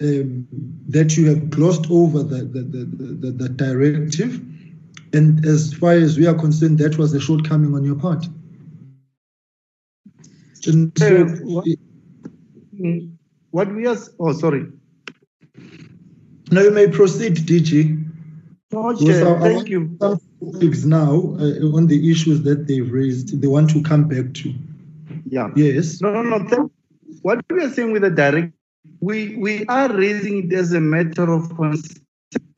[0.01, 0.47] um,
[0.89, 4.40] that you have glossed over the, the, the, the, the directive.
[5.12, 8.27] And as far as we are concerned, that was a shortcoming on your part.
[10.66, 11.66] And so, what,
[13.51, 14.66] what we are, oh, sorry.
[16.51, 18.06] Now you may proceed, DG.
[18.72, 19.97] Okay, our, thank you.
[19.98, 24.55] Colleagues now uh, on the issues that they've raised, they want to come back to.
[25.27, 25.51] Yeah.
[25.56, 26.01] Yes.
[26.01, 26.48] No, no, no.
[26.48, 26.72] Thank,
[27.22, 28.52] what we are saying with the direct
[29.01, 32.02] we we are raising it as a matter of concern,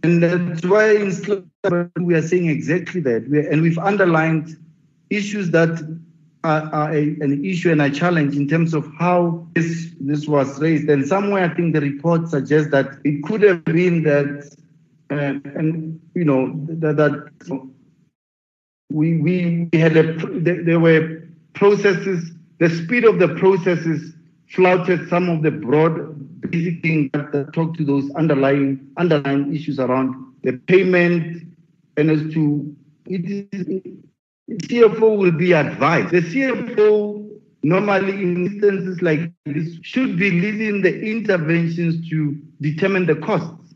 [0.03, 1.51] and that's why in
[2.01, 3.29] we are saying exactly that.
[3.29, 4.57] We and we've underlined
[5.11, 5.71] issues that
[6.45, 10.61] are, are a, an issue and a challenge in terms of how this this was
[10.61, 10.89] raised.
[10.89, 14.57] And somewhere, I think the report suggests that it could have been that,
[15.11, 17.71] uh, and you know that, that
[18.91, 21.23] we we had a there were
[21.55, 22.31] processes.
[22.59, 24.13] The speed of the processes
[24.49, 27.13] flouted some of the broad basic
[27.53, 31.47] talk to those underlying underlying issues around the payment
[31.97, 32.75] and as to
[33.07, 33.83] it is
[34.51, 36.11] CFO will be advised.
[36.11, 37.31] The CFO
[37.63, 43.75] normally in instances like this should be leading the interventions to determine the costs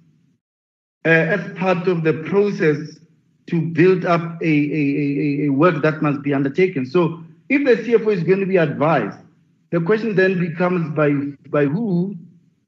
[1.05, 2.99] uh, as part of the process
[3.47, 6.85] to build up a, a, a, a work that must be undertaken.
[6.85, 9.19] So if the CFO is going to be advised
[9.71, 11.11] the question then becomes by
[11.51, 12.17] by who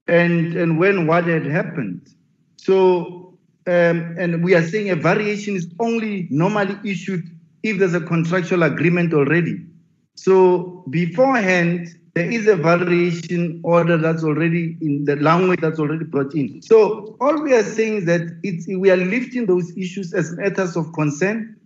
[0.09, 2.15] and and when what had happened.
[2.57, 7.23] So um, and we are saying a variation is only normally issued
[7.63, 9.67] if there's a contractual agreement already.
[10.15, 16.35] So beforehand, there is a variation order that's already in the language that's already brought
[16.35, 16.63] in.
[16.63, 20.93] So all we are saying is that we are lifting those issues as matters of
[20.95, 21.58] concern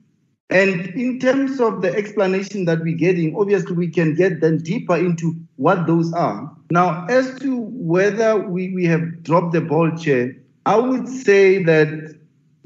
[0.51, 4.97] and in terms of the explanation that we're getting, obviously we can get then deeper
[4.97, 6.55] into what those are.
[6.71, 10.37] Now, as to whether we, we have dropped the ball chair,
[10.67, 12.19] I would say that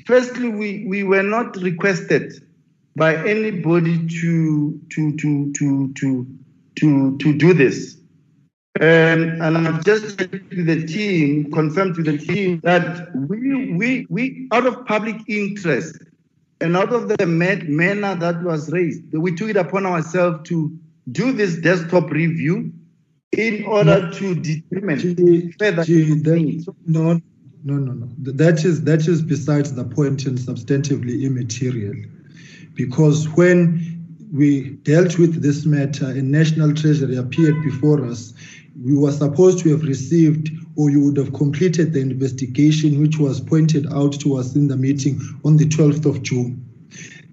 [0.05, 2.33] firstly, we, we were not requested
[2.97, 6.27] by anybody to to to to to
[6.77, 7.97] to, to do this.
[8.81, 14.49] Um, and I've just to the team, confirmed to the team that we we we
[14.53, 15.99] out of public interest
[16.61, 20.77] and out of the manner that was raised, we took it upon ourselves to
[21.13, 22.73] do this desktop review
[23.33, 27.21] in order to determine G, further G, that, no
[27.65, 28.09] no no no.
[28.19, 31.95] That is that is besides the point and substantively immaterial.
[32.75, 33.97] Because when
[34.33, 38.33] we dealt with this matter and National Treasury appeared before us,
[38.83, 43.41] we were supposed to have received or you would have completed the investigation which was
[43.41, 46.63] pointed out to us in the meeting on the 12th of June.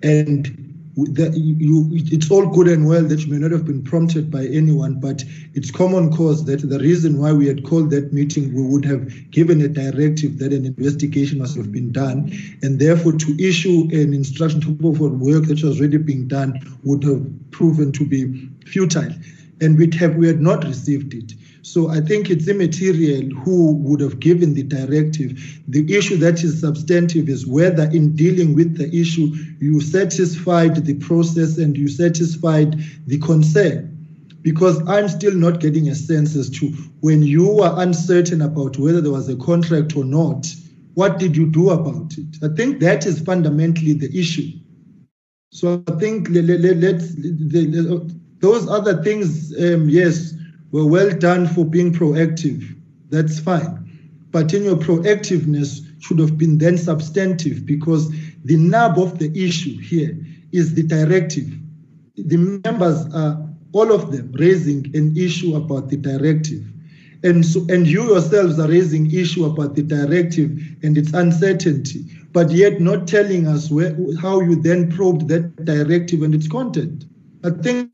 [0.01, 0.63] And
[0.95, 4.99] you, it's all good and well that you may not have been prompted by anyone,
[4.99, 5.23] but
[5.55, 9.31] it's common cause that the reason why we had called that meeting, we would have
[9.31, 14.13] given a directive that an investigation must have been done, and therefore to issue an
[14.13, 18.47] instruction to go for work that was already being done would have proven to be
[18.65, 19.11] futile,
[19.61, 21.33] and we'd have we had not received it.
[21.63, 25.61] So I think it's immaterial who would have given the directive.
[25.69, 30.95] The issue that is substantive is whether in dealing with the issue, you satisfied the
[30.95, 33.89] process and you satisfied the concern.
[34.41, 36.67] Because I'm still not getting a sense as to
[36.99, 40.53] when you were uncertain about whether there was a contract or not,
[40.95, 42.43] what did you do about it?
[42.43, 44.51] I think that is fundamentally the issue.
[45.53, 47.15] So I think let, let's,
[48.43, 50.33] those other things, um, yes,
[50.73, 52.75] were well done for being proactive.
[53.09, 53.79] That's fine.
[54.31, 58.11] But in your proactiveness should have been then substantive because
[58.43, 60.17] the nub of the issue here
[60.51, 61.49] is the directive.
[62.17, 66.65] The members are all of them raising an issue about the directive.
[67.23, 70.51] And so and you yourselves are raising issue about the directive
[70.83, 72.03] and its uncertainty,
[72.33, 77.05] but yet not telling us where, how you then probed that directive and its content.
[77.45, 77.93] I think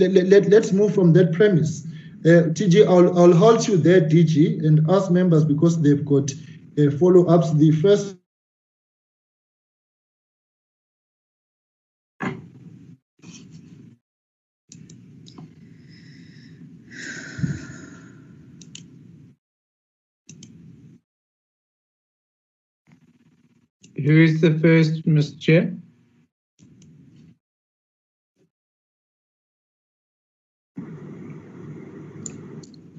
[0.00, 1.86] let, let, let's move from that premise
[2.24, 6.30] uh, TG, I'll, I'll hold you there, DG, and ask members because they've got
[6.78, 7.54] uh, follow-ups.
[7.54, 8.16] The first
[23.96, 25.38] Who is the first, Mr.
[25.38, 25.76] Chair?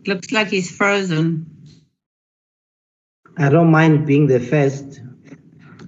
[0.08, 1.46] Looks like he's frozen.
[3.38, 5.02] I don't mind being the first.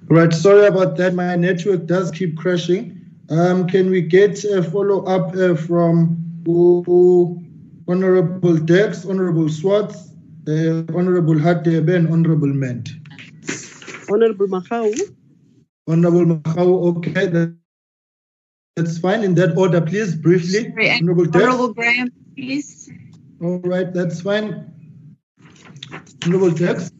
[0.08, 1.14] Right, sorry about that.
[1.14, 3.00] My network does keep crashing.
[3.30, 9.96] Um, can we get a follow up uh, from uh, Honorable Dex, Honorable Swartz,
[10.48, 12.90] uh, Honorable Hadebe, and Honorable Ment?
[14.12, 14.94] Honorable Makau.
[15.88, 17.56] Honorable Makau, okay, that,
[18.76, 19.24] that's fine.
[19.24, 20.70] In that order, please, briefly.
[20.70, 22.83] Sorry, Honorable, Honorable Graham, please.
[23.44, 24.72] All right, that's fine.
[26.24, 26.92] Honorable Dirks.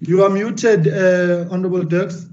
[0.00, 2.26] You are muted, uh, Honorable Dirks.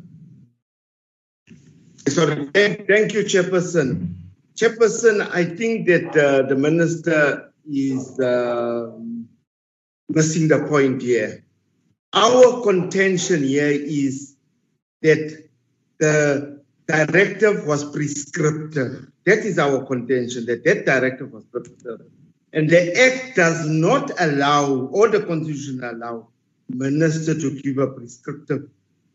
[2.08, 4.16] Sorry, thank you, Chairperson.
[4.56, 8.98] Chairperson, I think that uh, the minister is uh,
[10.10, 11.46] missing the point here.
[12.14, 14.36] Our contention here is
[15.04, 15.48] that
[16.00, 19.11] the directive was prescriptive.
[19.26, 22.08] That is our contention, that that directive was prescriptive.
[22.54, 26.28] And the Act does not allow, or the Constitution allow,
[26.70, 28.68] minister to give a prescriptive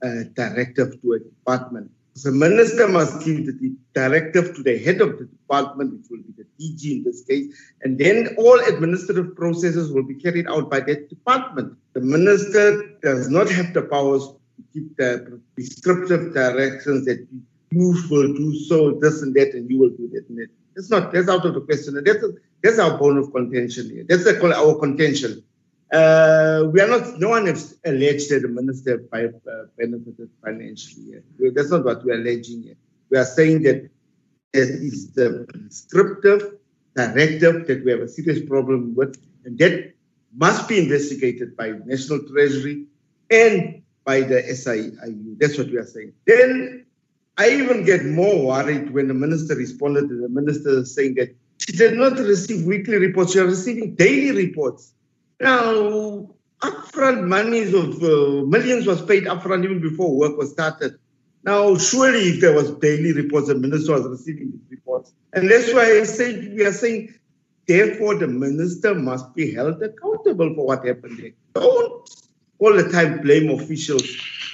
[0.02, 1.90] uh, directive to a department.
[2.22, 6.32] The minister must give the directive to the head of the department, which will be
[6.38, 10.80] the DG in this case, and then all administrative processes will be carried out by
[10.80, 11.76] that department.
[11.92, 17.26] The minister does not have the powers to give the prescriptive directions that
[17.70, 20.48] you will do so, this and that, and you will do that and that.
[20.76, 22.02] It's not, that's out of the question.
[22.04, 22.32] That's, a,
[22.62, 24.04] that's our bone of contention here.
[24.08, 25.42] That's a, our contention.
[25.92, 29.30] Uh, we are not, no one has alleged that the minister by, uh,
[29.78, 31.20] benefited financially.
[31.54, 32.76] That's not what we are alleging here.
[33.10, 33.88] We are saying that
[34.52, 36.58] it is the prescriptive
[36.94, 39.92] directive that we have a serious problem with, and that
[40.34, 42.86] must be investigated by National Treasury
[43.30, 45.36] and by the SIU.
[45.38, 46.12] That's what we are saying.
[46.26, 46.85] Then
[47.38, 51.72] I even get more worried when the minister responded to the minister saying that she
[51.72, 54.92] did not receive weekly reports, she was receiving daily reports.
[55.40, 56.30] Now,
[56.62, 60.98] upfront monies of uh, millions was paid upfront even before work was started.
[61.44, 65.12] Now, surely if there was daily reports, the minister was receiving these reports.
[65.32, 67.14] And that's why I say we are saying,
[67.66, 71.32] therefore, the minister must be held accountable for what happened there.
[71.54, 72.08] Don't
[72.58, 74.08] all the time blame officials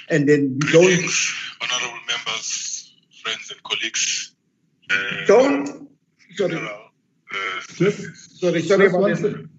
[0.09, 1.09] and then we don't.
[1.61, 2.72] Honorable members,
[3.23, 4.35] friends and colleagues.
[4.89, 5.89] Uh, Don't.
[6.35, 6.55] Sorry.
[6.55, 7.59] uh,
[8.41, 9.49] sorry, sorry about that.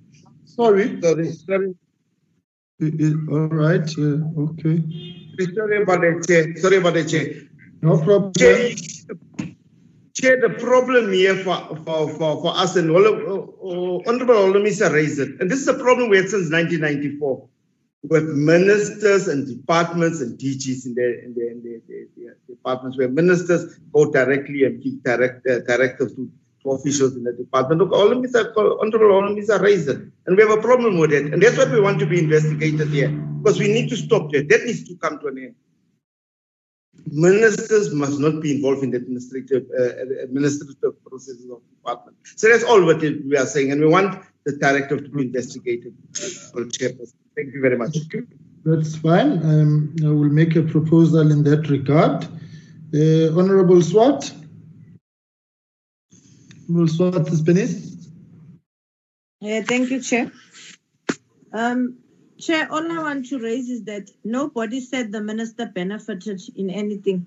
[0.44, 1.00] Sorry.
[1.00, 1.74] Sorry, sorry.
[3.32, 3.88] All right.
[3.98, 4.76] Uh, okay.
[5.54, 6.56] Sorry about that, Chair.
[6.56, 7.26] Sorry about that, Chair.
[7.82, 8.32] No problem.
[8.34, 8.70] Chair,
[10.14, 15.18] Chair the problem here for, for, for, for us and all, uh, Honorable Holomisa raised
[15.18, 17.48] it, and this is a problem we had since 1994
[18.04, 22.23] with ministers and departments and DGs in their, in their, in their, their, their, their
[22.64, 26.30] departments where ministers go directly and give direct uh, directives to,
[26.62, 27.80] to officials in the department.
[27.80, 30.98] Look, all of these are all of these are raised, and we have a problem
[30.98, 33.10] with it, and that's what we want to be investigated here
[33.42, 34.48] because we need to stop that.
[34.48, 35.54] That needs to come to an end.
[37.06, 42.16] Ministers must not be involved in the administrative uh, administrative processes of the department.
[42.36, 45.94] So that's all what we are saying, and we want the directive to be investigated.
[47.36, 47.96] Thank you very much.
[48.64, 49.32] That's fine.
[49.44, 52.26] Um, I will make a proposal in that regard.
[52.94, 54.30] Uh, Honorable Swart.
[56.68, 58.08] Honorable Swart Spenis.
[59.40, 60.30] Yeah, thank you, Chair.
[61.52, 61.98] Um,
[62.38, 67.26] Chair, all I want to raise is that nobody said the minister benefited in anything.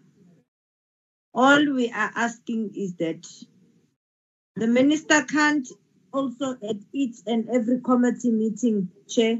[1.33, 3.27] All we are asking is that
[4.55, 5.67] the minister can't
[6.13, 9.39] also at each and every committee meeting, Chair,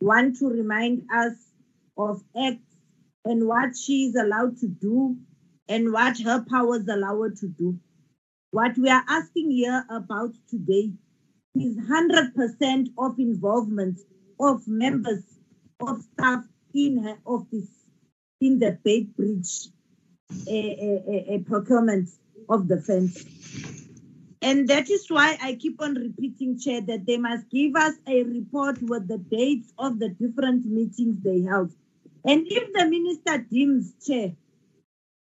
[0.00, 1.34] want to remind us
[1.96, 2.74] of acts
[3.24, 5.18] and what she is allowed to do
[5.68, 7.78] and what her powers allow her to do.
[8.50, 10.92] What we are asking here about today
[11.54, 13.98] is 100% of involvement
[14.40, 15.22] of members
[15.80, 16.44] of staff
[16.74, 17.68] in her office
[18.40, 18.78] in the
[20.48, 22.08] uh, uh, procurement
[22.48, 23.24] of the fence.
[24.42, 28.24] And that is why I keep on repeating, Chair, that they must give us a
[28.24, 31.72] report with the dates of the different meetings they held.
[32.24, 34.32] And if the minister deems, Chair,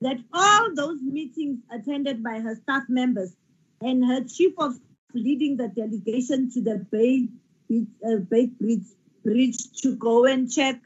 [0.01, 3.35] that all those meetings attended by her staff members
[3.81, 4.75] and her chief of
[5.15, 7.29] leading the delegation to the Bay,
[8.07, 8.87] uh, Bay Bridge,
[9.25, 10.81] Bridge to go and check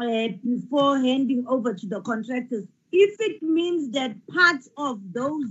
[0.00, 5.46] uh, before handing over to the contractors, if it means that part of those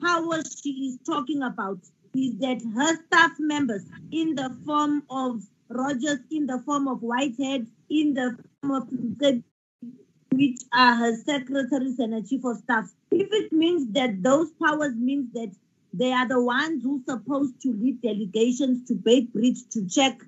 [0.00, 1.78] powers she is talking about
[2.14, 7.66] is that her staff members in the form of Rogers, in the form of Whitehead,
[7.90, 8.88] in the form of
[10.32, 12.92] which are her secretaries and her chief of staff.
[13.10, 15.52] If it means that those powers means that
[15.92, 20.20] they are the ones who supposed to lead delegations to Beitbridge to check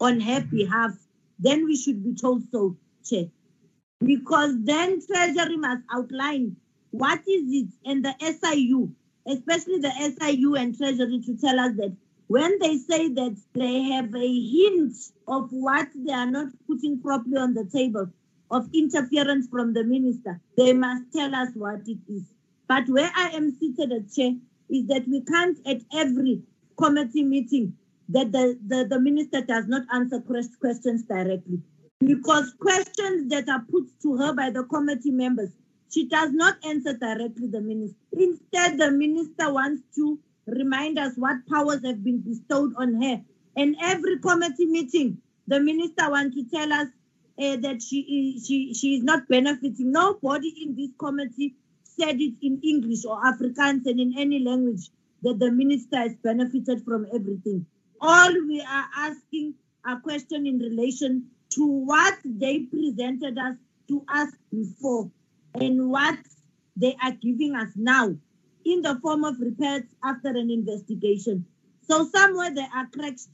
[0.00, 0.92] on her behalf,
[1.38, 3.26] then we should be told so, Chair.
[4.00, 6.56] Because then Treasury must outline
[6.90, 8.92] what is it and the SIU
[9.26, 11.94] especially the SIU and Treasury, to tell us that
[12.28, 14.94] when they say that they have a hint
[15.28, 18.08] of what they are not putting properly on the table
[18.50, 22.22] of interference from the minister, they must tell us what it is.
[22.68, 24.32] But where I am seated as chair
[24.68, 26.42] is that we can't at every
[26.76, 27.74] committee meeting
[28.08, 31.60] that the, the, the minister does not answer questions directly.
[32.00, 35.50] Because questions that are put to her by the committee members
[35.92, 37.96] she does not answer directly the minister.
[38.12, 43.22] Instead, the minister wants to remind us what powers have been bestowed on her.
[43.56, 46.88] And every committee meeting, the minister wants to tell us
[47.38, 49.92] uh, that she is, she, she is not benefiting.
[49.92, 51.54] Nobody in this committee
[51.84, 54.90] said it in English or Afrikaans and in any language
[55.22, 57.66] that the minister has benefited from everything.
[58.00, 59.54] All we are asking
[59.86, 63.56] a question in relation to what they presented us
[63.88, 65.10] to us before
[65.54, 66.18] and what
[66.76, 68.14] they are giving us now
[68.64, 71.46] in the form of reports after an investigation.
[71.82, 73.28] So somewhere there are cracks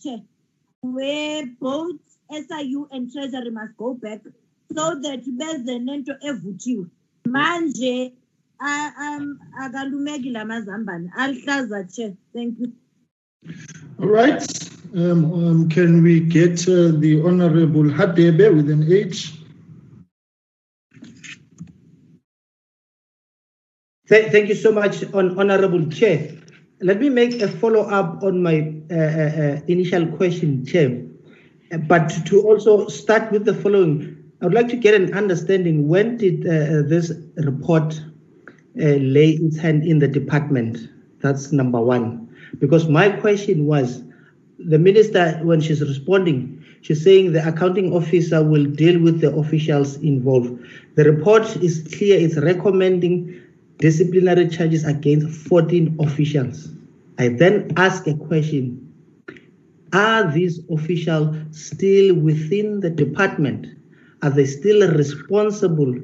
[0.82, 1.96] where both
[2.30, 4.20] SIU and Treasury must go back
[4.72, 6.88] so that beze nento evuthiwe.
[7.26, 8.12] Manje
[8.60, 11.10] um akalumeki lamazambane.
[11.18, 12.72] Alihlaza chair thank you.
[14.00, 14.42] All right.
[14.94, 19.32] Um, um, can we get uh, the honorable hadebe with an h?
[24.06, 26.36] Thank you so much, Honorable Chair.
[26.82, 31.01] Let me make a follow-up on my uh, uh, uh, initial question, Chair.
[31.78, 36.18] But to also start with the following, I would like to get an understanding when
[36.18, 37.98] did uh, this report
[38.78, 40.88] uh, lay its hand in the department?
[41.20, 42.28] That's number one.
[42.58, 44.02] Because my question was,
[44.58, 49.96] the minister, when she's responding, she's saying the accounting officer will deal with the officials
[49.96, 50.62] involved.
[50.96, 53.40] The report is clear, it's recommending
[53.78, 56.68] disciplinary charges against 14 officials.
[57.18, 58.91] I then ask a question
[59.92, 63.66] Are these officials still within the department?
[64.22, 65.94] Are they still responsible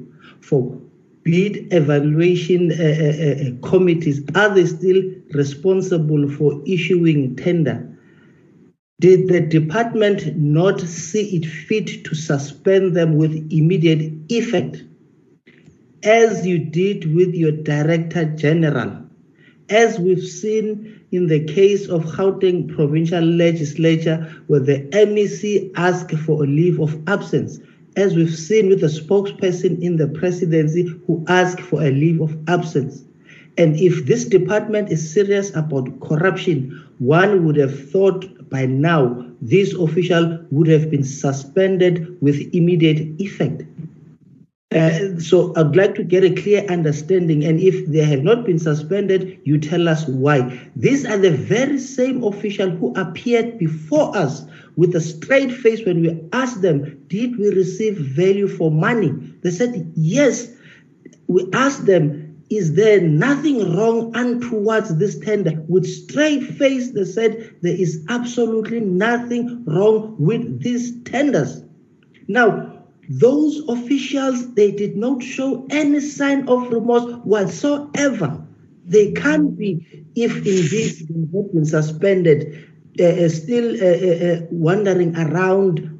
[0.41, 0.79] for
[1.23, 4.21] bid evaluation uh, uh, uh, committees?
[4.35, 5.01] Are they still
[5.33, 7.85] responsible for issuing tender?
[8.99, 14.83] Did the department not see it fit to suspend them with immediate effect?
[16.03, 19.03] as you did with your Director General,
[19.69, 26.43] as we've seen in the case of Gauteng Provincial Legislature, where the MEC asked for
[26.43, 27.59] a leave of absence,
[27.95, 32.37] as we've seen with the spokesperson in the presidency who asked for a leave of
[32.47, 33.03] absence.
[33.57, 39.73] And if this department is serious about corruption, one would have thought by now this
[39.73, 43.63] official would have been suspended with immediate effect.
[44.71, 47.43] Uh, so I'd like to get a clear understanding.
[47.43, 50.69] And if they have not been suspended, you tell us why.
[50.75, 54.43] These are the very same official who appeared before us
[54.75, 59.11] with a straight face when we asked them, Did we receive value for money?
[59.41, 60.51] They said, Yes.
[61.25, 65.63] We asked them, Is there nothing wrong untowards this tender?
[65.67, 71.63] With straight face, they said, There is absolutely nothing wrong with these tenders.
[72.27, 72.78] Now,
[73.09, 78.45] those officials, they did not show any sign of remorse whatsoever.
[78.85, 82.67] They can't be, if indeed they have been suspended,
[82.99, 85.97] uh, still uh, uh, wandering around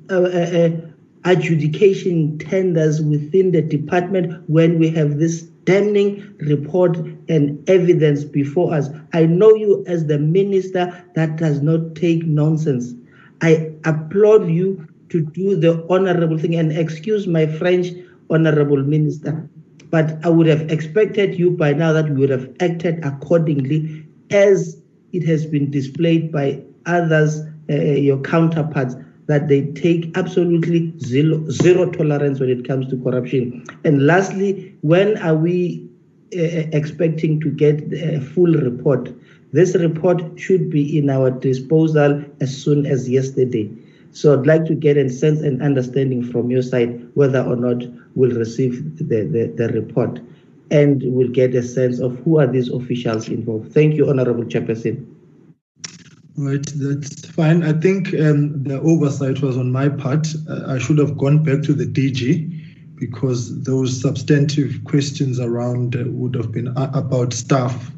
[1.26, 8.90] adjudication tenders within the department when we have this damning report and evidence before us.
[9.14, 12.94] I know you as the minister that does not take nonsense.
[13.41, 17.88] I applaud you to do the honorable thing and excuse my French,
[18.30, 19.49] honorable minister.
[19.90, 24.80] But I would have expected you by now that you would have acted accordingly as
[25.11, 28.95] it has been displayed by others, uh, your counterparts,
[29.26, 33.64] that they take absolutely zero, zero tolerance when it comes to corruption.
[33.84, 35.88] And lastly, when are we
[36.36, 39.10] uh, expecting to get a full report?
[39.52, 43.69] This report should be in our disposal as soon as yesterday.
[44.11, 47.84] So I'd like to get a sense and understanding from your side whether or not
[48.15, 50.19] we'll receive the, the, the report
[50.72, 53.73] and we'll get a sense of who are these officials involved.
[53.73, 55.06] Thank you, Honorable Chairperson.
[56.38, 57.64] Right, that's fine.
[57.64, 60.27] I think um, the oversight was on my part.
[60.49, 66.03] Uh, I should have gone back to the DG because those substantive questions around uh,
[66.07, 67.91] would have been about staff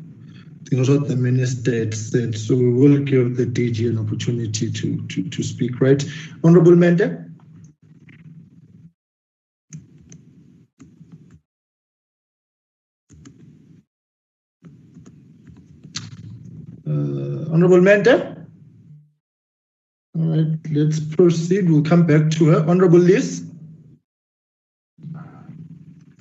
[0.71, 2.37] things what the minister had said.
[2.37, 6.03] So we will give the DG an opportunity to, to, to speak, right?
[6.43, 7.03] Honorable Mente?
[16.87, 18.37] Uh, Honorable Mente?
[20.17, 21.69] All right, let's proceed.
[21.69, 22.65] We'll come back to her.
[22.69, 23.43] Honorable Lees?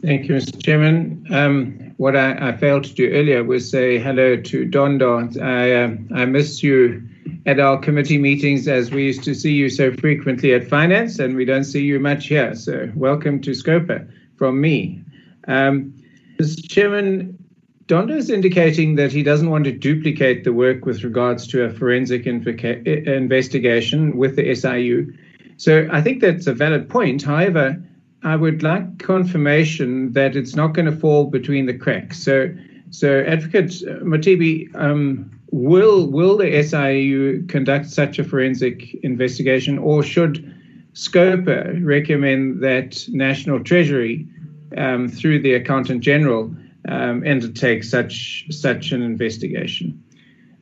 [0.03, 0.63] Thank you, Mr.
[0.63, 1.27] Chairman.
[1.31, 5.39] Um, what I, I, failed to do earlier was say hello to Dondo.
[5.39, 7.07] I, uh, I miss you
[7.45, 11.37] at our committee meetings as we used to see you so frequently at finance, and
[11.37, 12.55] we don't see you much here.
[12.55, 15.05] So welcome to Scopa from me.
[15.47, 15.93] Um,
[16.39, 16.67] Mr.
[16.71, 17.37] Chairman,
[17.85, 21.71] Dondo is indicating that he doesn't want to duplicate the work with regards to a
[21.71, 25.13] forensic investigation with the SIU.
[25.59, 27.21] So I think that's a valid point.
[27.21, 27.79] However,
[28.23, 32.23] I would like confirmation that it's not going to fall between the cracks.
[32.23, 32.55] So,
[32.91, 33.71] so Advocate
[34.03, 40.55] Mothibi, um, will will the SIU conduct such a forensic investigation, or should
[40.95, 44.29] SCOPA recommend that National Treasury,
[44.77, 46.55] um, through the Accountant General,
[46.89, 50.03] um, undertake such such an investigation?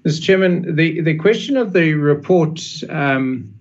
[0.04, 0.22] Mr.
[0.22, 3.52] Chairman, the, the question of the report um,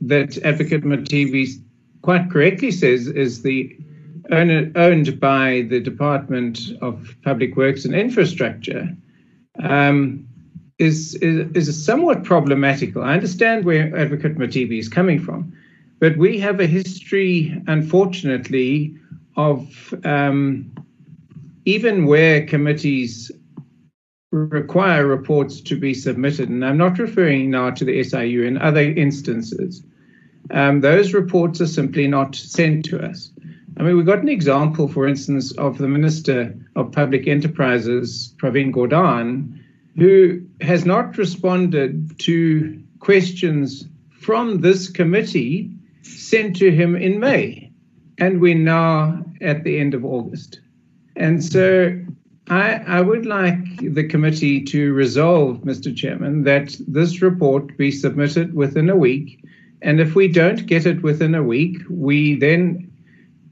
[0.00, 1.60] that Advocate Mothibi
[2.06, 3.76] quite correctly says is the
[4.30, 8.96] owned by the Department of Public Works and Infrastructure
[9.60, 10.24] um,
[10.78, 13.02] is, is, is somewhat problematical.
[13.02, 15.52] I understand where Advocate Mothibi is coming from,
[15.98, 18.96] but we have a history, unfortunately,
[19.36, 20.72] of um,
[21.64, 23.32] even where committees
[24.30, 28.82] require reports to be submitted, and I'm not referring now to the SIU in other
[28.82, 29.82] instances,
[30.50, 33.30] um, those reports are simply not sent to us.
[33.78, 38.72] I mean, we got an example, for instance, of the Minister of Public Enterprises, Pravin
[38.72, 39.60] Gordhan,
[39.96, 43.86] who has not responded to questions
[44.20, 45.70] from this committee
[46.02, 47.70] sent to him in May.
[48.18, 50.60] And we're now at the end of August.
[51.14, 52.00] And so
[52.48, 55.94] I, I, would like the committee to resolve, Mr.
[55.94, 59.42] Chairman, that this report be submitted within a week
[59.82, 62.90] and if we don't get it within a week, we then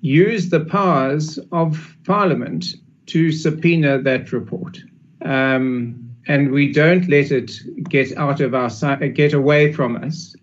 [0.00, 2.74] use the powers of Parliament
[3.06, 4.78] to subpoena that report.
[5.22, 7.52] Um, and we don't let it
[7.88, 10.34] get out of our sight, get away from us.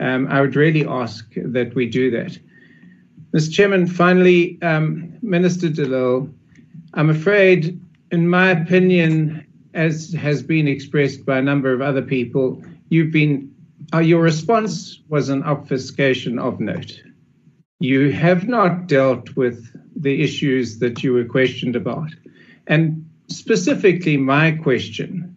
[0.00, 2.38] Um, I would really ask that we do that.
[3.34, 3.52] Mr.
[3.52, 6.28] Chairman, finally, um, Minister de Lille,
[6.94, 7.80] I'm afraid,
[8.10, 13.51] in my opinion, as has been expressed by a number of other people, you've been
[13.94, 17.02] uh, your response was an obfuscation of note.
[17.80, 19.66] you have not dealt with
[19.96, 22.10] the issues that you were questioned about.
[22.68, 25.34] And specifically, my question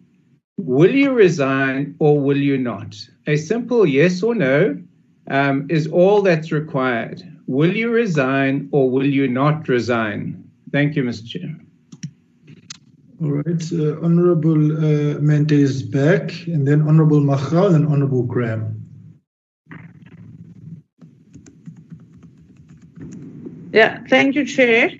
[0.58, 2.96] will you resign or will you not?
[3.26, 4.80] A simple yes or no
[5.28, 7.22] um, is all that's required.
[7.46, 10.44] Will you resign or will you not resign?
[10.72, 11.26] Thank you, Mr.
[11.26, 11.56] Chair.
[13.22, 18.82] All right, uh, Honorable uh, Mente is back, and then Honorable Machal and Honorable Graham.
[23.72, 24.90] Yeah, thank you, Chair.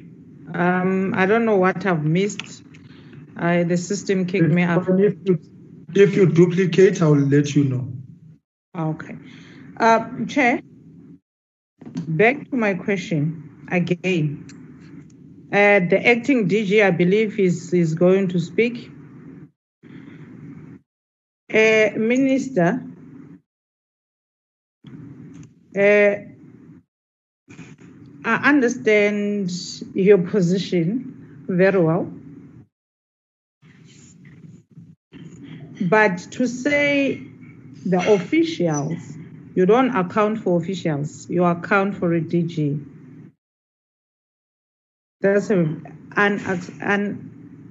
[0.55, 2.63] Um, I don't know what I've missed.
[3.37, 4.89] I, the system kicked me out.
[4.89, 5.41] If you,
[5.95, 7.93] if you duplicate, I'll let you know.
[8.79, 9.17] Okay.
[9.79, 10.61] Uh, Chair,
[12.09, 14.56] back to my question again.
[15.53, 18.91] Uh, the acting DG, I believe, is, is going to speak.
[21.49, 22.83] Uh, Minister,
[25.79, 26.15] uh,
[28.25, 29.53] I understand
[29.95, 32.11] your position very well.
[35.81, 37.23] But to say
[37.85, 38.99] the officials,
[39.55, 42.96] you don't account for officials, you account for a DG.
[45.21, 47.21] That's unac-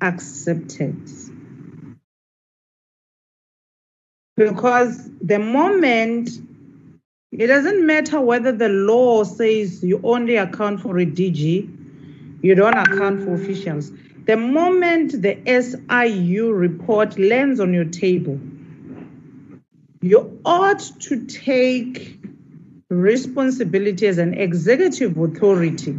[0.01, 1.09] unaccepted.
[4.35, 6.29] Because the moment
[7.31, 11.69] it doesn't matter whether the law says you only account for a DG,
[12.41, 13.91] you don't account for officials.
[14.25, 18.39] The moment the SIU report lands on your table,
[20.01, 22.19] you ought to take
[22.89, 25.95] responsibility as an executive authority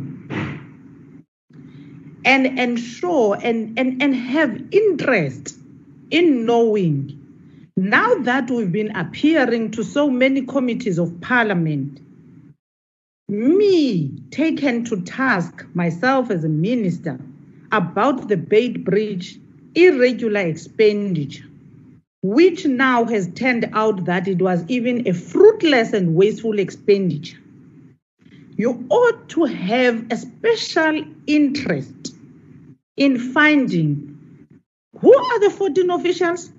[2.26, 5.56] and ensure and, and, and have interest
[6.10, 7.22] in knowing.
[7.76, 12.00] Now that we've been appearing to so many committees of parliament
[13.28, 17.18] me taken to task myself as a minister
[17.72, 19.40] about the Beitbridge
[19.74, 21.44] irregular expenditure
[22.22, 27.38] which now has turned out that it was even a fruitless and wasteful expenditure.
[28.56, 32.15] You ought to have a special interest
[32.96, 34.16] in finding
[34.98, 36.50] who are the 14 officials.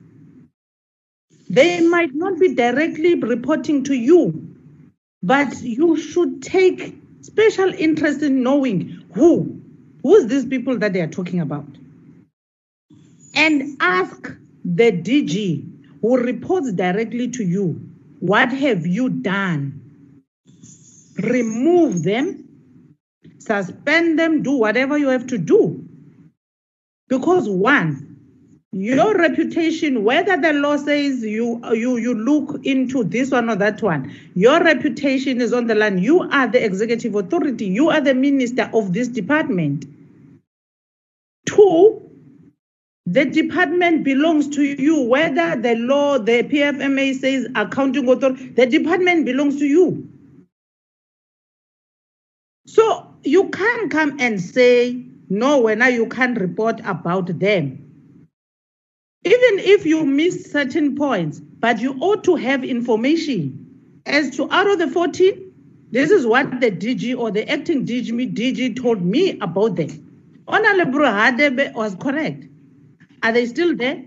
[1.50, 4.56] They might not be directly reporting to you,
[5.24, 9.62] but you should take special interest in knowing who,
[10.04, 11.66] who's these people that they are talking about.
[13.34, 14.32] And ask
[14.66, 15.66] the DG
[16.02, 17.82] who reports directly to you,
[18.20, 19.82] what have you done?
[21.18, 22.48] Remove them,
[23.40, 25.87] suspend them, do whatever you have to do
[27.08, 28.18] because one,
[28.74, 33.82] your reputation, whether the law says you you you look into this one or that
[33.82, 35.98] one, your reputation is on the line.
[36.00, 37.66] You are the executive authority.
[37.66, 39.86] You are the minister of this department.
[41.46, 42.02] Two,
[43.06, 45.02] the department belongs to you.
[45.02, 50.10] Whether the law, the PFMA says accounting authority, the department belongs to you.
[52.66, 57.84] So you can't come and say no, when you can't report about them.
[59.24, 64.70] Even if you miss certain points, but you ought to have information as to out
[64.70, 65.54] of the 14,
[65.91, 70.04] this is what the DG or the acting DG, DG told me about them.
[70.48, 72.45] Honorable Hadebe was correct.
[73.24, 74.04] Are they still there?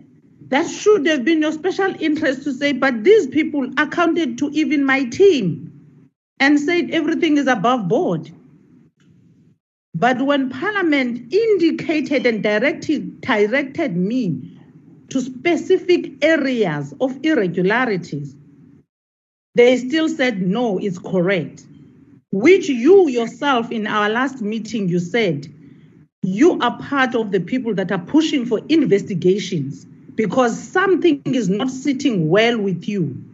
[0.48, 4.84] That should have been your special interest to say, but these people accounted to even
[4.84, 5.70] my team
[6.38, 8.30] and said everything is above board.
[9.94, 14.58] But when Parliament indicated and directed, directed me
[15.10, 18.34] to specific areas of irregularities,
[19.54, 21.66] they still said, no, it's correct.
[22.30, 25.52] Which you yourself in our last meeting, you said,
[26.22, 31.70] you are part of the people that are pushing for investigations because something is not
[31.70, 33.24] sitting well with you.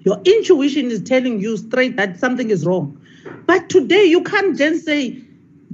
[0.00, 3.00] Your intuition is telling you straight that something is wrong.
[3.46, 5.22] But today you can't just say,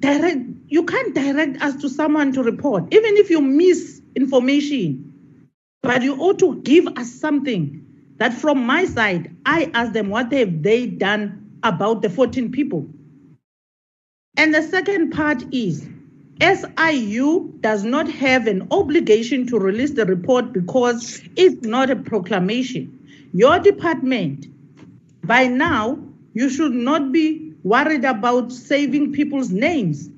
[0.02, 4.88] direct you can't direct us to someone to report even if you miss information
[5.82, 7.84] but you ought to give us something
[8.16, 11.24] that from my side i ask them what have they done
[11.62, 12.86] about the 14 people
[14.36, 15.88] and the second part is
[16.40, 22.98] SIU does not have an obligation to release the report because it's not a proclamation.
[23.32, 24.46] Your department,
[25.24, 25.98] by now,
[26.34, 30.08] you should not be worried about saving people's names.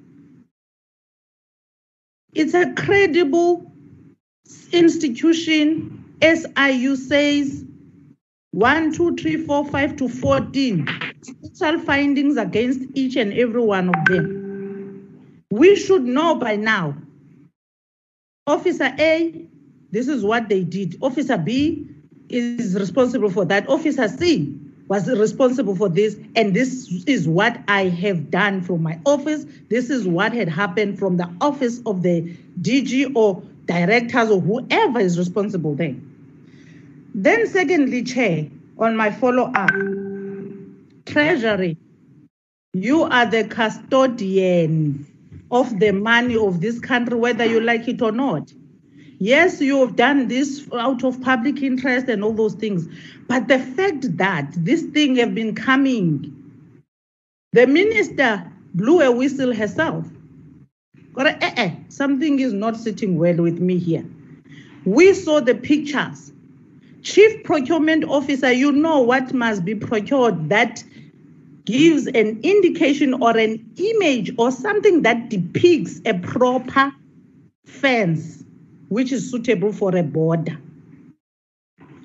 [2.33, 3.71] It's a credible
[4.73, 6.05] institution.
[6.23, 7.65] SIU says
[8.53, 10.89] 1, 2, 3, 4, 5 to 14.
[11.25, 15.43] special findings against each and every one of them.
[15.51, 16.97] We should know by now.
[18.47, 19.47] Officer A,
[19.91, 20.99] this is what they did.
[21.01, 21.89] Officer B
[22.29, 23.69] is responsible for that.
[23.69, 24.59] Officer C
[24.89, 29.47] was responsible for this, and this is what I have done from my office.
[29.69, 35.01] This is what had happened from the office of the DG or directors or whoever
[35.01, 35.95] is responsible there.
[37.15, 38.49] Then, secondly, Chair,
[38.79, 39.71] on my follow up,
[41.07, 41.79] Treasury,
[42.73, 45.07] you are the custodian
[45.51, 48.53] of the money of this country, whether you like it or not.
[49.25, 52.87] Yes, you have done this out of public interest and all those things.
[53.27, 56.31] But the fact that this thing have been coming,
[57.55, 60.07] the minister blew a whistle herself.
[61.89, 64.05] Something is not sitting well with me here.
[64.85, 66.31] We saw the pictures.
[67.01, 70.85] Chief procurement officer, you know what must be procured that
[71.65, 76.93] gives an indication or an image or something that depicts a proper
[77.65, 78.44] fence
[78.95, 80.57] which is suitable for a border.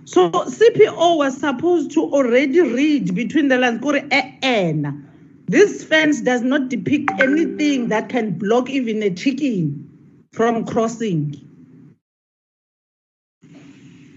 [0.06, 5.08] So CPO was supposed to already read between the lines, eh, eh, and
[5.46, 9.88] this fence does not depict anything that can block even a chicken
[10.34, 11.36] from crossing.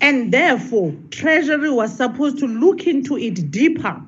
[0.01, 4.03] And therefore, Treasury was supposed to look into it deeper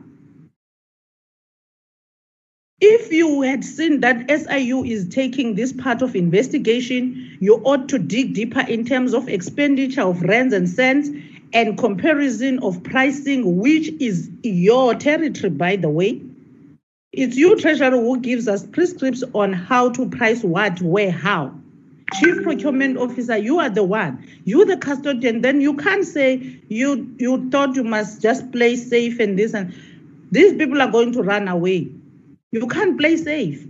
[2.81, 7.99] if you had seen that SIU is taking this part of investigation, you ought to
[7.99, 11.09] dig deeper in terms of expenditure of rands and cents
[11.53, 16.21] and comparison of pricing, which is your territory, by the way.
[17.13, 21.55] It's you, Treasurer, who gives us prescripts on how to price what, where, how.
[22.15, 24.27] Chief Procurement Officer, you are the one.
[24.45, 25.41] You're the custodian.
[25.41, 29.75] Then you can't say you you thought you must just play safe and this and
[30.31, 31.89] these people are going to run away.
[32.55, 33.67] You can't play safe.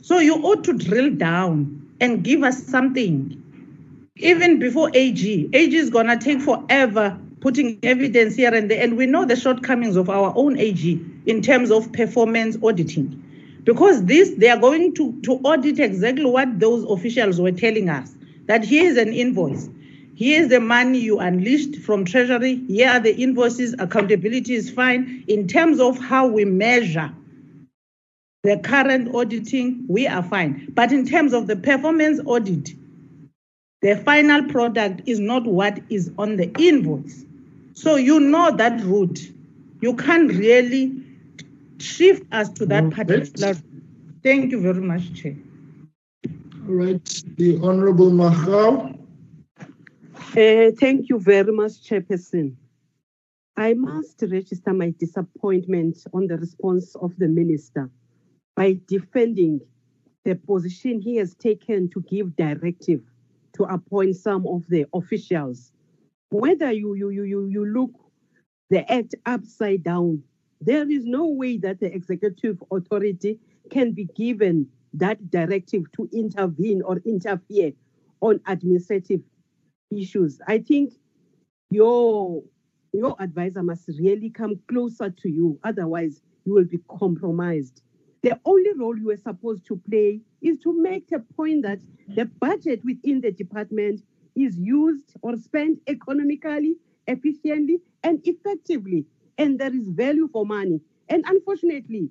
[0.00, 3.42] So you ought to drill down and give us something.
[4.16, 8.82] Even before AG, AG is going to take forever putting evidence here and there.
[8.82, 13.22] And we know the shortcomings of our own AG in terms of performance auditing.
[13.64, 18.14] Because this, they are going to, to audit exactly what those officials were telling us
[18.46, 19.68] that here is an invoice.
[20.14, 22.64] Here's the money you unleashed from Treasury.
[22.68, 23.74] Here are the invoices.
[23.78, 25.24] Accountability is fine.
[25.28, 27.12] In terms of how we measure
[28.46, 30.68] the current auditing, we are fine.
[30.72, 32.74] But in terms of the performance audit,
[33.82, 37.24] the final product is not what is on the invoice.
[37.74, 39.18] So you know that route.
[39.80, 40.94] You can't really
[41.78, 43.56] shift us to that particular.
[44.22, 45.36] Thank you very much, Chair.
[46.68, 48.96] All right, the Honorable Magwa.
[49.58, 52.54] Uh, thank you very much, Chairperson.
[53.56, 57.90] I must register my disappointment on the response of the Minister
[58.56, 59.60] by defending
[60.24, 63.00] the position he has taken to give directive
[63.54, 65.72] to appoint some of the officials.
[66.30, 67.92] Whether you, you, you, you, look
[68.70, 70.22] the act upside down,
[70.60, 73.38] there is no way that the executive authority
[73.70, 77.72] can be given that directive to intervene or interfere
[78.20, 79.20] on administrative
[79.90, 80.40] issues.
[80.48, 80.94] I think
[81.70, 82.42] your
[82.92, 87.82] your advisor must really come closer to you, otherwise you will be compromised.
[88.26, 92.24] The only role you are supposed to play is to make a point that the
[92.24, 94.02] budget within the department
[94.34, 96.74] is used or spent economically,
[97.06, 99.06] efficiently, and effectively,
[99.38, 100.80] and there is value for money.
[101.08, 102.10] And unfortunately,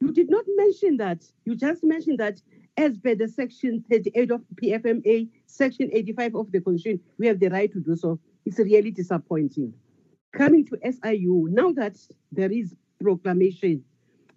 [0.00, 1.22] you did not mention that.
[1.44, 2.42] You just mentioned that
[2.76, 7.50] as per the section 38 of PFMA, section 85 of the Constitution, we have the
[7.50, 8.18] right to do so.
[8.44, 9.74] It's really disappointing.
[10.32, 11.98] Coming to SIU, now that
[12.32, 13.84] there is proclamation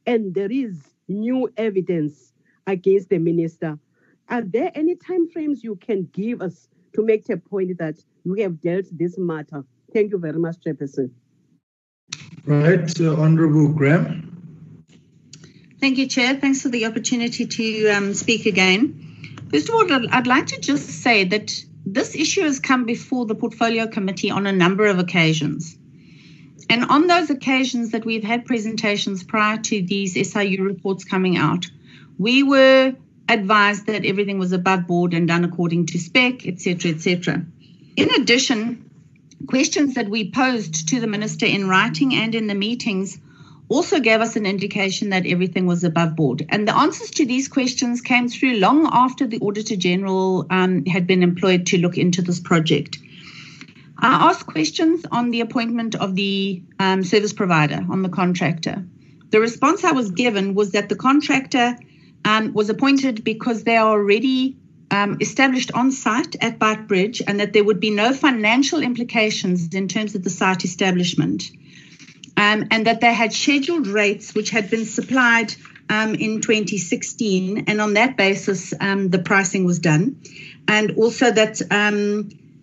[0.06, 2.34] and there is new evidence
[2.68, 3.78] against the minister.
[4.30, 8.42] Are there any time frames you can give us to make a point that we
[8.42, 9.64] have dealt this matter?
[9.94, 11.12] Thank you very much, Chairperson.
[12.46, 14.32] Right, uh, Honorable Graham.
[15.80, 16.36] Thank you, Chair.
[16.36, 19.46] Thanks for the opportunity to um, speak again.
[19.52, 21.54] First of all, I'd like to just say that
[21.86, 25.78] this issue has come before the Portfolio Committee on a number of occasions.
[26.70, 31.66] And on those occasions that we've had presentations prior to these SIU reports coming out,
[32.18, 32.96] we were
[33.28, 37.46] advised that everything was above board and done according to spec, etc., etc.
[37.96, 38.90] In addition,
[39.48, 43.18] questions that we posed to the minister in writing and in the meetings
[43.68, 46.46] also gave us an indication that everything was above board.
[46.50, 51.08] And the answers to these questions came through long after the Auditor General um, had
[51.08, 53.00] been employed to look into this project.
[53.98, 58.86] I asked questions on the appointment of the um, service provider, on the contractor.
[59.32, 61.78] the response I was given was that the contractor
[62.24, 64.58] um, was appointed because they are already
[64.92, 69.88] um, established on site at Beitbridge and that there would be no financial implications in
[69.88, 71.52] terms of the site establishment.
[72.38, 75.56] Um, and that they had scheduled rates which had been supplied
[75.90, 80.22] um, in 2016, and on that basis, um, the pricing was done,
[80.68, 81.62] and also that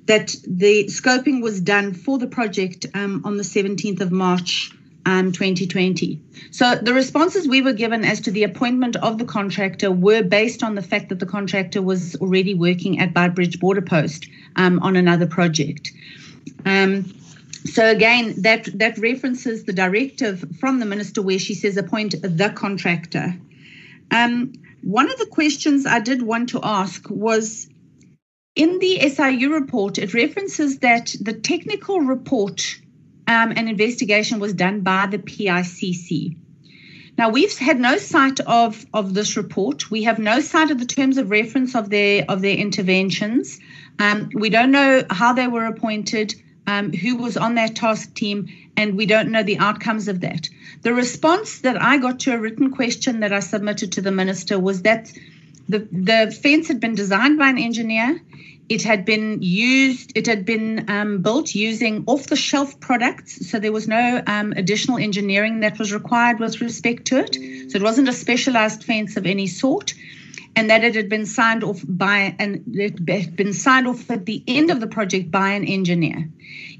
[0.07, 4.73] that the scoping was done for the project um, on the 17th of March
[5.07, 6.21] um, 2020.
[6.51, 10.63] So the responses we were given as to the appointment of the contractor were based
[10.63, 14.97] on the fact that the contractor was already working at Beitbridge Border Post um, on
[14.97, 15.93] another project.
[16.65, 17.13] Um,
[17.65, 22.53] so again, that that references the directive from the minister where she says appoint the
[22.55, 23.37] contractor.
[24.11, 27.69] Um, one of the questions I did want to ask was
[28.55, 32.79] in the SIU report, it references that the technical report
[33.27, 36.37] um, and investigation was done by the PICC.
[37.17, 39.91] Now we've had no sight of of this report.
[39.91, 43.61] We have no sight of the terms of reference of their of their interventions.
[43.99, 46.35] Um, we don't know how they were appointed,
[46.67, 50.49] um, who was on that task team, and we don't know the outcomes of that.
[50.83, 54.59] The response that I got to a written question that I submitted to the minister
[54.59, 55.13] was that
[55.69, 58.21] the the fence had been designed by an engineer.
[58.69, 63.51] It had been used, it had been um, built using off the shelf products.
[63.51, 67.35] So there was no um, additional engineering that was required with respect to it.
[67.71, 69.93] So it wasn't a specialized fence of any sort.
[70.55, 74.27] And that it had been signed off by and it had been signed off at
[74.27, 76.31] the end of the project by an engineer.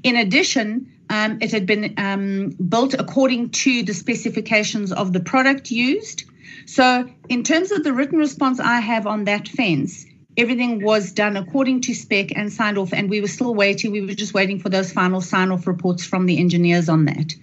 [0.03, 5.69] In addition, um, it had been um, built according to the specifications of the product
[5.69, 6.23] used.
[6.65, 10.05] So, in terms of the written response I have on that fence,
[10.37, 13.91] everything was done according to spec and signed off and we were still waiting.
[13.91, 17.33] We were just waiting for those final sign off reports from the engineers on that.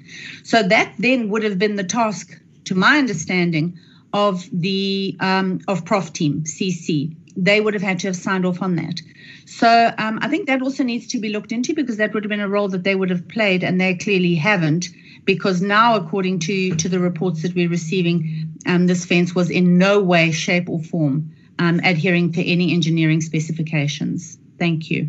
[0.42, 3.78] So that then would have been the task to my understanding
[4.12, 8.60] of the um, of prof team cc they would have had to have signed off
[8.60, 9.00] on that.
[9.46, 12.28] So um, i think that also needs to be looked into because that would have
[12.28, 14.88] been a role that they would have played and they clearly haven't
[15.24, 19.78] because now according to to the reports that we're receiving um, this fence was in
[19.78, 24.38] no way shape or form um, adhering to any engineering specifications.
[24.58, 25.08] Thank you.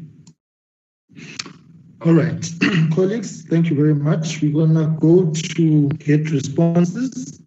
[2.05, 2.49] All right,
[2.93, 4.41] colleagues, thank you very much.
[4.41, 7.41] We're gonna go to get responses.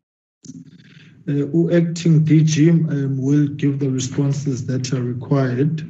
[1.26, 5.81] Uh, acting DG um, will give the responses that are required.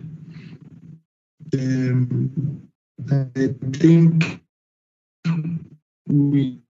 [1.53, 2.63] Um,
[3.11, 4.41] I think
[6.07, 6.61] we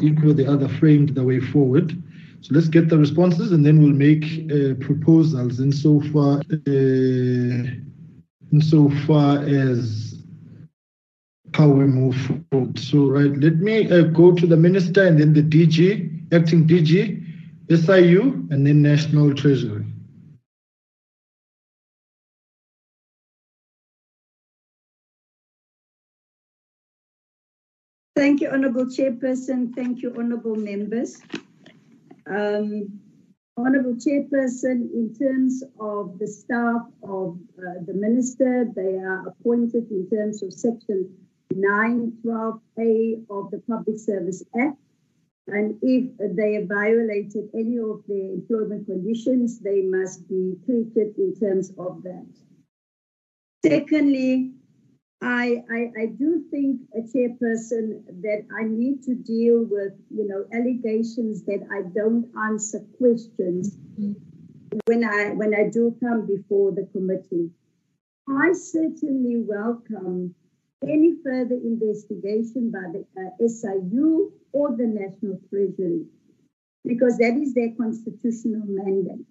[0.00, 2.02] equal the other framed the way forward.
[2.40, 7.70] So let's get the responses and then we'll make uh, proposals insofar, uh,
[8.52, 10.12] insofar as
[11.54, 12.16] how we move
[12.50, 12.78] forward.
[12.78, 17.22] So, right, let me uh, go to the minister and then the DG, acting DG,
[17.70, 19.84] SIU, and then National Treasury.
[28.14, 29.74] Thank you, Honorable Chairperson.
[29.74, 31.20] Thank you, Honorable Members.
[32.26, 33.00] Um,
[33.56, 40.08] Honorable Chairperson, in terms of the staff of uh, the Minister, they are appointed in
[40.10, 41.14] terms of Section
[41.54, 44.76] 912A of the Public Service Act.
[45.48, 51.34] And if they have violated any of the employment conditions, they must be treated in
[51.40, 52.26] terms of that.
[53.64, 54.52] Secondly,
[55.22, 60.44] I, I, I do think, a chairperson, that I need to deal with, you know,
[60.52, 63.76] allegations that I don't answer questions
[64.86, 67.50] when I when I do come before the committee.
[68.28, 70.34] I certainly welcome
[70.82, 76.04] any further investigation by the uh, SIU or the National Treasury,
[76.84, 79.26] because that is their constitutional mandate.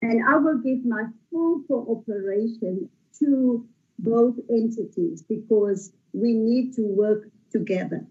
[0.00, 3.66] And I will give my full cooperation to
[3.98, 8.06] both entities because we need to work together.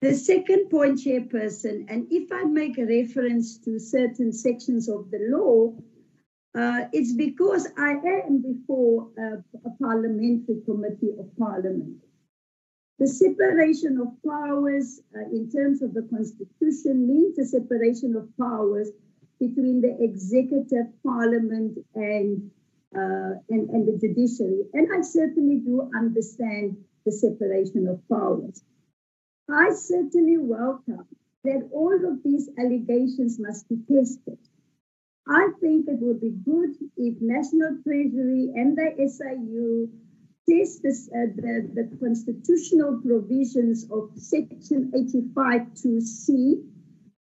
[0.00, 5.20] The second point, Chairperson, and if I make a reference to certain sections of the
[5.30, 5.76] law,
[6.58, 7.92] uh, it's because I
[8.26, 12.04] am before a, a parliamentary committee of parliament.
[12.98, 18.90] The separation of powers uh, in terms of the constitution means a separation of powers
[19.40, 22.50] between the executive, parliament, and
[22.96, 24.62] uh, and, and the judiciary.
[24.72, 28.62] And I certainly do understand the separation of powers.
[29.50, 31.06] I certainly welcome
[31.44, 34.38] that all of these allegations must be tested.
[35.28, 39.88] I think it would be good if National Treasury and the SIU
[40.48, 46.62] test this, uh, the, the constitutional provisions of Section 85 2C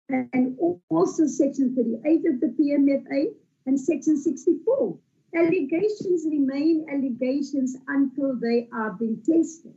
[0.09, 0.57] and
[0.89, 3.33] also Section 38 of the PMFA
[3.65, 4.97] and Section 64.
[5.33, 9.73] Allegations remain allegations until they are being tested.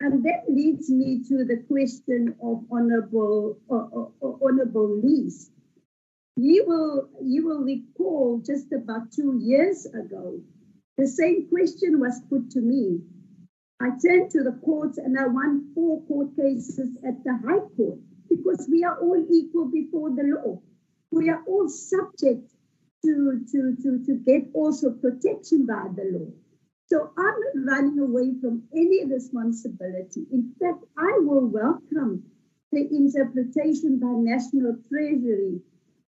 [0.00, 5.50] And that leads me to the question of Honorable, uh, uh, Honorable Lees.
[6.36, 10.40] You will, you will recall just about two years ago,
[10.96, 13.00] the same question was put to me.
[13.80, 17.98] I turned to the courts and I won four court cases at the High Court
[18.28, 20.60] because we are all equal before the law.
[21.10, 22.49] We are all subject
[23.04, 26.30] to, to, to, to get also protection by the law.
[26.86, 30.26] So I'm not running away from any responsibility.
[30.32, 32.24] In fact, I will welcome
[32.72, 35.60] the interpretation by National Treasury,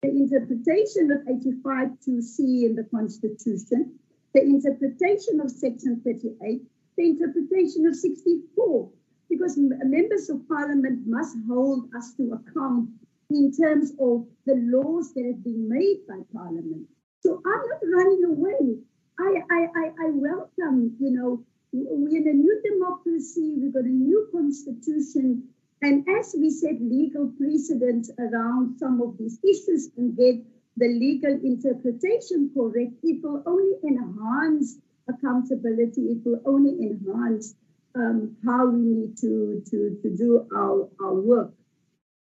[0.02, 3.98] the interpretation of 85 2C in the Constitution,
[4.34, 6.62] the interpretation of Section 38,
[6.96, 8.90] the interpretation of 64,
[9.28, 12.88] because members of parliament must hold us to account
[13.30, 16.86] in terms of the laws that have been made by parliament.
[17.20, 18.78] So I'm not running away.
[19.20, 23.88] I, I, I, I welcome, you know, we're in a new democracy, we've got a
[23.88, 25.48] new constitution,
[25.82, 30.36] and as we set legal precedents around some of these issues and get
[30.76, 37.54] the legal interpretation correct, it will only enhance accountability, it will only enhance
[37.94, 41.52] um, how we need to, to, to do our, our work.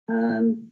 [0.08, 0.68] Um,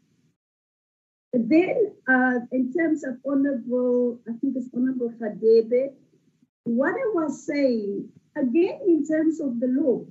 [1.37, 5.93] then, uh, in terms of Honorable, I think it's Honorable Hadebe,
[6.63, 10.05] what I was saying, again, in terms of the law,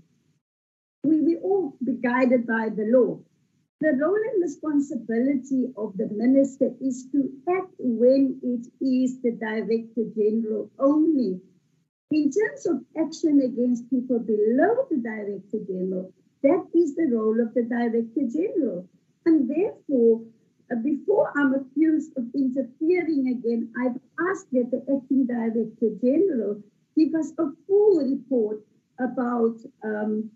[1.04, 3.20] we, we all be guided by the law.
[3.80, 10.04] The role and responsibility of the minister is to act when it is the director
[10.16, 11.40] general only
[12.10, 17.52] in terms of action against people below the Director General, that is the role of
[17.54, 18.88] the Director General.
[19.24, 20.22] And therefore,
[20.82, 26.62] before I'm accused of interfering again, I've asked that the Acting Director General
[26.96, 28.60] give us a full report
[28.98, 30.30] about um,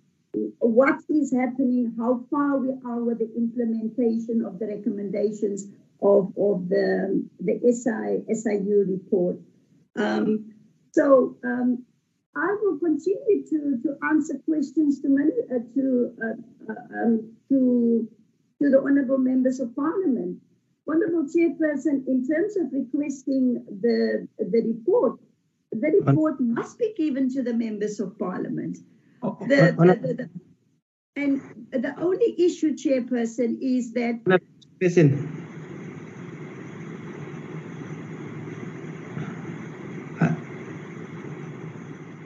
[0.59, 5.67] what is happening, how far we are with the implementation of the recommendations
[6.03, 9.37] of, of the, the SI, SIU report.
[9.97, 10.55] Um,
[10.93, 11.85] so um,
[12.37, 18.09] I will continue to, to answer questions to uh, to, uh, uh, um, to,
[18.63, 20.39] to the honourable members of parliament.
[20.89, 25.19] Honourable Chairperson, in terms of requesting the, the report,
[25.73, 28.79] the report must be given to the members of parliament.
[29.23, 30.31] Oh, oh, the, the, the,
[31.17, 31.41] and
[31.71, 34.41] the only issue, Chairperson, is that.
[34.81, 35.41] Listen,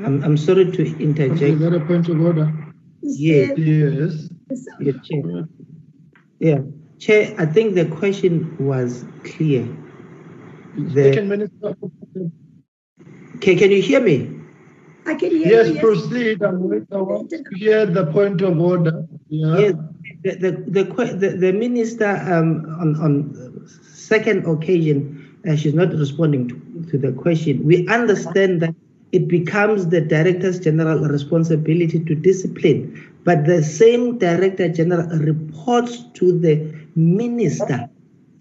[0.05, 1.43] I'm, I'm sorry to interject.
[1.43, 2.53] Is that a point of order?
[3.03, 3.59] Yes.
[3.59, 4.29] Yes.
[4.81, 5.49] Yeah, Chair.
[6.39, 6.61] Yeah.
[6.99, 9.67] Chair, I think the question was clear.
[10.77, 11.77] The, Second Minister.
[13.41, 14.31] can, can you hear me?
[15.07, 15.81] I can hear Yes, you.
[15.81, 16.43] proceed.
[16.43, 19.07] I want I want to hear the point of order.
[19.29, 19.59] Yeah.
[19.59, 19.75] Yes.
[20.23, 20.51] The, the,
[20.85, 20.85] the,
[21.17, 27.13] the, the minister um, on, on second occasion, uh, she's not responding to, to the
[27.13, 27.63] question.
[27.65, 28.75] We understand that
[29.13, 36.39] it becomes the director's general responsibility to discipline, but the same director general reports to
[36.39, 37.89] the minister.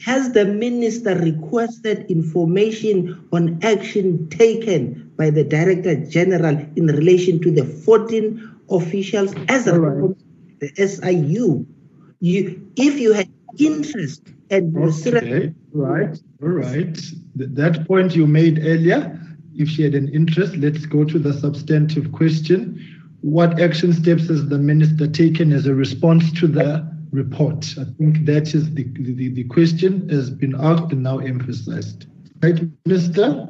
[0.01, 7.51] Has the minister requested information on action taken by the director general in relation to
[7.51, 10.15] the 14 officials as a right.
[10.59, 11.65] the SIU?
[12.19, 16.97] You, if you had interest and Okay, right, all right.
[17.35, 19.19] That point you made earlier,
[19.55, 22.92] if she had an interest, let's go to the substantive question.
[23.23, 27.73] What action steps has the minister taken as a response to the report?
[27.79, 32.07] I think that is the, the, the question has been asked and now emphasized.
[32.41, 33.47] Right, Minister?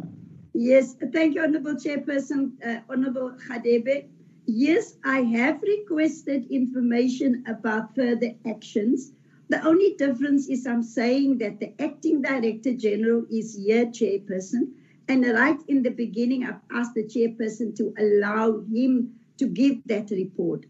[0.53, 4.05] Yes, thank you, Honorable Chairperson, uh, Honorable Hadebe.
[4.45, 9.11] Yes, I have requested information about further actions.
[9.49, 14.73] The only difference is I'm saying that the acting director general is here, Chairperson.
[15.07, 20.09] And right in the beginning, I've asked the chairperson to allow him to give that
[20.11, 20.65] report.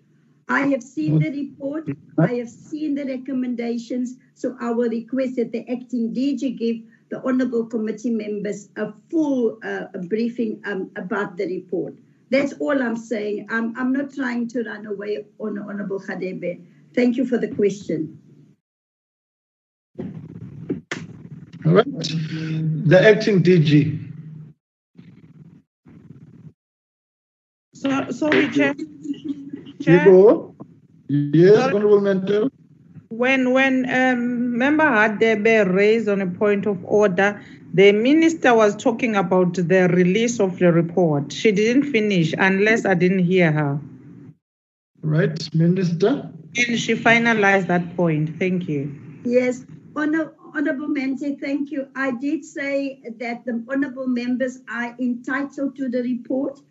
[0.50, 1.88] I have seen the report,
[2.20, 6.78] I have seen the recommendations, so I will request that the acting DG give
[7.10, 11.96] the honorable committee members a full uh, briefing um, about the report.
[12.30, 13.48] That's all I'm saying.
[13.50, 16.66] I'm, I'm not trying to run away on Honorable Hadebe.
[16.96, 18.20] Thank you for the question.
[21.66, 21.86] All right.
[21.86, 24.03] The acting DG.
[27.84, 28.76] So, sorry, Chair.
[29.82, 30.08] Chair?
[31.10, 32.50] Yes, Honorable Mente.
[33.10, 37.42] When when um, Member Hadebe raised on a point of order,
[37.74, 41.34] the minister was talking about the release of the report.
[41.34, 43.82] She didn't finish unless I didn't hear her.
[45.02, 46.32] Right, Minister.
[46.56, 48.40] And she finalized that point.
[48.40, 48.96] Thank you.
[49.26, 51.90] Yes, Honor, Honorable Mente, thank you.
[51.98, 56.62] I did say that the honorable members are entitled to the report.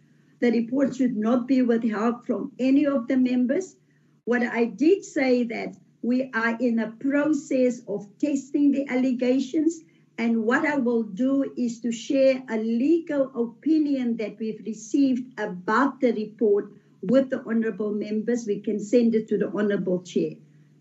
[0.42, 3.76] The report should not be withheld from any of the members.
[4.24, 9.78] What I did say that we are in a process of testing the allegations.
[10.18, 16.00] And what I will do is to share a legal opinion that we've received about
[16.00, 16.72] the report
[17.02, 18.44] with the honorable members.
[18.44, 20.32] We can send it to the honorable chair.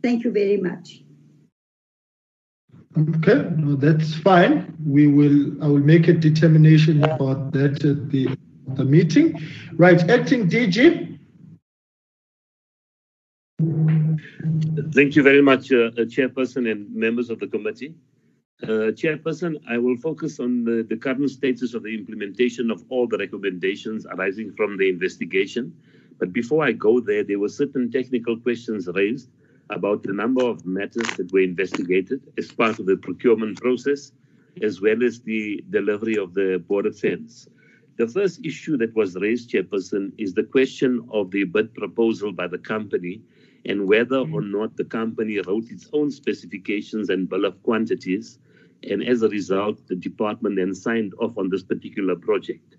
[0.01, 1.03] Thank you very much.
[2.97, 4.75] Okay, no, that's fine.
[4.83, 5.63] We will.
[5.63, 8.35] I will make a determination about that at the
[8.75, 9.39] the meeting.
[9.73, 11.19] Right, acting DG.
[14.93, 17.95] Thank you very much, uh, uh, Chairperson and members of the committee.
[18.63, 23.07] Uh, Chairperson, I will focus on the, the current status of the implementation of all
[23.07, 25.73] the recommendations arising from the investigation.
[26.19, 29.29] But before I go there, there were certain technical questions raised
[29.69, 34.11] about the number of matters that were investigated as part of the procurement process,
[34.61, 37.47] as well as the delivery of the border fence.
[37.97, 42.47] The first issue that was raised, Chairperson, is the question of the bid proposal by
[42.47, 43.21] the company
[43.65, 48.39] and whether or not the company wrote its own specifications and bill of quantities.
[48.89, 52.77] And as a result, the department then signed off on this particular project.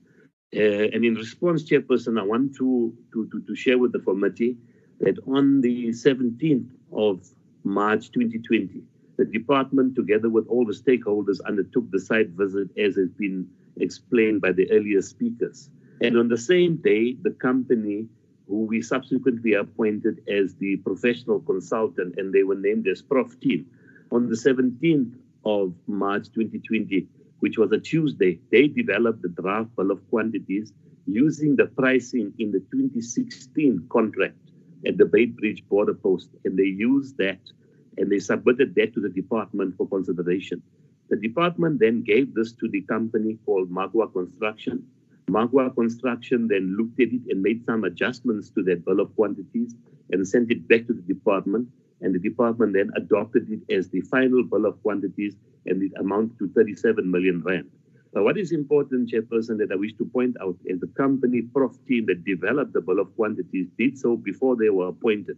[0.55, 4.57] Uh, and in response, Chairperson, I want to, to, to, to share with the committee
[5.01, 7.27] that on the 17th of
[7.65, 8.83] March 2020,
[9.19, 13.49] the department, together with all the stakeholders, undertook the site visit as has been
[13.81, 15.71] explained by the earlier speakers.
[16.01, 18.07] And on the same day, the company
[18.49, 23.67] who we subsequently appointed as the professional consultant, and they were named as Prof Team.
[24.11, 27.07] On the 17th of March 2020,
[27.41, 30.73] which was a Tuesday, they developed the draft bill of quantities
[31.07, 34.37] using the pricing in the 2016 contract
[34.87, 37.41] at the Beitbridge border post, and they used that
[37.99, 40.63] and they submitted that to the department for consideration.
[41.13, 44.83] The department then gave this to the company called Magwa Construction,
[45.29, 49.75] Magwa Construction then looked at it and made some adjustments to that bill of quantities
[50.11, 51.69] and sent it back to the department.
[52.01, 56.39] And the department then adopted it as the final bill of quantities and it amounted
[56.39, 57.71] to 37 million rand.
[58.15, 61.77] Now, what is important, Chairperson, that I wish to point out is the company prof
[61.87, 65.37] team that developed the bill of quantities did so before they were appointed.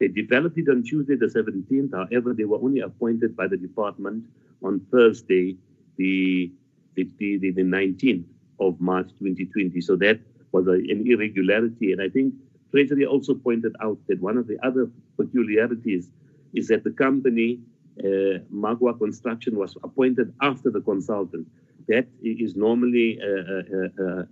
[0.00, 1.94] They developed it on Tuesday, the 17th.
[1.94, 4.24] However, they were only appointed by the department
[4.62, 5.56] on Thursday,
[5.96, 6.50] the,
[6.94, 8.24] the, the, the 19th
[8.60, 9.80] of March 2020.
[9.80, 10.20] So that
[10.52, 11.92] was a, an irregularity.
[11.92, 12.34] And I think
[12.70, 16.10] Treasury also pointed out that one of the other peculiarities
[16.54, 17.60] is that the company,
[18.00, 21.46] uh, Magwa Construction, was appointed after the consultant.
[21.88, 24.22] That is normally uh, uh, uh,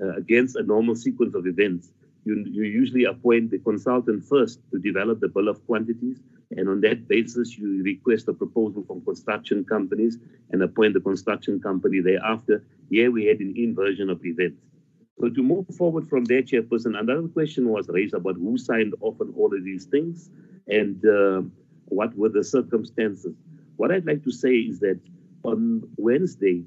[0.00, 1.90] uh, against a normal sequence of events.
[2.24, 6.18] You, you usually appoint the consultant first to develop the bill of quantities,
[6.56, 10.18] and on that basis, you request a proposal from construction companies
[10.50, 12.64] and appoint the construction company thereafter.
[12.90, 14.60] Here we had an inversion of events.
[15.20, 19.20] So to move forward from there, Chairperson, another question was raised about who signed off
[19.20, 20.30] on all of these things
[20.66, 21.42] and uh,
[21.86, 23.34] what were the circumstances.
[23.76, 25.00] What I'd like to say is that
[25.44, 26.64] on Wednesday,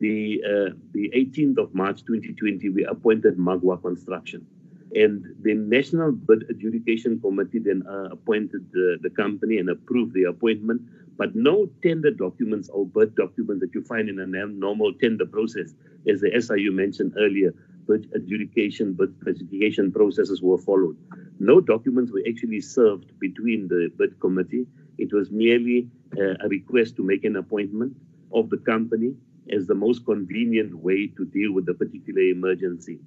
[0.00, 4.46] the uh, the 18th of March 2020, we appointed Magwa Construction.
[4.94, 10.24] And the National Bid Adjudication Committee then uh, appointed the, the company and approved the
[10.24, 10.82] appointment.
[11.16, 15.74] But no tender documents or bid documents that you find in a normal tender process,
[16.08, 17.54] as the SIU mentioned earlier,
[17.86, 20.96] bid adjudication, bid specification processes were followed.
[21.38, 24.66] No documents were actually served between the bid committee.
[24.98, 25.88] It was merely
[26.18, 27.96] uh, a request to make an appointment
[28.32, 29.14] of the company
[29.50, 32.98] as the most convenient way to deal with the particular emergency.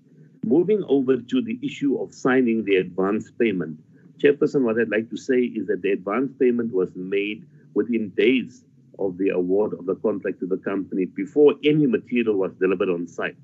[0.45, 3.79] Moving over to the issue of signing the advance payment,
[4.19, 8.63] Chairperson, what I'd like to say is that the advance payment was made within days
[8.99, 13.07] of the award of the contract to the company before any material was delivered on
[13.07, 13.35] site.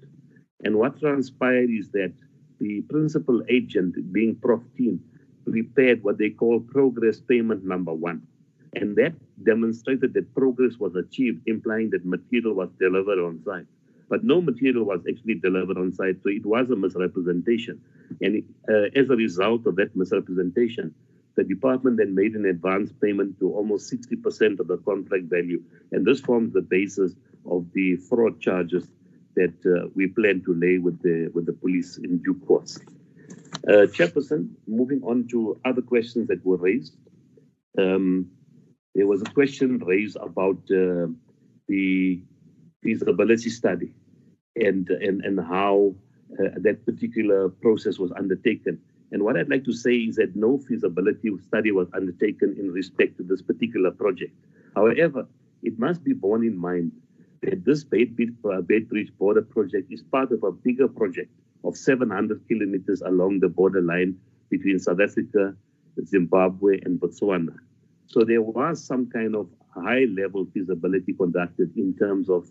[0.63, 2.13] And what transpired is that
[2.59, 5.01] the principal agent, being Prof Team,
[5.49, 8.21] prepared what they call progress payment number one.
[8.75, 13.65] And that demonstrated that progress was achieved, implying that material was delivered on site
[14.11, 16.17] but no material was actually delivered on site.
[16.21, 17.81] So it was a misrepresentation.
[18.19, 20.93] And uh, as a result of that misrepresentation,
[21.37, 25.63] the department then made an advance payment to almost 60% of the contract value.
[25.93, 27.13] And this forms the basis
[27.49, 28.91] of the fraud charges
[29.37, 32.77] that uh, we plan to lay with the, with the police in due course.
[33.65, 36.97] Uh, Chairperson, moving on to other questions that were raised.
[37.77, 38.27] Um,
[38.93, 41.07] there was a question raised about uh,
[41.69, 42.21] the
[42.83, 43.93] feasibility study
[44.55, 45.93] and, and, and how
[46.39, 48.79] uh, that particular process was undertaken.
[49.11, 53.17] And what I'd like to say is that no feasibility study was undertaken in respect
[53.17, 54.33] to this particular project.
[54.75, 55.27] However,
[55.63, 56.91] it must be borne in mind
[57.41, 61.31] that this uh, Beitbridge border project is part of a bigger project
[61.63, 64.17] of 700 kilometers along the borderline
[64.49, 65.55] between South Africa,
[66.05, 67.55] Zimbabwe, and Botswana.
[68.07, 72.49] So there was some kind of high level feasibility conducted in terms of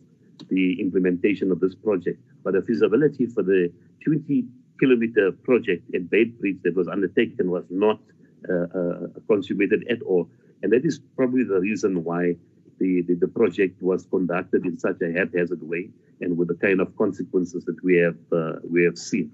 [0.49, 2.21] the implementation of this project.
[2.45, 3.73] But the feasibility for the
[4.05, 4.45] 20
[4.79, 8.01] kilometer project at Beitbridge that was undertaken was not
[8.49, 10.31] uh, uh, consummated at all.
[10.63, 12.37] And that is probably the reason why
[12.79, 15.91] the, the, the, project was conducted in such a haphazard way
[16.23, 19.31] and with the kind of consequences that we have, uh, we have seen.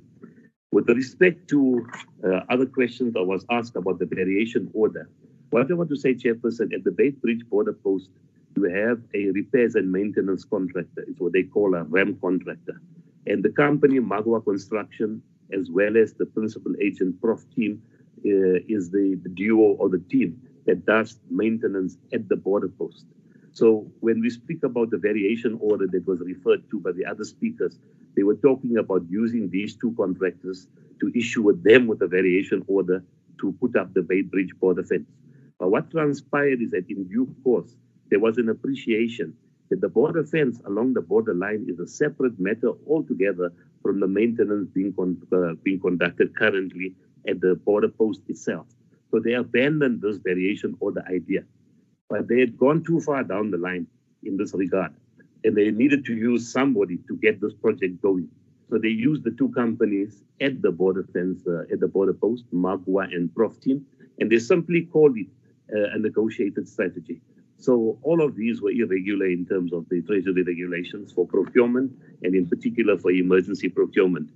[0.72, 1.86] With respect to
[2.26, 5.08] uh, other questions I was asked about the variation order,
[5.50, 8.10] what I want to say, Chairperson, at the Beitbridge border post,
[8.56, 11.04] you have a repairs and maintenance contractor.
[11.06, 12.80] It's what they call a RAM contractor.
[13.26, 17.82] And the company, Magwa Construction, as well as the principal agent prof team,
[18.24, 23.06] uh, is the, the duo or the team that does maintenance at the border post.
[23.52, 27.24] So when we speak about the variation order that was referred to by the other
[27.24, 27.78] speakers,
[28.16, 30.66] they were talking about using these two contractors
[31.00, 33.04] to issue them with a variation order
[33.40, 35.08] to put up the Beitbridge border fence.
[35.58, 37.74] But what transpired is that in due course,
[38.10, 39.34] there was an appreciation
[39.70, 43.52] that the border fence along the border line is a separate matter altogether
[43.82, 46.94] from the maintenance being, con- uh, being conducted currently
[47.28, 48.66] at the border post itself.
[49.10, 51.42] So they abandoned this variation or the idea.
[52.08, 53.86] But they had gone too far down the line
[54.22, 54.92] in this regard,
[55.44, 58.28] and they needed to use somebody to get this project going.
[58.70, 62.44] So they used the two companies at the border fence, uh, at the border post,
[62.52, 63.86] Magwa and Prof Team,
[64.18, 65.26] and they simply called it
[65.74, 67.20] uh, a negotiated strategy.
[67.58, 72.34] So all of these were irregular in terms of the treasury regulations for procurement and
[72.34, 74.30] in particular for emergency procurement.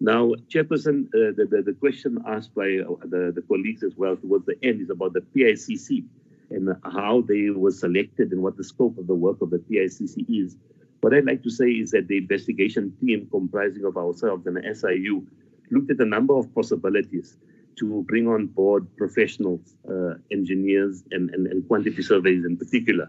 [0.00, 4.16] Now, Chairperson, uh, the, the, the, question asked by uh, the, the colleagues as well
[4.16, 6.04] towards the end is about the PICC
[6.50, 10.24] and how they were selected and what the scope of the work of the PICC
[10.28, 10.56] is.
[11.02, 14.74] What I'd like to say is that the investigation team comprising of ourselves and the
[14.74, 15.26] SIU
[15.70, 17.36] looked at a number of possibilities
[17.78, 23.08] to bring on board professionals, uh, engineers, and, and, and, quantity surveys in particular,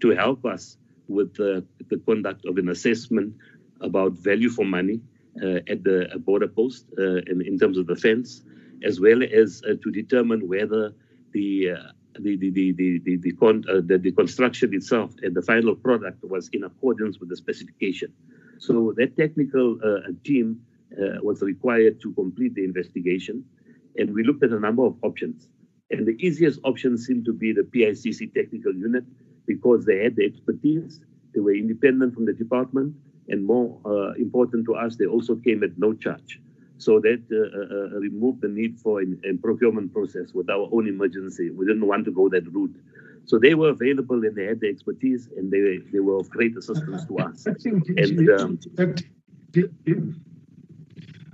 [0.00, 0.76] to help us
[1.08, 3.34] with the, the conduct of an assessment
[3.80, 5.00] about value for money
[5.42, 8.42] uh, at the border post uh, in, in terms of the fence,
[8.84, 10.92] as well as uh, to determine whether
[11.32, 11.76] the uh,
[12.18, 15.74] the the the the the, the, con, uh, the, the construction itself and the final
[15.74, 18.12] product was in accordance with the specification.
[18.58, 19.78] So that technical
[20.22, 20.60] team
[21.22, 23.44] was required to complete the investigation
[23.96, 25.48] and we looked at a number of options.
[25.90, 29.04] And the easiest option seemed to be the PICC technical unit
[29.46, 31.00] because they had the expertise,
[31.34, 32.94] they were independent from the department,
[33.28, 36.40] and more uh, important to us, they also came at no charge.
[36.78, 40.68] So that uh, uh, uh removed the need for a, a procurement process with our
[40.72, 41.50] own emergency.
[41.50, 42.74] We didn't want to go that route.
[43.24, 46.56] So they were available and they had the expertise and they, they were of great
[46.56, 47.46] assistance to us.
[47.64, 48.58] And um,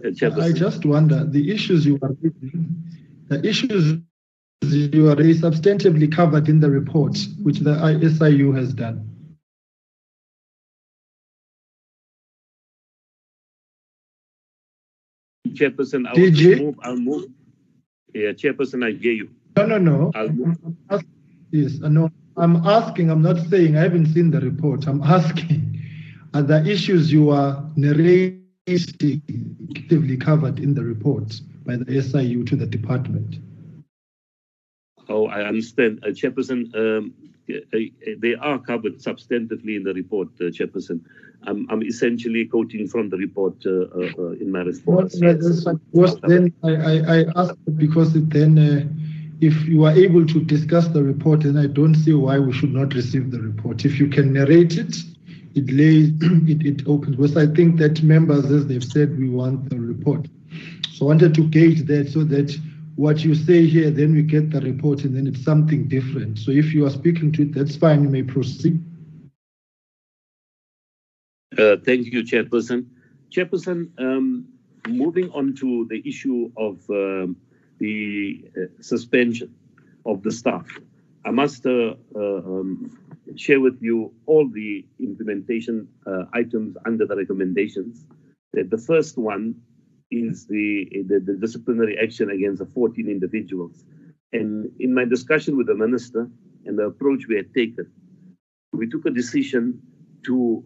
[0.04, 2.82] I just wonder the issues you are raising,
[3.28, 3.98] the issues
[4.62, 7.74] you are raising substantively covered in the report which the
[8.18, 9.04] SIU has done.
[15.48, 16.78] Chairperson, I will move.
[16.82, 17.24] I'll move.
[18.14, 19.30] Yeah, Chairperson, I hear you.
[19.56, 20.12] No, no, no.
[20.14, 20.56] I'll move.
[21.50, 22.10] Yes, uh, no.
[22.36, 23.10] I'm asking.
[23.10, 24.86] I'm not saying I haven't seen the report.
[24.86, 25.64] I'm asking.
[26.34, 28.37] Are the issues you are narrating
[28.68, 33.36] actively covered in the report by the SIU to the department.
[35.08, 36.00] Oh, I understand.
[36.04, 37.14] Uh, Chairperson, um,
[37.50, 37.78] uh,
[38.18, 41.00] they are covered substantively in the report, uh, Chairperson.
[41.44, 45.18] I'm, I'm essentially quoting from the report uh, uh, uh in my response.
[45.92, 48.84] was then I, I, I asked because then uh,
[49.40, 52.74] if you are able to discuss the report, then I don't see why we should
[52.74, 53.84] not receive the report.
[53.84, 54.96] If you can narrate it,
[55.58, 56.10] it lays
[56.48, 60.26] it, it opens because I think that members, as they've said, we want the report.
[60.92, 62.56] So I wanted to gauge that so that
[62.96, 66.38] what you say here, then we get the report and then it's something different.
[66.38, 68.82] So if you are speaking to it, that's fine, you may proceed.
[71.56, 72.86] Uh, thank you, Chairperson.
[73.30, 74.46] Chairperson, um,
[74.88, 77.36] moving on to the issue of um,
[77.78, 79.54] the uh, suspension
[80.04, 80.66] of the staff,
[81.24, 82.98] I must uh, uh um,
[83.36, 88.06] share with you all the implementation uh, items under the recommendations.
[88.52, 89.54] That the first one
[90.10, 93.84] is the, the, the disciplinary action against the 14 individuals.
[94.32, 96.28] And in my discussion with the minister
[96.64, 97.90] and the approach we had taken,
[98.72, 99.80] we took a decision
[100.24, 100.64] to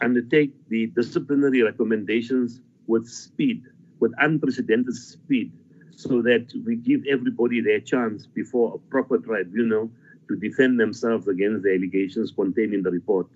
[0.00, 3.62] undertake the disciplinary recommendations with speed,
[4.00, 5.52] with unprecedented speed,
[5.90, 9.90] so that we give everybody their chance before a proper tribunal
[10.28, 13.28] to defend themselves against the allegations contained in the report.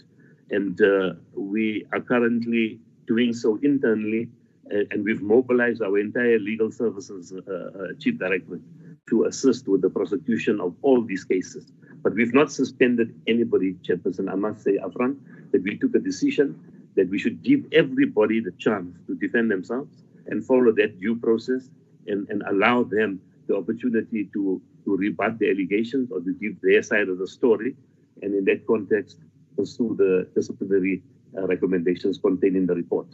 [0.51, 4.29] And uh, we are currently doing so internally,
[4.73, 8.63] uh, and we've mobilized our entire legal services uh, uh chief directorate
[9.09, 11.73] to assist with the prosecution of all these cases.
[12.03, 14.31] But we've not suspended anybody, Chairperson.
[14.31, 15.17] I must say upfront
[15.53, 16.59] that we took a decision
[16.97, 21.69] that we should give everybody the chance to defend themselves and follow that due process
[22.07, 26.83] and, and allow them the opportunity to, to rebut the allegations or to give their
[26.83, 27.77] side of the story.
[28.23, 29.19] And in that context,
[29.57, 31.03] pursue the disciplinary
[31.37, 33.07] uh, recommendations contained in the report.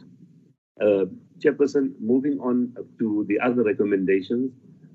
[0.81, 1.05] Uh,
[1.39, 4.51] Chairperson, moving on to the other recommendations,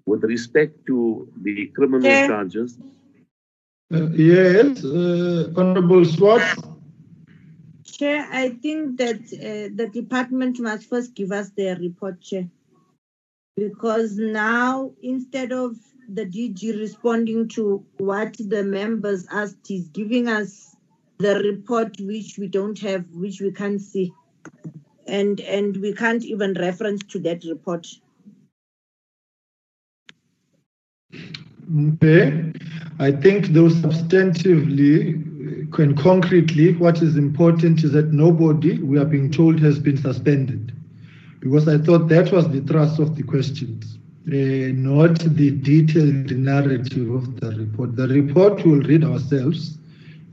[0.06, 2.26] with respect to the criminal yeah.
[2.26, 2.78] charges.
[3.94, 6.42] Uh, yes, uh, Honorable Swart.
[7.84, 12.48] Chair, I think that uh, the department must first give us their report, Chair.
[13.56, 15.76] Because now, instead of
[16.08, 20.76] the DG responding to what the members asked, he's giving us
[21.18, 24.12] the report which we don't have, which we can't see.
[25.06, 27.86] And, and we can't even reference to that report.
[31.94, 32.52] Okay.
[32.98, 35.28] I think though substantively
[35.78, 40.72] and concretely, what is important is that nobody, we are being told, has been suspended.
[41.40, 43.91] Because I thought that was the thrust of the questions,
[44.26, 47.96] not the detailed narrative of the report.
[47.96, 49.78] The report we'll read ourselves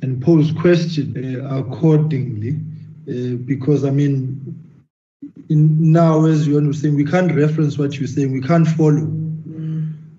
[0.02, 2.60] and pose questions uh, accordingly,
[3.10, 4.56] uh, because I mean,
[5.50, 9.12] in, now, as you are saying, we can't reference what you're saying, we can't follow.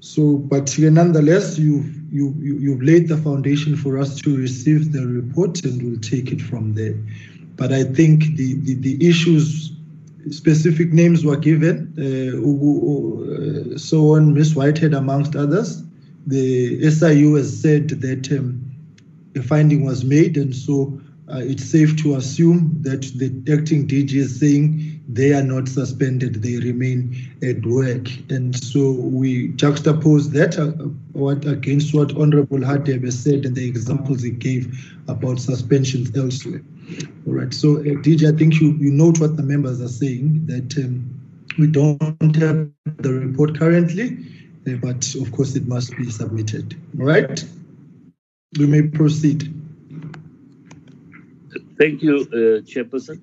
[0.00, 5.06] So, but nonetheless, you've you, you, you've laid the foundation for us to receive the
[5.06, 6.94] report and we'll take it from there.
[7.56, 9.72] But I think the, the, the issues,
[10.30, 15.82] specific names were given, uh, uh, so on, Miss Whitehead amongst others.
[16.26, 18.60] The SIU has said that um,
[19.34, 21.00] a finding was made, and so
[21.32, 26.42] uh, it's safe to assume that the acting DG is saying they are not suspended,
[26.42, 28.08] they remain at work.
[28.30, 30.66] And so we juxtapose that uh,
[31.12, 36.62] what, against what Honorable Hadebe said and the examples he gave about suspensions elsewhere.
[37.26, 40.46] All right, so uh, DG, I think you, you note what the members are saying,
[40.46, 41.08] that um,
[41.58, 44.18] we don't have the report currently,
[44.66, 46.74] uh, but of course it must be submitted.
[46.98, 47.44] All right,
[48.58, 49.54] we may proceed.
[51.78, 53.20] Thank you, uh, Chairperson.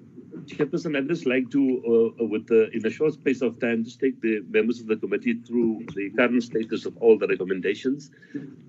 [0.47, 3.99] Chairperson, I'd just like to, uh, with the, in a short space of time, just
[3.99, 8.11] take the members of the committee through the current status of all the recommendations.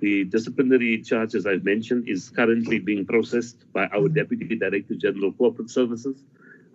[0.00, 5.28] The disciplinary charge, as I've mentioned, is currently being processed by our Deputy Director General
[5.28, 6.24] of Corporate Services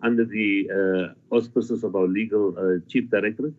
[0.01, 3.53] under the uh, auspices of our legal uh, chief directorate.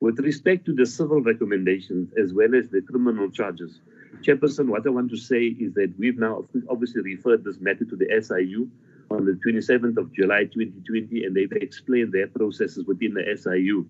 [0.00, 3.80] With respect to the civil recommendations as well as the criminal charges,
[4.20, 7.96] Chairperson, what I want to say is that we've now obviously referred this matter to
[7.96, 8.70] the SIU
[9.10, 13.86] on the 27th of July 2020, and they've explained their processes within the SIU.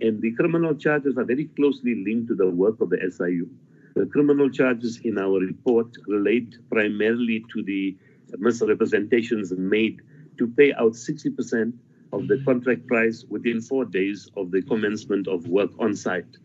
[0.00, 3.48] And the criminal charges are very closely linked to the work of the SIU.
[3.94, 7.96] The criminal charges in our report relate primarily to the
[8.38, 10.00] misrepresentations made
[10.38, 11.72] to pay out 60%
[12.12, 16.36] of the contract price within four days of the commencement of work on site.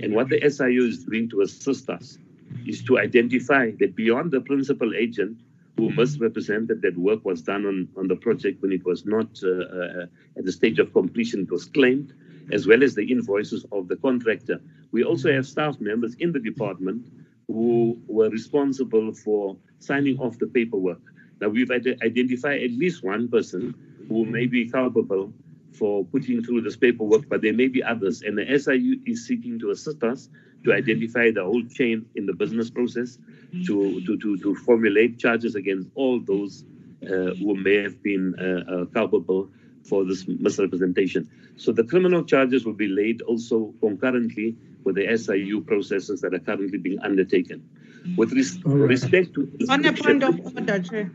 [0.00, 2.18] And what the SIU is doing to assist us
[2.66, 5.38] is to identify that beyond the principal agent,
[5.76, 9.48] who misrepresented that work was done on, on the project when it was not uh,
[9.48, 10.06] uh,
[10.38, 12.12] at the stage of completion, it was claimed,
[12.52, 14.60] as well as the invoices of the contractor.
[14.92, 17.06] We also have staff members in the department
[17.48, 21.02] who were responsible for signing off the paperwork.
[21.40, 23.74] Now, we've identified at least one person
[24.08, 25.32] who may be culpable
[25.76, 28.22] for putting through this paperwork, but there may be others.
[28.22, 30.28] And the SIU is seeking to assist us
[30.64, 33.18] to identify the whole chain in the business process,
[33.66, 36.64] to, to, to, to formulate charges against all those
[37.04, 39.48] uh, who may have been uh, uh, culpable
[39.88, 41.28] for this misrepresentation.
[41.56, 46.38] So the criminal charges will be laid also concurrently with the SIU processes that are
[46.38, 47.68] currently being undertaken.
[48.16, 48.88] With res- right.
[48.88, 49.50] respect to...
[49.68, 51.10] On a point of order, Chair.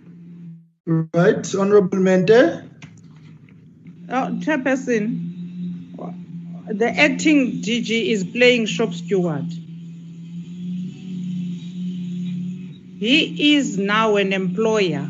[0.85, 2.70] Right, Honorable Mente.
[4.13, 5.95] Oh, Chairperson,
[6.67, 9.45] the acting DG is playing shop steward.
[12.99, 15.09] He is now an employer.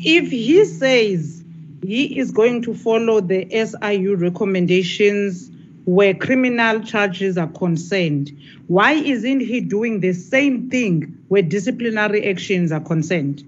[0.00, 1.42] If he says
[1.82, 5.50] he is going to follow the SIU recommendations
[5.86, 8.30] where criminal charges are concerned.
[8.66, 13.42] Why isn't he doing the same thing where disciplinary actions are concerned?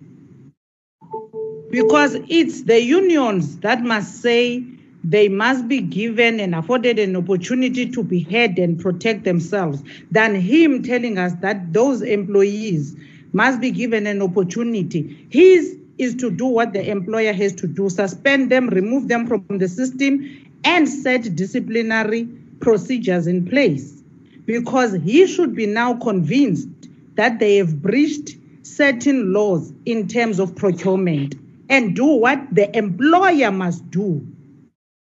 [1.70, 4.64] Because it's the unions that must say
[5.04, 10.34] they must be given and afforded an opportunity to be heard and protect themselves than
[10.34, 12.96] him telling us that those employees
[13.32, 15.26] must be given an opportunity.
[15.30, 19.44] His is to do what the employer has to do suspend them, remove them from
[19.48, 20.28] the system,
[20.64, 22.24] and set disciplinary
[22.58, 24.02] procedures in place.
[24.44, 26.68] Because he should be now convinced
[27.14, 31.36] that they have breached certain laws in terms of procurement
[31.70, 34.26] and do what the employer must do.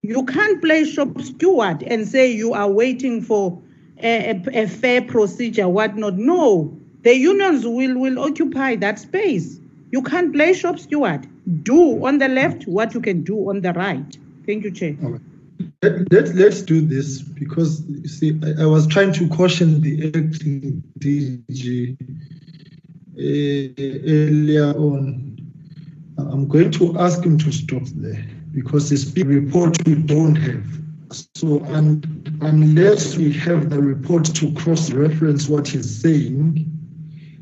[0.01, 3.61] You can't play shop steward and say you are waiting for
[4.01, 6.15] a, a, a fair procedure, whatnot.
[6.15, 9.59] No, the unions will, will occupy that space.
[9.91, 11.27] You can't play shop steward.
[11.63, 14.17] Do on the left what you can do on the right.
[14.45, 14.95] Thank you, Chair.
[15.81, 20.07] Let, let, let's do this because you see, I, I was trying to caution the
[20.07, 21.97] acting DG
[23.17, 25.36] uh, earlier on.
[26.17, 30.65] I'm going to ask him to stop there because this big report we don't have.
[31.35, 32.03] So un,
[32.41, 36.65] unless we have the report to cross-reference what he's saying,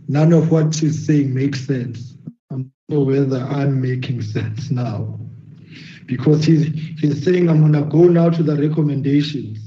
[0.07, 2.15] none of what he's saying makes sense.
[2.51, 5.19] I'm not sure whether I'm making sense now.
[6.05, 6.65] Because he's,
[6.99, 9.59] he's saying I'm gonna go now to the recommendations.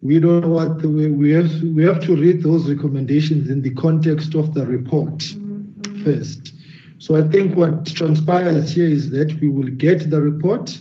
[0.00, 3.74] We don't know what the, we have we have to read those recommendations in the
[3.74, 6.04] context of the report mm-hmm.
[6.04, 6.54] first.
[6.98, 10.78] So I think what transpires here is that we will get the report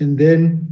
[0.00, 0.66] and then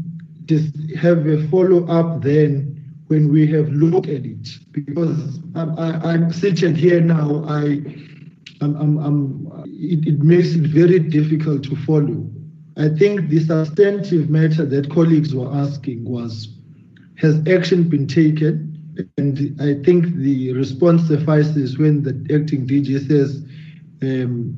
[0.47, 2.73] just have a follow up then
[3.07, 4.49] when we have looked at it.
[4.73, 7.81] Because I'm, I, am sitting here now, I,
[8.61, 12.29] I'm, I'm, I'm it, it makes it very difficult to follow.
[12.77, 16.49] I think the substantive matter that colleagues were asking was,
[17.19, 18.69] has action been taken?
[19.17, 23.45] And I think the response suffices when the acting DG says
[24.03, 24.57] um,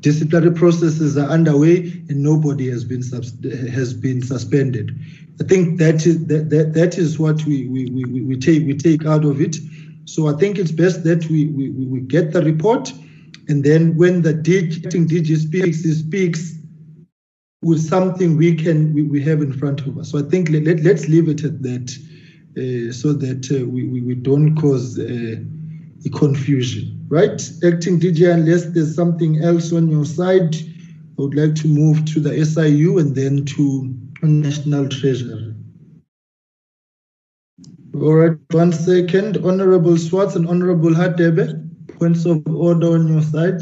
[0.00, 3.02] disciplinary processes are underway and nobody has been
[3.70, 4.90] has been suspended.
[5.40, 8.76] I think that is that, that, that is what we, we, we, we take we
[8.76, 9.56] take out of it.
[10.04, 12.92] So I think it's best that we, we, we get the report
[13.48, 16.54] and then when the acting DG speaks, he speaks
[17.62, 20.10] with something we can we, we have in front of us.
[20.10, 21.90] So I think let, let, let's leave it at that
[22.56, 25.36] uh, so that uh, we, we, we don't cause uh,
[26.08, 27.42] confusion right?
[27.64, 32.20] Acting DG, unless there's something else on your side, I would like to move to
[32.20, 35.54] the SIU and then to National Treasury.
[37.94, 39.38] All right, one second.
[39.44, 43.60] Honorable Swartz and Honorable Hadebe, points of order on your side.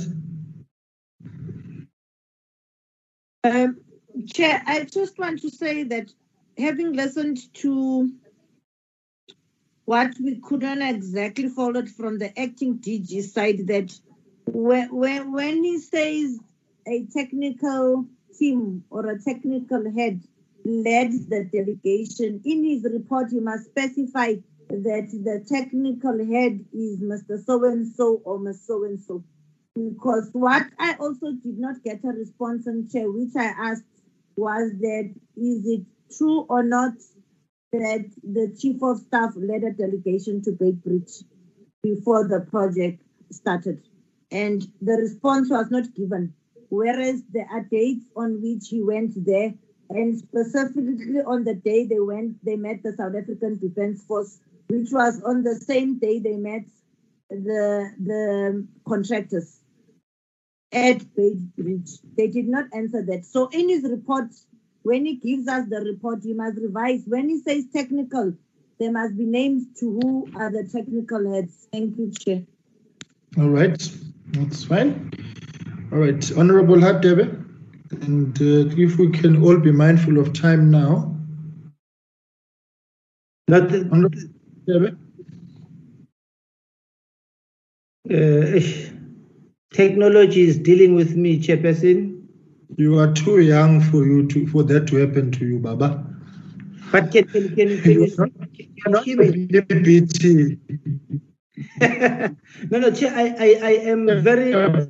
[3.44, 3.80] Um,
[4.30, 6.12] Chair, I just want to say that
[6.58, 8.12] having listened to
[9.88, 13.90] what we couldn't exactly follow from the acting DG side that
[14.44, 16.38] when, when, he says
[16.86, 18.04] a technical
[18.38, 20.20] team or a technical head
[20.62, 24.34] led the delegation, in his report he must specify
[24.68, 27.42] that the technical head is Mr.
[27.42, 28.66] So and so or Ms.
[28.66, 29.24] So and so.
[29.74, 33.84] Because what I also did not get a response on, Chair, which I asked
[34.36, 36.92] was that is it true or not
[37.72, 41.24] that the chief of staff led a delegation to Beitbridge
[41.82, 43.82] before the project started.
[44.30, 46.34] And the response was not given,
[46.68, 49.54] whereas there are dates on which he went there,
[49.90, 54.90] and specifically on the day they went, they met the South African Defence Force, which
[54.92, 56.64] was on the same day they met
[57.30, 59.60] the the contractors
[60.72, 62.00] at Beitbridge.
[62.16, 63.24] They did not answer that.
[63.24, 64.28] So in his report,
[64.88, 67.02] when he gives us the report, he must revise.
[67.06, 68.32] When he says technical,
[68.80, 71.68] there must be names to who are the technical heads.
[71.70, 72.42] Thank you, Chair.
[73.36, 73.78] All right,
[74.28, 75.12] that's fine.
[75.92, 77.26] All right, Honorable Hadebe,
[78.06, 81.14] and uh, if we can all be mindful of time now.
[83.48, 84.18] Not the, Honorable
[84.66, 84.96] Hadebe.
[88.10, 88.60] Uh,
[89.74, 92.07] technology is dealing with me, Chairperson.
[92.76, 96.04] You are too young for you to for that to happen to you, Baba.
[96.92, 98.10] But can can can, can you,
[98.84, 99.48] can you hear me?
[101.80, 102.28] Eh?
[102.70, 104.52] no, no, I, I, I am very.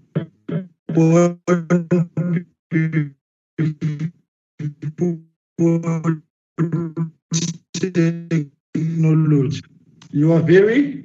[8.75, 9.63] Technology.
[10.11, 11.05] You are very.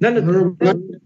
[0.00, 1.01] No, no.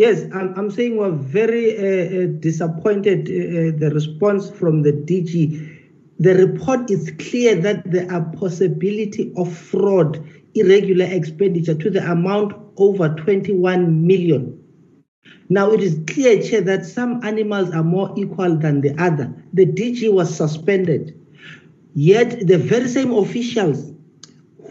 [0.00, 3.28] Yes, I'm, I'm saying we're very uh, uh, disappointed.
[3.28, 5.78] Uh, the response from the DG.
[6.18, 12.54] The report is clear that there are possibility of fraud, irregular expenditure to the amount
[12.78, 14.58] over 21 million.
[15.50, 19.30] Now it is clear, Chair, that some animals are more equal than the other.
[19.52, 21.14] The DG was suspended.
[21.92, 23.92] Yet the very same officials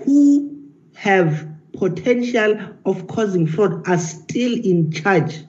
[0.04, 0.60] who
[0.96, 1.48] have
[1.80, 5.40] potential of causing fraud are still in charge,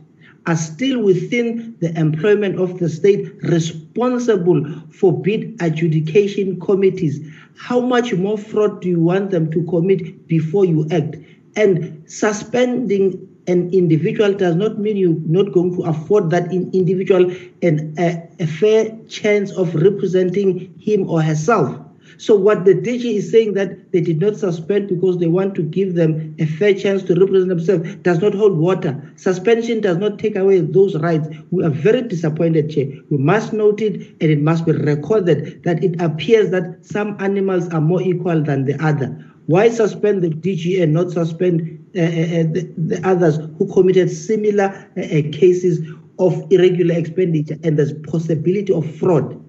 [0.47, 7.21] are still within the employment of the state responsible for bid adjudication committees.
[7.57, 11.17] How much more fraud do you want them to commit before you act?
[11.57, 17.93] And suspending an individual does not mean you're not going to afford that individual an,
[17.99, 21.77] a, a fair chance of representing him or herself.
[22.21, 25.63] So what the DG is saying that they did not suspend because they want to
[25.63, 28.93] give them a fair chance to represent themselves does not hold water.
[29.17, 31.29] Suspension does not take away those rights.
[31.51, 32.89] We are very disappointed, Chair.
[33.09, 37.71] We must note it and it must be recorded that it appears that some animals
[37.71, 39.09] are more equal than the other.
[39.47, 41.63] Why suspend the DG and not suspend
[41.97, 44.65] uh, uh, uh, the, the, others who committed similar
[44.99, 45.81] uh, uh, cases
[46.19, 49.40] of irregular expenditure and there's possibility of fraud?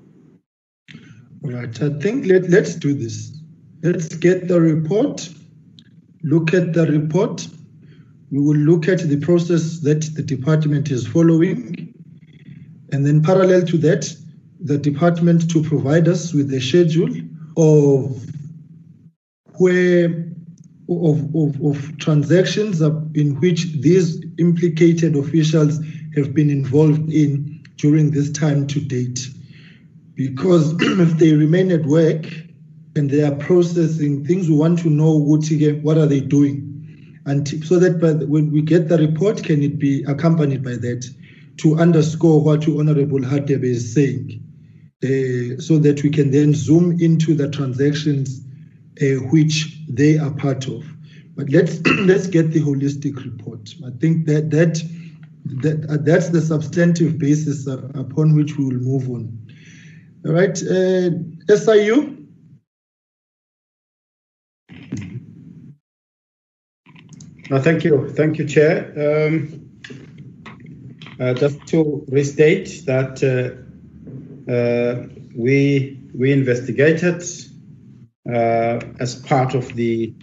[1.44, 1.82] Right.
[1.82, 3.38] I think let, let's do this.
[3.82, 5.28] Let's get the report,
[6.24, 7.48] look at the report.
[8.30, 11.94] We will look at the process that the department is following.
[12.92, 14.16] And then parallel to that,
[14.60, 17.10] the department to provide us with a schedule
[17.58, 18.24] of
[19.58, 20.32] where
[20.90, 25.80] of, of, of transactions in which these implicated officials
[26.16, 29.28] have been involved in during this time to date
[30.16, 32.26] because if they remain at work
[32.96, 37.80] and they are processing things, we want to know what are they doing, and so
[37.80, 41.08] that when we get the report, can it be accompanied by that
[41.58, 44.44] to underscore what Honorable Hadebe is saying,
[45.04, 48.42] uh, so that we can then zoom into the transactions
[49.02, 50.84] uh, which they are part of.
[51.36, 53.74] But let's let's get the holistic report.
[53.86, 54.82] I think that that
[55.62, 59.38] that uh, that's the substantive basis upon which we will move on.
[60.24, 61.10] All right, uh,
[61.50, 62.18] SIU.
[67.50, 68.94] Thank you, thank you, Chair.
[68.96, 69.72] Um,
[71.20, 77.24] uh, just to restate that uh, uh, we we investigated
[78.30, 80.14] uh, as part of the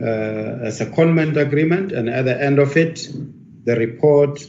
[0.00, 3.08] uh, comment agreement, and at the end of it,
[3.64, 4.46] the report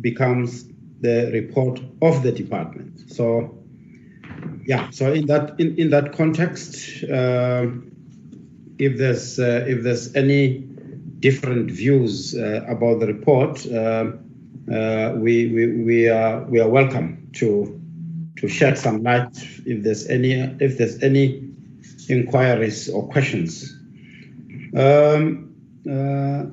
[0.00, 0.66] becomes
[1.00, 3.12] the report of the department.
[3.12, 3.63] So
[4.66, 7.66] yeah, so in that in, in that context, uh,
[8.78, 10.58] if there's uh, if there's any
[11.20, 14.12] different views uh, about the report, uh,
[14.72, 17.80] uh, we, we we are we are welcome to
[18.36, 19.36] to shed some light
[19.66, 21.50] if there's any if there's any
[22.08, 23.70] inquiries or questions.
[24.76, 25.54] Um,
[25.86, 26.46] uh,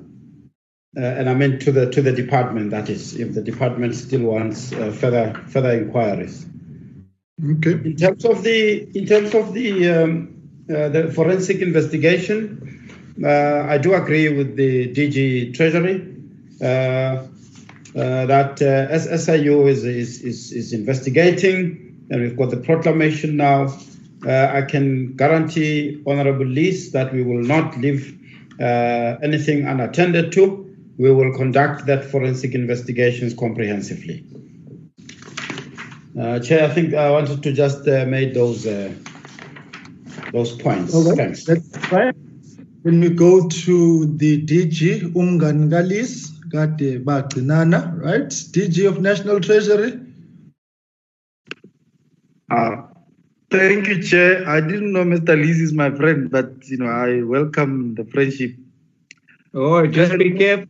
[0.93, 4.71] and I mean to the to the department that is, if the department still wants
[4.73, 6.45] further further inquiries.
[7.43, 7.71] Okay.
[7.71, 10.35] In terms of the in terms of the um,
[10.69, 16.05] uh, the forensic investigation, uh, I do agree with the DG Treasury
[16.61, 17.25] uh, uh
[18.27, 23.75] that uh, SIU is, is, is is investigating, and we've got the proclamation now.
[24.23, 28.19] Uh, I can guarantee Honourable Lees that we will not leave
[28.59, 30.69] anything unattended to.
[30.99, 34.23] We will conduct that forensic investigations comprehensively.
[36.19, 38.93] Uh, Chair, I think I wanted to just uh, make those uh,
[40.33, 40.93] those points.
[40.93, 41.17] All right.
[41.17, 41.45] Thanks.
[41.45, 42.15] That's right.
[42.83, 48.27] When we go to the DG, Umgan Galis, Gade Bagcinana, right?
[48.27, 49.99] DG of National Treasury.
[52.49, 52.81] Uh,
[53.49, 54.43] thank you, Chair.
[54.49, 55.37] I didn't know Mr.
[55.37, 58.51] Lees is my friend, but you know I welcome the friendship.
[59.53, 60.67] Oh, just be careful.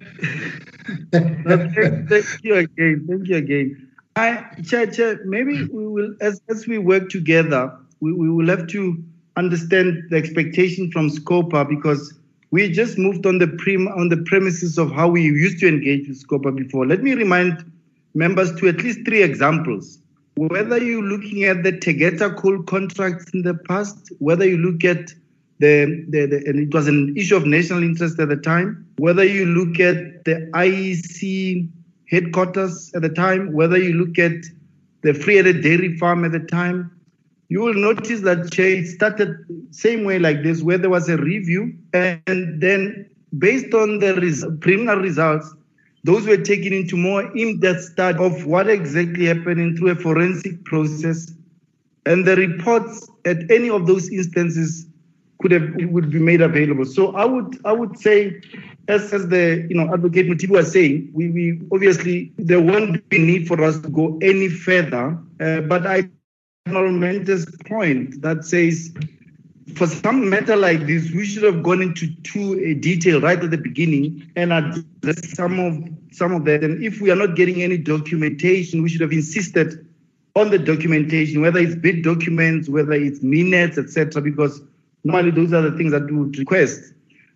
[1.12, 3.06] thank you again.
[3.08, 3.89] Thank you again.
[4.20, 5.76] I, Chair, Chair, maybe mm-hmm.
[5.76, 9.02] we will, as, as we work together, we, we will have to
[9.36, 12.12] understand the expectation from Scopa because
[12.50, 16.06] we just moved on the prim, on the premises of how we used to engage
[16.08, 16.86] with Scopa before.
[16.86, 17.64] Let me remind
[18.14, 19.98] members to at least three examples.
[20.36, 25.14] Whether you're looking at the Tegeta coal contracts in the past, whether you look at
[25.60, 29.24] the, the, the, and it was an issue of national interest at the time, whether
[29.24, 31.68] you look at the IEC
[32.10, 34.44] headquarters at the time, whether you look at
[35.02, 36.90] the Vrede Dairy Farm at the time,
[37.48, 39.36] you will notice that it started
[39.70, 43.08] same way like this, where there was a review, and then
[43.38, 45.52] based on the res- preliminary results,
[46.04, 51.32] those were taken into more in-depth study of what exactly happened through a forensic process,
[52.06, 54.86] and the reports at any of those instances
[55.40, 56.84] could have would be made available.
[56.84, 58.40] So I would I would say,
[58.88, 63.18] as as the you know advocate Mothibi was saying, we we obviously there won't be
[63.18, 65.18] need for us to go any further.
[65.40, 66.08] Uh, but I
[66.66, 68.92] Mendes point that says
[69.74, 73.50] for some matter like this, we should have gone into too a detail right at
[73.50, 75.78] the beginning and addressed some of
[76.12, 76.64] some of that.
[76.64, 79.86] And if we are not getting any documentation, we should have insisted
[80.36, 84.22] on the documentation, whether it's bid documents, whether it's minutes, etc.
[84.22, 84.62] Because
[85.04, 86.92] normally those are the things that we would request.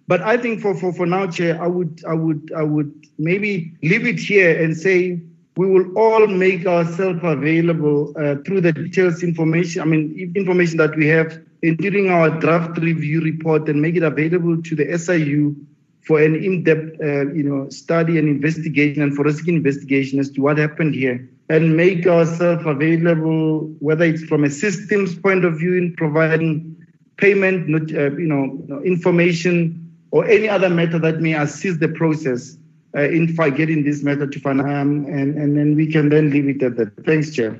[0.06, 3.76] But I think for, for, for now, Chair, I would I would I would maybe
[3.82, 5.20] leave it here and say
[5.56, 9.80] we will all make ourselves available uh, through the details information.
[9.80, 14.60] I mean information that we have during our draft review report and make it available
[14.62, 15.56] to the SIU
[16.02, 20.58] for an in-depth, uh, you know, study and investigation and forensic investigation as to what
[20.58, 25.94] happened here, and make ourselves available, whether it's from a systems point of view in
[25.96, 26.76] providing
[27.16, 32.56] payment, uh, you know, information or any other matter that may assist the process
[32.96, 36.48] uh, in getting this matter to final, um, and and then we can then leave
[36.48, 37.04] it at that.
[37.04, 37.58] Thanks, Chair.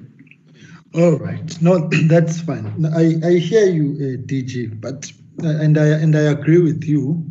[0.95, 1.61] All right.
[1.61, 2.87] No, that's fine.
[2.87, 5.11] I, I hear you, uh, DG, but
[5.43, 7.25] uh, and I and I agree with you,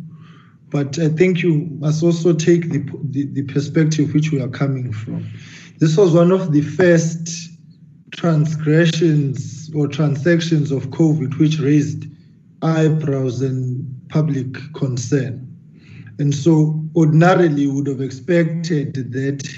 [0.68, 4.92] but I think you must also take the, the, the perspective which we are coming
[4.92, 5.26] from.
[5.78, 7.50] This was one of the first
[8.10, 12.06] transgressions or transactions of COVID which raised
[12.64, 15.40] eyebrows and public concern.
[16.18, 19.48] And so ordinarily would have expected that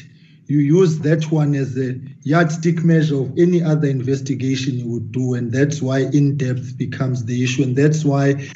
[0.46, 5.34] you use that one as a yardstick measure of any other investigation you would do,
[5.34, 8.48] and that's why in depth becomes the issue, and that's why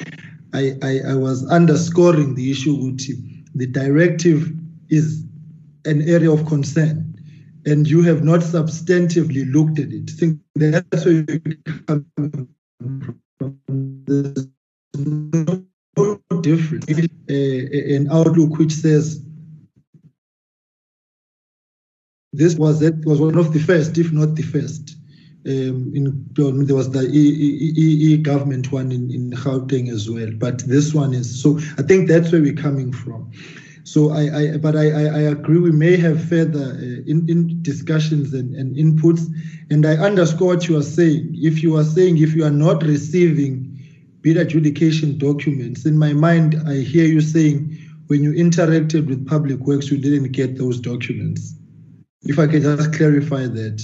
[0.53, 2.99] I, I, I was underscoring the issue with
[3.55, 4.51] the directive
[4.89, 5.25] is
[5.85, 7.13] an area of concern,
[7.65, 10.09] and you have not substantively looked at it.
[10.11, 11.41] Think that's where you
[11.87, 12.05] come.
[13.67, 14.47] There's
[14.97, 16.85] no difference.
[17.29, 19.23] an outlook which says
[22.33, 24.95] this was it was one of the first, if not the first.
[25.43, 30.93] Um, in there was the e, government one in, in Gauteng as well, but this
[30.93, 31.57] one is so.
[31.79, 33.31] I think that's where we're coming from.
[33.83, 35.59] So I, I but I, I, agree.
[35.59, 39.25] We may have further uh, in, in discussions and, and inputs,
[39.69, 41.35] and I underscore what you are saying.
[41.35, 43.67] If you are saying if you are not receiving
[44.21, 47.77] bid adjudication documents, in my mind, I hear you saying
[48.07, 51.55] when you interacted with public works, you didn't get those documents.
[52.23, 53.81] If I can just clarify that.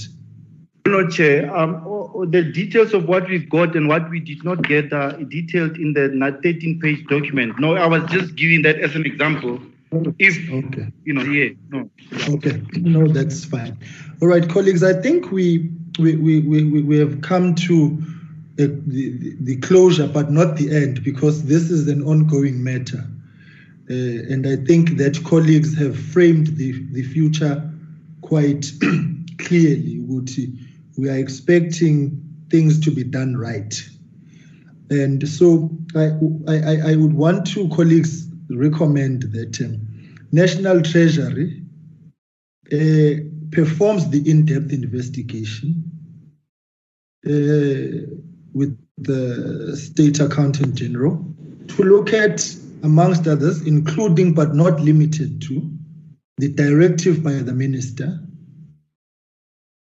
[0.86, 1.54] No, Chair.
[1.54, 1.82] Um,
[2.30, 5.92] the details of what we've got and what we did not get are detailed in
[5.92, 6.08] the
[6.44, 7.58] 13-page document.
[7.58, 9.60] No, I was just giving that as an example.
[9.90, 11.90] If okay, you know, yeah, no.
[12.34, 13.78] Okay, no, that's fine.
[14.20, 14.82] All right, colleagues.
[14.82, 18.02] I think we we we we, we have come to
[18.58, 23.04] the, the, the closure, but not the end, because this is an ongoing matter.
[23.88, 27.70] Uh, and I think that colleagues have framed the, the future
[28.20, 28.70] quite
[29.38, 30.04] clearly.
[30.98, 33.80] We are expecting things to be done right.
[34.90, 36.10] And so I,
[36.48, 39.86] I, I would want to colleagues recommend that um,
[40.32, 41.62] National Treasury
[42.72, 45.84] uh, performs the in-depth investigation
[47.26, 48.06] uh,
[48.52, 51.24] with the State Accountant General
[51.68, 55.70] to look at, amongst others, including but not limited to,
[56.38, 58.20] the directive by the minister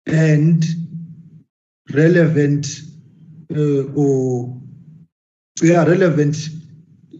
[0.07, 0.65] and
[1.93, 2.67] relevant
[3.55, 4.61] uh, or
[5.63, 6.37] yeah, relevant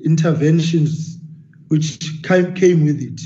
[0.05, 1.12] interventions
[1.73, 3.19] which came with it.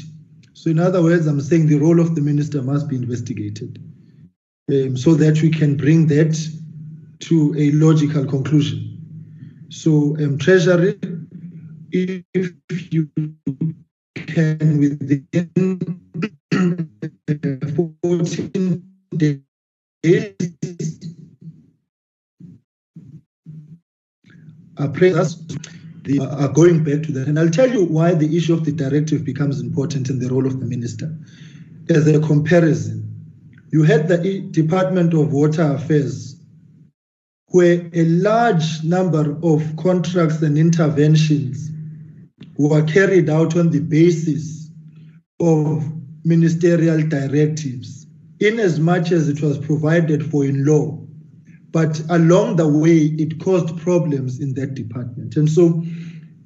[0.55, 3.83] So, in other words, I'm saying the role of the minister must be investigated
[4.70, 6.39] um, so that we can bring that
[7.26, 8.78] to a logical conclusion.
[9.68, 10.97] So, um, Treasury,
[11.91, 13.10] if you
[14.15, 15.26] can within
[18.00, 18.84] 14
[19.16, 19.42] days
[24.76, 25.42] appraisers
[26.07, 27.26] they are going back to that.
[27.26, 30.47] And I'll tell you why the issue of the directive becomes important in the role
[30.47, 31.12] of the minister.
[31.89, 33.02] As a comparison,
[33.73, 36.36] you had the Department of Water Affairs,
[37.49, 41.70] where a large number of contracts and interventions
[42.57, 44.70] were carried out on the basis
[45.41, 45.85] of
[46.25, 48.07] ministerial directives,
[48.41, 51.06] in as much as it was provided for in law.
[51.77, 55.37] But along the way, it caused problems in that department.
[55.37, 55.85] And so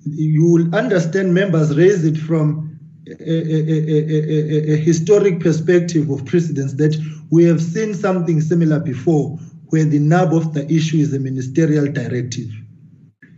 [0.04, 2.76] you will understand members raise it from
[3.06, 6.96] a, a, a, a, historic perspective of precedence that
[7.30, 11.86] we have seen something similar before where the nub of the issue is a ministerial
[11.86, 12.50] directive.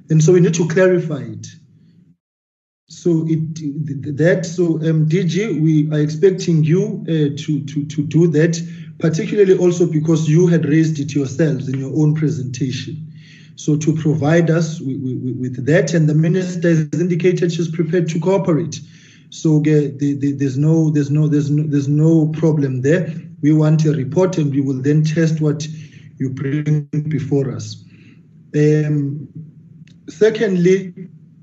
[0.09, 1.47] And so we need to clarify it.
[2.89, 8.29] So it that so um, DG, we are expecting you uh, to, to to do
[8.29, 8.57] that,
[9.03, 13.13] particularly also because you had raised it yourselves in your own presentation.
[13.57, 15.01] So to provide us with,
[15.41, 18.81] with, that, and the minister has indicated she's prepared to cooperate.
[19.31, 23.13] So the, the, there's no there's no there's no there's no problem there.
[23.41, 25.67] We want a report, and we will then test what
[26.19, 27.85] you bring before us.
[28.55, 29.27] Um,
[30.09, 30.95] secondly,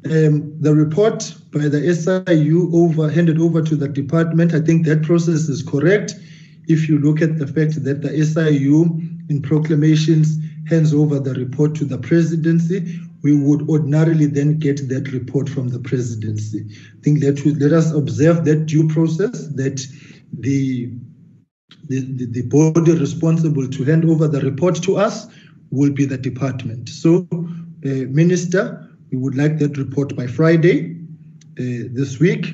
[0.06, 4.54] um, the report by the SIU over handed over to the department.
[4.54, 6.14] I think that process is correct.
[6.70, 11.74] If you look at the fact that the SIU in proclamations hands over the report
[11.76, 16.66] to the presidency, we would ordinarily then get that report from the presidency.
[16.70, 19.86] I think that we, let us observe that due process that
[20.32, 20.92] the,
[21.88, 25.28] the, the, body responsible to hand over the report to us
[25.72, 26.88] will be the department.
[26.88, 30.96] So, uh, Minister, we would like that report by Friday
[31.60, 32.46] uh, this week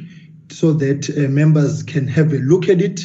[0.50, 3.02] so that uh, members can have a look at it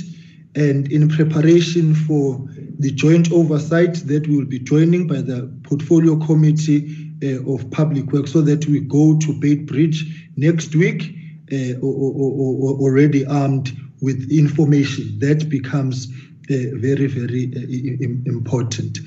[0.55, 2.45] and in preparation for
[2.79, 8.11] the joint oversight that we will be joining by the portfolio committee uh, of public
[8.13, 10.03] work so that we go to Beitbridge
[10.37, 11.15] next week
[11.53, 13.71] uh, or, or, or, already armed
[14.01, 15.19] with information.
[15.19, 16.09] That becomes
[16.51, 18.99] uh, very very uh, important.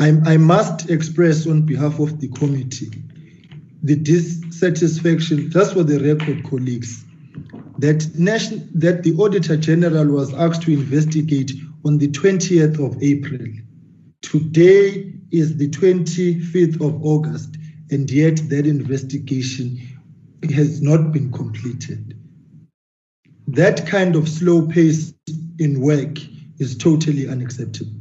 [0.00, 2.90] I, I must express on behalf of the committee
[3.82, 7.04] the dissatisfaction just for the record colleagues
[7.78, 11.52] that, national, that the Auditor General was asked to investigate
[11.84, 13.46] on the 20th of April.
[14.22, 17.56] Today is the 25th of August,
[17.90, 19.78] and yet that investigation
[20.52, 22.14] has not been completed.
[23.46, 25.14] That kind of slow pace
[25.58, 26.18] in work
[26.58, 27.92] is totally unacceptable.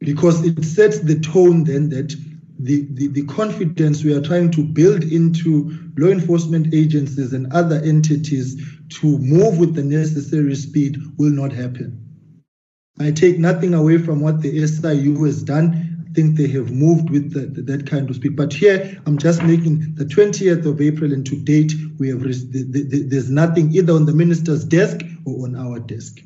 [0.00, 2.14] Because it sets the tone then that
[2.58, 7.76] the, the, the confidence we are trying to build into law enforcement agencies and other
[7.84, 8.56] entities
[8.88, 12.00] to move with the necessary speed will not happen.
[13.00, 16.06] I take nothing away from what the SIU has done.
[16.08, 18.36] I think they have moved with the, the, that kind of speed.
[18.36, 23.06] But here, I'm just making the 20th of April, and to date, we have the,
[23.08, 26.20] there's nothing either on the minister's desk or on our desk.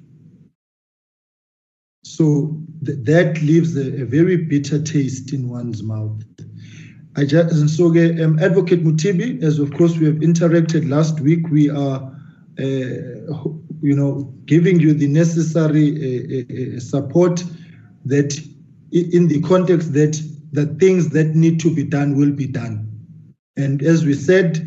[2.05, 6.23] So th- that leaves a, a, very bitter taste in one's mouth.
[7.17, 11.49] I just, and so um, Advocate Mothibi, as of course we have interacted last week,
[11.51, 12.01] we are,
[12.59, 13.43] uh,
[13.81, 17.43] you know, giving you the necessary uh, uh, support
[18.05, 18.39] that
[18.93, 22.89] in the context that the things that need to be done will be done.
[23.57, 24.65] And as we said,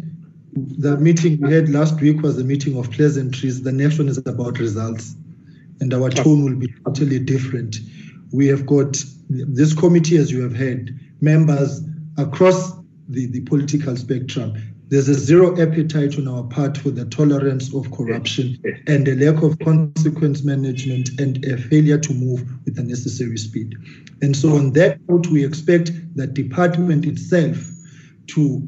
[0.54, 3.64] the meeting we had last week was a meeting of pleasantries.
[3.64, 5.16] The next one is about results
[5.82, 7.80] and our tone will be totally different.
[8.32, 11.82] We have got this committee, as you have heard, members
[12.18, 12.74] across
[13.10, 14.56] the, the political spectrum.
[14.88, 19.42] There's a zero appetite on our part for the tolerance of corruption and a lack
[19.42, 23.74] of consequence management and a failure to move with the necessary speed.
[24.22, 27.58] And so, on that note, we expect the department itself
[28.28, 28.68] to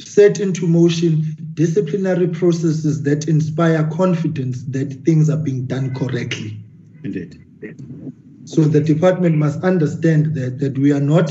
[0.00, 1.22] set into motion
[1.54, 6.58] disciplinary processes that inspire confidence that things are being done correctly.
[7.04, 7.40] Indeed.
[8.44, 11.30] So the department must understand that, that we are not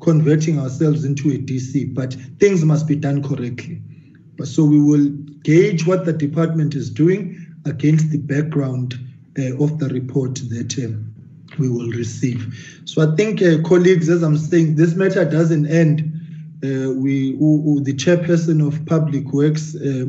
[0.00, 3.80] converting ourselves into a DC, but things must be done correctly.
[4.44, 5.08] So we will
[5.42, 8.94] gauge what the department is doing against the background
[9.38, 11.14] uh, of the report that um,
[11.58, 12.80] we will receive.
[12.84, 16.12] So I think, uh, colleagues, as I'm saying, this matter doesn't end
[16.64, 20.06] uh, we the chairperson of public works uh,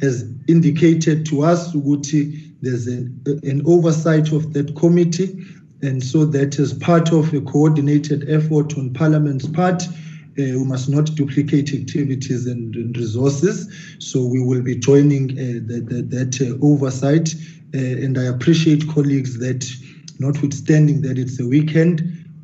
[0.00, 5.44] has indicated to us ukuthi there's an, an oversight of that committee
[5.82, 9.88] and so that is part of a coordinated effort on parliament's part uh,
[10.36, 13.68] we must not duplicate activities and, and, resources
[13.98, 17.34] so we will be joining uh, the, the, that uh, oversight
[17.74, 19.64] uh, and i appreciate colleagues that
[20.18, 22.00] notwithstanding that it's a weekend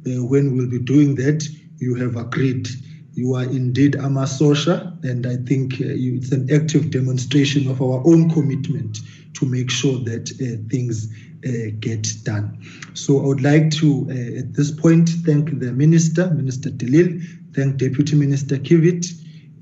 [0.07, 1.49] uh, when we'll be doing that
[1.83, 2.69] you have agreed.
[3.15, 7.83] You are indeed a Masosha, and I think uh, you, it's an active demonstration of
[7.83, 8.99] our own commitment
[9.35, 11.09] to make sure that uh, things
[11.47, 12.59] uh, get done.
[12.95, 17.21] So I would like to, uh, at this point, thank the Minister, Minister De Lille,
[17.55, 19.07] thank Deputy Minister Kiviet,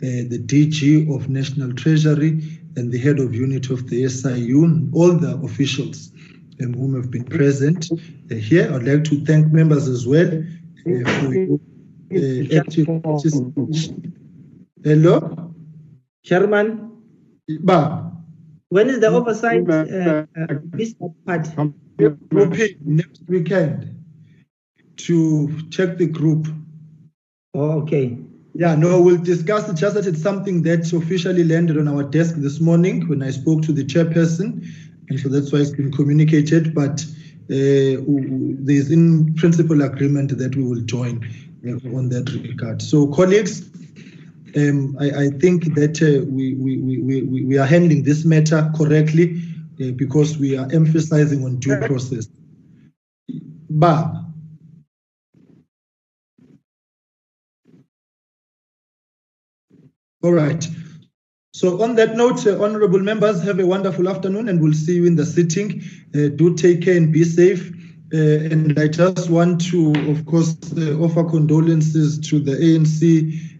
[0.02, 2.42] uh, the DG of National Treasury,
[2.76, 6.12] and the head of unit of the SIU, all the officials
[6.62, 8.72] um, whom have been present uh, here.
[8.72, 10.30] I'd like to thank members as well
[10.82, 11.58] for your
[12.12, 12.86] uh, active
[14.82, 15.52] Hello?
[16.24, 17.02] Chairman?
[18.70, 21.12] When is the oversight uh, uh, business
[22.84, 24.00] next weekend
[24.96, 26.46] to check the group.
[27.54, 28.16] Oh, okay.
[28.54, 29.74] Yeah, no, we'll discuss it.
[29.74, 33.62] Just that it's something that officially landed on our desk this morning when I spoke
[33.62, 34.64] to the chairperson,
[35.08, 36.74] and so that's why it's been communicated.
[36.74, 37.04] But
[37.50, 37.98] uh,
[38.66, 41.24] there's in principle agreement that we will join
[41.66, 42.82] uh, on that regard.
[42.82, 43.68] So, colleagues,
[44.56, 49.42] um, I, I, think that uh, we, we, we, we, are handling this matter correctly
[49.82, 52.28] uh, because we are emphasizing on due process.
[53.70, 54.16] Bob.
[60.22, 60.66] All right.
[61.52, 65.06] So on that note, uh, honorable members, have a wonderful afternoon and we'll see you
[65.06, 65.82] in the sitting.
[66.14, 67.72] Uh, do take care and be safe.
[68.12, 73.59] Uh, and I just want to, of course, uh, offer condolences to the ANC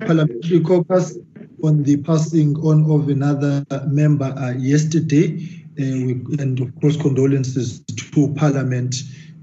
[0.00, 1.18] parliamentary caucus
[1.62, 5.38] on the passing on of another member uh, yesterday.
[5.78, 8.96] We, and of course, condolences to Parliament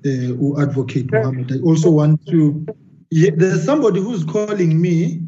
[0.04, 1.52] who advocate Mohammed.
[1.52, 2.66] I also want to,
[3.12, 5.22] yeah, there's somebody who's calling me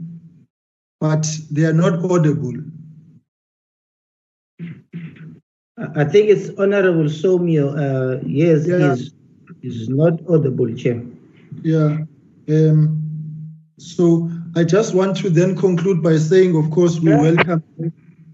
[0.99, 2.55] but they are not audible.
[5.95, 7.65] I think it's Honorable Somyo.
[7.77, 8.95] Uh, yes, yeah.
[9.61, 11.03] he's not audible, Chair.
[11.61, 11.97] Yeah.
[12.49, 12.79] Um,
[13.77, 17.21] so I just want to then conclude by saying, of course, we yeah.
[17.21, 17.63] welcome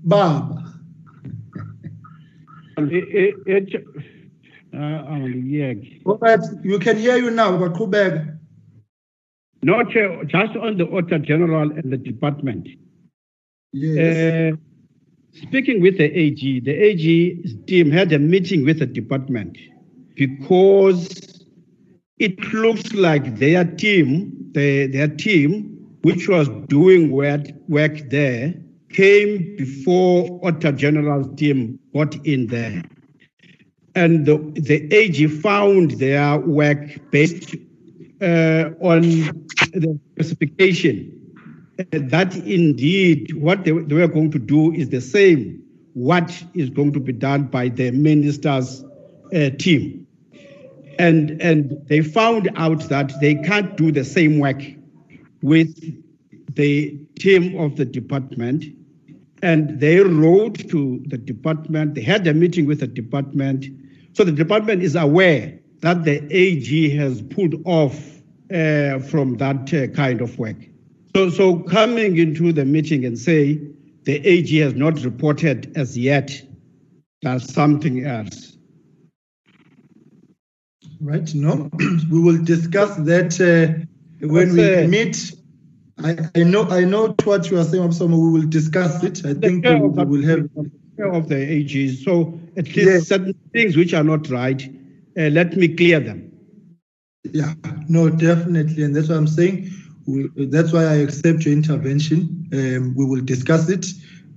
[0.03, 0.59] Bob.
[2.77, 3.87] It, it,
[4.73, 5.73] uh, yeah.
[6.05, 8.37] But you can hear you now, but Kubeg.
[9.63, 12.67] No, Chair, just on the Auditor General and the department.
[13.73, 14.53] Yes.
[14.53, 14.57] Uh,
[15.33, 19.57] speaking with the AG, the AG team had a meeting with the department
[20.15, 21.45] because
[22.17, 25.70] it looks like their team, the, their team,
[26.01, 28.53] which was doing work, work there,
[28.89, 32.83] came before Auditor General's team got in there.
[33.95, 37.55] And the, the AG found their work based
[38.21, 41.17] uh, on the specification
[41.89, 45.63] that indeed what they, they, were going to do is the same
[45.93, 48.83] what is going to be done by the minister's
[49.33, 50.05] uh, team
[50.99, 54.61] and and they found out that they can't do the same work
[55.41, 55.75] with
[56.55, 58.65] the team of the department
[59.41, 63.65] and they wrote to the department they had a meeting with the department
[64.13, 68.21] so the department is aware that the AG has pulled off
[68.53, 70.57] uh, from that uh, kind of work.
[71.15, 73.59] So, so coming into the meeting and say
[74.03, 76.31] the AG has not reported as yet,
[77.21, 78.57] that's something else.
[80.99, 81.33] Right.
[81.33, 81.69] No,
[82.11, 83.85] we will discuss that uh,
[84.21, 85.33] when we uh, meet.
[86.03, 89.23] I, I, know I know what you are saying, so we will discuss it.
[89.23, 90.49] I think we, we will have
[90.99, 92.03] of the AGs.
[92.03, 93.07] So at least yes.
[93.07, 94.61] certain things which are not right,
[95.17, 96.31] uh, let me clear them.
[97.23, 97.53] Yeah,
[97.87, 98.83] no, definitely.
[98.83, 99.69] And that's what I'm saying.
[100.07, 102.49] We, that's why I accept your intervention.
[102.53, 103.85] Um, we will discuss it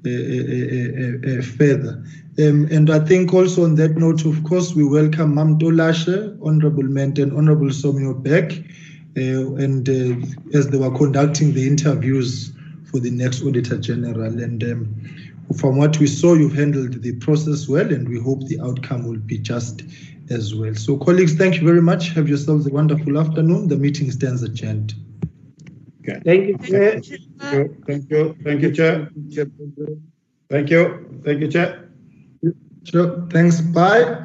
[0.07, 2.05] uh, uh, uh, uh further.
[2.39, 6.83] Um, and I think also on that note, of course, we welcome Mam Tolashe, Honorable
[6.83, 8.53] Mente and Honorable Somyo Beck.
[9.17, 12.53] Uh, and uh, as they were conducting the interviews
[12.91, 14.43] for the next Auditor General.
[14.43, 14.95] And um,
[15.57, 19.19] from what we saw, you've handled the process well, and we hope the outcome will
[19.19, 19.83] be just
[20.31, 20.75] as well.
[20.75, 22.11] So, colleagues, thank you very much.
[22.11, 23.69] Have yourselves a wonderful afternoon.
[23.69, 24.95] The meeting stands adjourned.
[26.01, 26.21] Okay.
[26.25, 27.01] Thank you, Chair.
[27.87, 28.37] Thank you.
[28.45, 29.11] Thank you, Chair.
[30.51, 31.21] Thank you.
[31.25, 31.89] Thank you, Chair.
[32.85, 33.27] Sure.
[33.31, 33.61] Thanks.
[33.61, 34.23] Bye.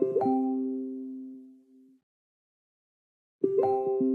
[0.00, 0.16] Thank
[4.02, 4.13] you.